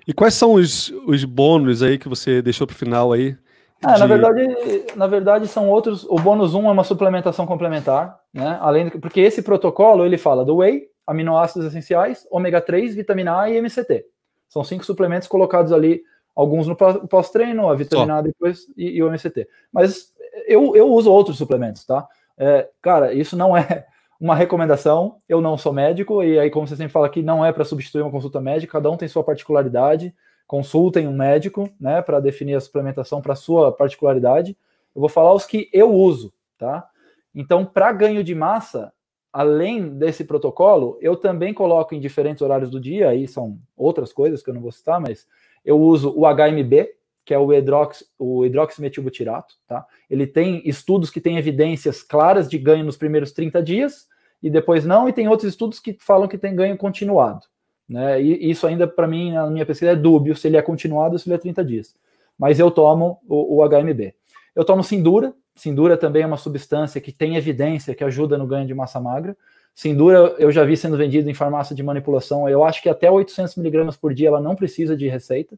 [0.07, 3.35] E quais são os, os bônus aí que você deixou para o final aí?
[3.83, 3.99] Ah, de...
[3.99, 6.03] na, verdade, na verdade, são outros.
[6.05, 8.19] O bônus 1 é uma suplementação complementar.
[8.33, 8.57] né?
[8.61, 13.49] Além do, porque esse protocolo ele fala do whey, aminoácidos essenciais, ômega 3, vitamina A
[13.49, 14.05] e MCT.
[14.47, 16.01] São cinco suplementos colocados ali,
[16.35, 19.47] alguns no pós-treino, a vitamina A depois e, e, o MCT.
[19.71, 20.13] Mas
[20.47, 22.07] eu, eu uso outros suplementos, tá?
[22.37, 23.85] É, cara, isso não é
[24.19, 25.17] uma recomendação.
[25.27, 28.01] Eu não sou médico, e aí, como você sempre fala aqui, não é para substituir
[28.01, 30.13] uma consulta médica, cada um tem sua particularidade.
[30.47, 34.57] Consultem um médico, né, para definir a suplementação para sua particularidade.
[34.95, 36.87] Eu vou falar os que eu uso, tá?
[37.33, 38.93] Então, para ganho de massa,
[39.33, 44.41] além desse protocolo, eu também coloco em diferentes horários do dia, aí são outras coisas
[44.41, 45.27] que eu não vou citar, mas
[45.65, 46.89] eu uso o HMB,
[47.25, 49.85] que é o, hidrox, o hidroximetilbutirato, tá?
[50.09, 54.07] Ele tem estudos que têm evidências claras de ganho nos primeiros 30 dias
[54.41, 57.45] e depois não, e tem outros estudos que falam que tem ganho continuado,
[57.89, 58.21] né?
[58.21, 61.19] E isso ainda para mim na minha pesquisa é dúbio se ele é continuado ou
[61.19, 61.95] se ele é 30 dias.
[62.37, 64.13] Mas eu tomo o, o HMB.
[64.55, 68.67] Eu tomo Sindura, Sindura também é uma substância que tem evidência que ajuda no ganho
[68.67, 69.35] de massa magra.
[69.73, 72.47] Sindura eu já vi sendo vendido em farmácia de manipulação.
[72.47, 75.57] Eu acho que até 800 miligramas por dia ela não precisa de receita,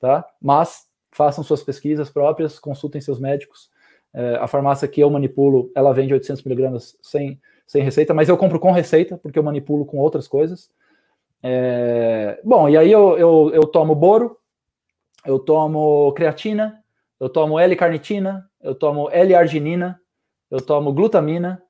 [0.00, 0.26] tá?
[0.40, 3.70] Mas façam suas pesquisas próprias, consultem seus médicos.
[4.12, 8.36] É, a farmácia que eu manipulo, ela vende 800 miligramas sem, sem receita, mas eu
[8.36, 10.70] compro com receita, porque eu manipulo com outras coisas.
[11.40, 14.36] É, bom, e aí eu, eu, eu tomo boro,
[15.24, 16.82] eu tomo creatina,
[17.20, 20.00] eu tomo L-carnitina, eu tomo L-arginina,
[20.50, 21.62] eu tomo glutamina,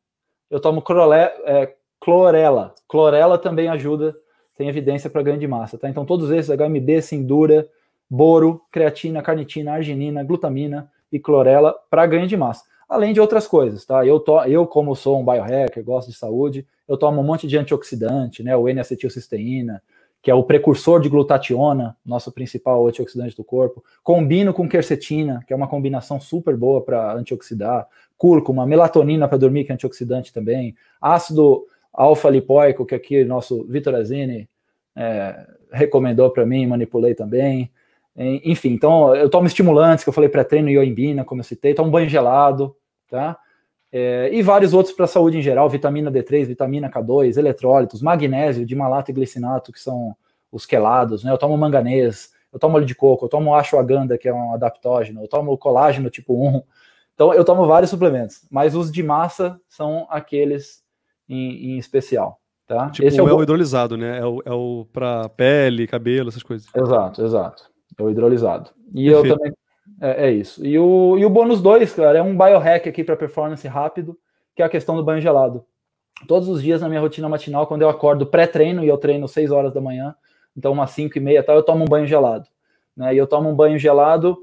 [0.50, 2.74] eu tomo clore, é, clorela.
[2.88, 4.16] Clorela também ajuda,
[4.56, 5.88] tem evidência para ganho de massa, tá?
[5.88, 7.68] Então todos esses, HMB, Sindura,
[8.08, 12.64] boro, creatina, carnitina, arginina, glutamina e clorela para ganho de massa.
[12.88, 14.06] Além de outras coisas, tá?
[14.06, 17.56] Eu, to, eu como sou um biohacker, gosto de saúde, eu tomo um monte de
[17.56, 18.56] antioxidante, né?
[18.56, 19.82] O N-acetilcisteína,
[20.22, 23.84] que é o precursor de glutationa, nosso principal antioxidante do corpo.
[24.02, 27.86] Combino com quercetina, que é uma combinação super boa para antioxidar.
[28.16, 30.74] Cúrcuma, melatonina para dormir, que é antioxidante também.
[31.00, 34.48] Ácido alfa-lipoico, que aqui nosso Vitor Azini
[34.96, 37.70] é, recomendou para mim, manipulei também.
[38.16, 42.08] Enfim, então eu tomo estimulantes, que eu falei pré-treino, ioimbina, como eu citei, tomo banho
[42.08, 42.76] gelado,
[43.08, 43.36] tá?
[43.90, 48.66] É, e vários outros para a saúde em geral, vitamina D3, vitamina K2, eletrólitos, magnésio,
[48.66, 50.16] de malato e glicinato, que são
[50.50, 51.30] os quelados, né?
[51.30, 55.22] Eu tomo manganês, eu tomo óleo de coco, eu tomo ashwagandha, que é um adaptógeno,
[55.22, 56.62] eu tomo colágeno tipo 1.
[57.14, 60.82] Então eu tomo vários suplementos, mas os de massa são aqueles
[61.28, 62.40] em, em especial.
[62.66, 62.90] Tá?
[62.90, 64.18] Tipo, Esse é o, é o hidrolisado, né?
[64.18, 66.66] É o, é o para pele, cabelo, essas coisas.
[66.74, 67.73] Exato, exato.
[67.98, 68.70] É o hidrolisado.
[68.92, 69.26] E Perfeito.
[69.26, 69.52] eu também.
[70.00, 70.64] É, é, isso.
[70.64, 74.18] E o, e o bônus 2, cara, é um biohack aqui para performance rápido,
[74.54, 75.64] que é a questão do banho gelado.
[76.26, 79.50] Todos os dias na minha rotina matinal, quando eu acordo pré-treino, e eu treino 6
[79.50, 80.14] horas da manhã,
[80.56, 82.48] então umas 5 e meia, tal, eu tomo um banho gelado.
[82.96, 83.14] Né?
[83.14, 84.38] E eu tomo um banho gelado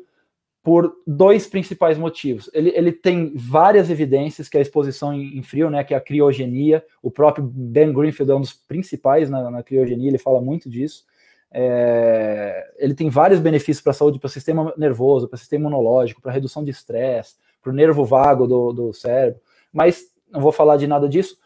[0.63, 2.49] por dois principais motivos.
[2.53, 6.01] Ele, ele tem várias evidências que a exposição em, em, frio, né, que é a
[6.01, 10.69] criogenia, o próprio Ben Greenfield é um dos principais na, na criogenia, ele fala muito
[10.69, 11.03] disso.
[11.53, 15.67] É, ele tem vários benefícios para a saúde, para o sistema nervoso, para o sistema
[15.67, 19.41] imunológico, para redução de estresse, para o nervo vago do, do cérebro.
[19.71, 21.37] Mas não vou falar de nada disso.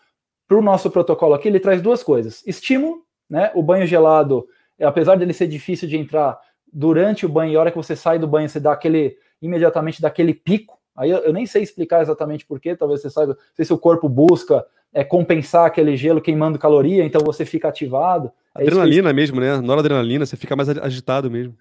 [0.48, 3.52] Para o nosso protocolo aqui, ele traz duas coisas: estímulo, né?
[3.56, 4.48] O banho gelado,
[4.80, 6.40] apesar dele ser difícil de entrar
[6.72, 10.02] durante o banho, e a hora que você sai do banho, você dá aquele imediatamente
[10.02, 10.77] daquele pico.
[10.95, 13.77] Aí eu, eu nem sei explicar exatamente porquê, talvez você saiba, não sei se o
[13.77, 18.31] corpo busca é, compensar aquele gelo queimando caloria, então você fica ativado.
[18.57, 19.59] É adrenalina mesmo, né?
[19.59, 21.55] Na adrenalina, você fica mais agitado mesmo.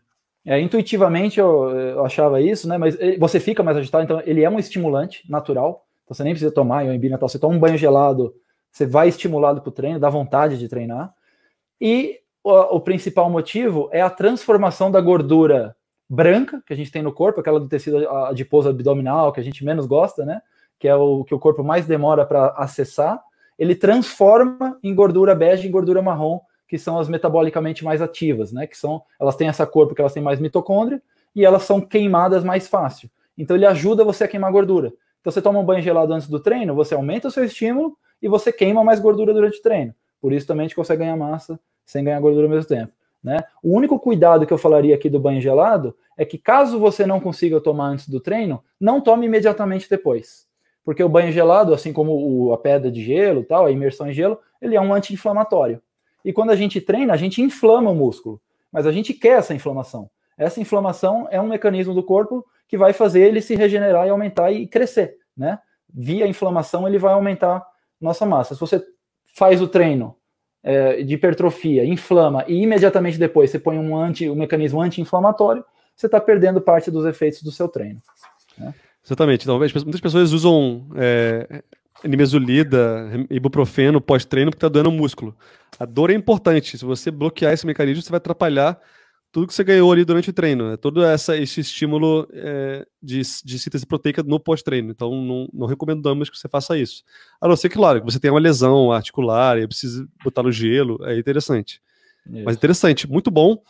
[0.47, 2.78] É, intuitivamente eu, eu, achava isso, né?
[2.78, 5.85] Mas você fica mais agitado, então ele é um estimulante natural.
[6.05, 7.28] Então você nem precisa tomar ioimbina tal.
[7.28, 8.35] Você toma um banho gelado,
[8.70, 11.12] você vai estimulado para o treino, dá vontade de treinar.
[11.81, 15.74] E o, o, principal motivo é a transformação da gordura
[16.09, 19.64] branca que a gente tem no corpo, aquela do tecido adiposo abdominal que a gente
[19.64, 20.43] menos gosta, né?
[20.78, 23.22] Que é o que o corpo mais demora para acessar.
[23.59, 28.66] Ele transforma em gordura bege, em gordura marrom que são as metabolicamente mais ativas, né?
[28.66, 31.01] Que são, elas têm essa cor porque elas têm mais mitocôndria
[31.35, 33.10] e elas são queimadas mais fácil.
[33.36, 34.93] Então ele ajuda você a queimar gordura.
[35.20, 38.28] Então você toma um banho gelado antes do treino, você aumenta o seu estímulo e
[38.28, 39.94] você queima mais gordura durante o treino.
[40.20, 42.93] Por isso também a gente consegue ganhar massa sem ganhar gordura ao mesmo tempo.
[43.25, 43.43] Né?
[43.63, 47.19] O único cuidado que eu falaria aqui do banho gelado é que caso você não
[47.19, 50.47] consiga tomar antes do treino, não tome imediatamente depois.
[50.85, 54.13] Porque o banho gelado, assim como o, a pedra de gelo, tal, a imersão em
[54.13, 55.81] gelo, ele é um anti-inflamatório.
[56.23, 58.39] E quando a gente treina, a gente inflama o músculo,
[58.71, 60.11] mas a gente quer essa inflamação.
[60.37, 64.53] Essa inflamação é um mecanismo do corpo que vai fazer ele se regenerar e aumentar
[64.53, 65.59] e crescer, né?
[65.93, 67.65] Via inflamação ele vai aumentar
[68.01, 68.55] nossa massa.
[68.55, 68.85] Se você
[69.35, 70.17] faz o treino
[70.65, 75.62] é, de hipertrofia, inflama e imediatamente depois você põe um, anti, um mecanismo anti-inflamatório,
[75.95, 78.01] você está perdendo parte dos efeitos do seu treino.
[78.59, 78.74] Né?
[79.05, 79.43] Exatamente.
[79.43, 81.62] Então, muitas pessoas usam é,
[82.03, 85.36] nimesulida, ibuprofeno pós-treino porque está doendo o músculo.
[85.78, 86.78] A dor é importante.
[86.78, 88.81] Se você bloquear esse mecanismo, você vai atrapalhar
[89.35, 90.70] tudo que você ganhou ali durante o treino.
[90.70, 90.77] Né?
[90.77, 94.93] Todo essa, esse estímulo é, de, de síntese proteica no pós-treino.
[94.93, 97.02] Então, não, não recomendamos que você faça isso.
[97.40, 100.52] A não ser que, claro, que você tenha uma lesão articular e precise botar no
[100.52, 101.05] gelo.
[101.05, 101.82] É interessante.
[102.31, 102.44] Isso.
[102.44, 103.61] Mas interessante, muito bom.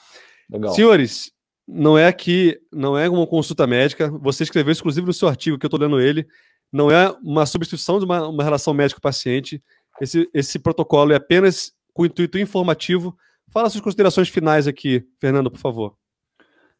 [0.50, 0.74] Legal.
[0.74, 1.32] Senhores,
[1.66, 4.10] não é aqui, não é uma consulta médica.
[4.20, 6.26] Você escreveu, inclusive, no seu artigo, que eu estou lendo ele,
[6.70, 9.62] não é uma substituição de uma, uma relação médico-paciente.
[9.98, 13.16] Esse, esse protocolo é apenas com intuito informativo
[13.50, 15.96] Fala suas considerações finais aqui, Fernando, por favor.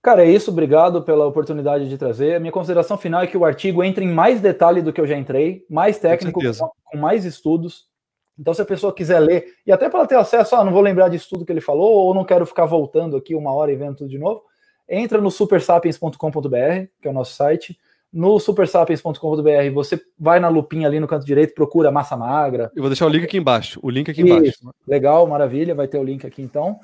[0.03, 0.51] Cara, é isso.
[0.51, 2.35] Obrigado pela oportunidade de trazer.
[2.35, 5.07] A minha consideração final é que o artigo entra em mais detalhe do que eu
[5.07, 7.87] já entrei, mais técnico, com, com, mais estudos.
[8.39, 11.09] Então, se a pessoa quiser ler, e até para ter acesso, ah, não vou lembrar
[11.09, 13.97] de tudo que ele falou, ou não quero ficar voltando aqui uma hora e vendo
[13.97, 14.43] tudo de novo,
[14.89, 17.79] entra no supersapiens.com.br, que é o nosso site
[18.15, 22.71] no supersapiens.com.br, você vai na lupinha ali no canto direito, procura massa magra.
[22.77, 23.81] Eu vou deixar o link aqui embaixo.
[23.83, 24.45] O link aqui embaixo.
[24.45, 24.75] Isso.
[24.87, 26.79] Legal, maravilha, vai ter o link aqui então.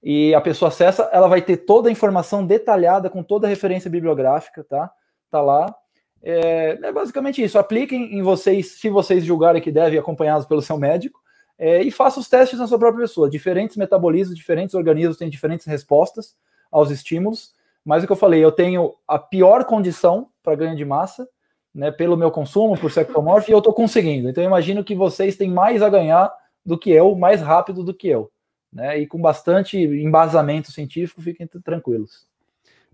[0.00, 3.90] E a pessoa acessa, ela vai ter toda a informação detalhada com toda a referência
[3.90, 4.88] bibliográfica, tá?
[5.28, 5.74] Tá lá.
[6.22, 7.58] É, é basicamente isso.
[7.58, 11.18] Apliquem em vocês, se vocês julgarem que devem, acompanhados pelo seu médico,
[11.58, 13.28] é, e faça os testes na sua própria pessoa.
[13.28, 16.36] Diferentes metabolismos, diferentes organismos têm diferentes respostas
[16.70, 17.55] aos estímulos.
[17.86, 21.28] Mas o que eu falei, eu tenho a pior condição para ganho de massa,
[21.72, 24.28] né, pelo meu consumo, por ser ectomorfo, e eu estou conseguindo.
[24.28, 26.32] Então eu imagino que vocês têm mais a ganhar
[26.64, 28.28] do que eu, mais rápido do que eu.
[28.72, 32.26] Né, e com bastante embasamento científico, fiquem tranquilos.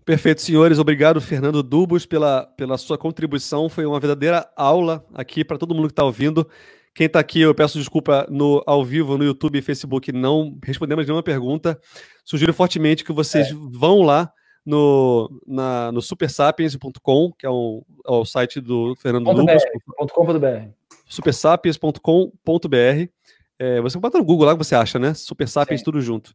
[0.05, 0.77] Perfeito, senhores.
[0.77, 3.69] Obrigado, Fernando Dubos, pela, pela sua contribuição.
[3.69, 6.47] Foi uma verdadeira aula aqui para todo mundo que está ouvindo.
[6.93, 11.07] Quem está aqui, eu peço desculpa no ao vivo, no YouTube e Facebook, não respondemos
[11.07, 11.79] nenhuma pergunta.
[12.23, 13.53] Sugiro fortemente que vocês é.
[13.71, 14.31] vão lá
[14.65, 19.63] no, na, no supersapiens.com, que é, um, é, o site do Fernando Lubos.
[21.05, 23.09] supersapiens.com.br.
[23.59, 25.13] É, você bota no Google lá que você acha, né?
[25.13, 25.85] Super Sapiens, Sim.
[25.85, 26.33] tudo junto.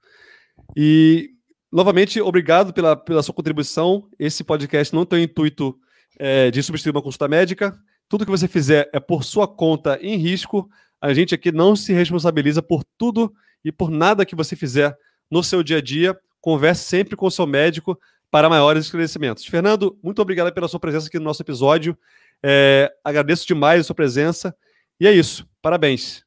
[0.77, 1.31] E,
[1.73, 4.09] novamente, obrigado pela, pela sua contribuição.
[4.19, 5.77] Esse podcast não tem o intuito
[6.19, 7.77] é, de substituir uma consulta médica.
[8.09, 10.69] Tudo que você fizer é por sua conta em risco.
[11.01, 13.33] A gente aqui não se responsabiliza por tudo
[13.65, 14.97] e por nada que você fizer
[15.31, 16.19] no seu dia a dia.
[16.41, 17.99] Converse sempre com o seu médico
[18.31, 19.45] para maiores esclarecimentos.
[19.47, 21.97] Fernando, muito obrigado pela sua presença aqui no nosso episódio.
[22.43, 24.55] É, agradeço demais a sua presença.
[25.01, 25.49] E é isso.
[25.63, 26.25] Parabéns.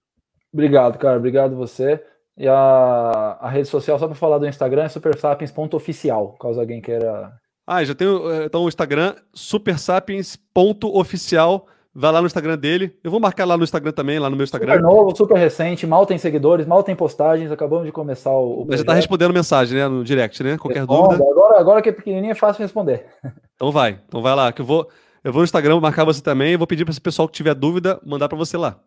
[0.54, 1.18] Obrigado, cara.
[1.18, 2.04] Obrigado você.
[2.38, 7.34] E a, a rede social, só para falar do Instagram, é supersapiens.oficial, caso alguém queira.
[7.68, 11.68] Ah, já tenho é, então o Instagram, supersapiens.oficial.
[11.94, 12.98] Vai lá no Instagram dele.
[13.04, 14.76] Eu vou marcar lá no Instagram também, lá no meu Instagram.
[14.76, 17.52] Super novo, super recente, mal tem seguidores, mal tem postagens.
[17.52, 18.66] Acabamos de começar o.
[18.68, 19.88] Mas já tá respondendo mensagem, né?
[19.90, 20.58] No direct, né?
[20.58, 21.18] Qualquer Responda.
[21.18, 21.30] dúvida.
[21.30, 23.06] Agora, agora que é pequenininho é fácil responder.
[23.62, 24.02] Então vai.
[24.08, 24.90] Então vai lá, que eu vou.
[25.24, 26.54] Eu vou no Instagram marcar você também.
[26.54, 28.80] Eu vou pedir para esse pessoal que tiver dúvida mandar para você lá.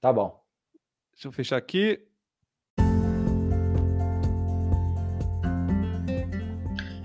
[0.00, 0.36] Tá bom.
[1.14, 2.00] Deixa eu fechar aqui.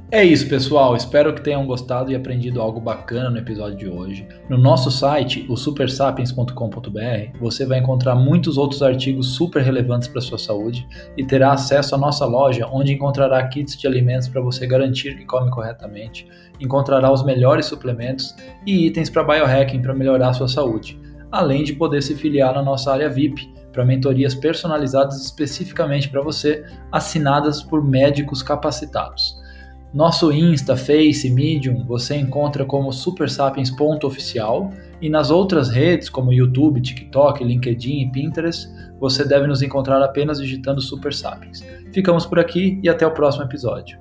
[0.09, 0.95] É isso, pessoal.
[0.95, 4.25] Espero que tenham gostado e aprendido algo bacana no episódio de hoje.
[4.49, 10.38] No nosso site, o supersapiens.com.br, você vai encontrar muitos outros artigos super relevantes para sua
[10.38, 15.17] saúde e terá acesso à nossa loja, onde encontrará kits de alimentos para você garantir
[15.17, 16.25] que come corretamente,
[16.57, 18.34] encontrará os melhores suplementos
[18.65, 20.97] e itens para biohacking para melhorar sua saúde,
[21.34, 26.63] além de poder se filiar na nossa área VIP para mentorias personalizadas especificamente para você,
[26.93, 29.45] assinadas por médicos capacitados.
[29.93, 37.43] Nosso Insta, Face, Medium você encontra como supersapiens.oficial e nas outras redes como YouTube, TikTok,
[37.43, 38.68] LinkedIn e Pinterest
[38.99, 41.65] você deve nos encontrar apenas digitando Super Sapiens.
[41.93, 43.99] Ficamos por aqui e até o próximo episódio.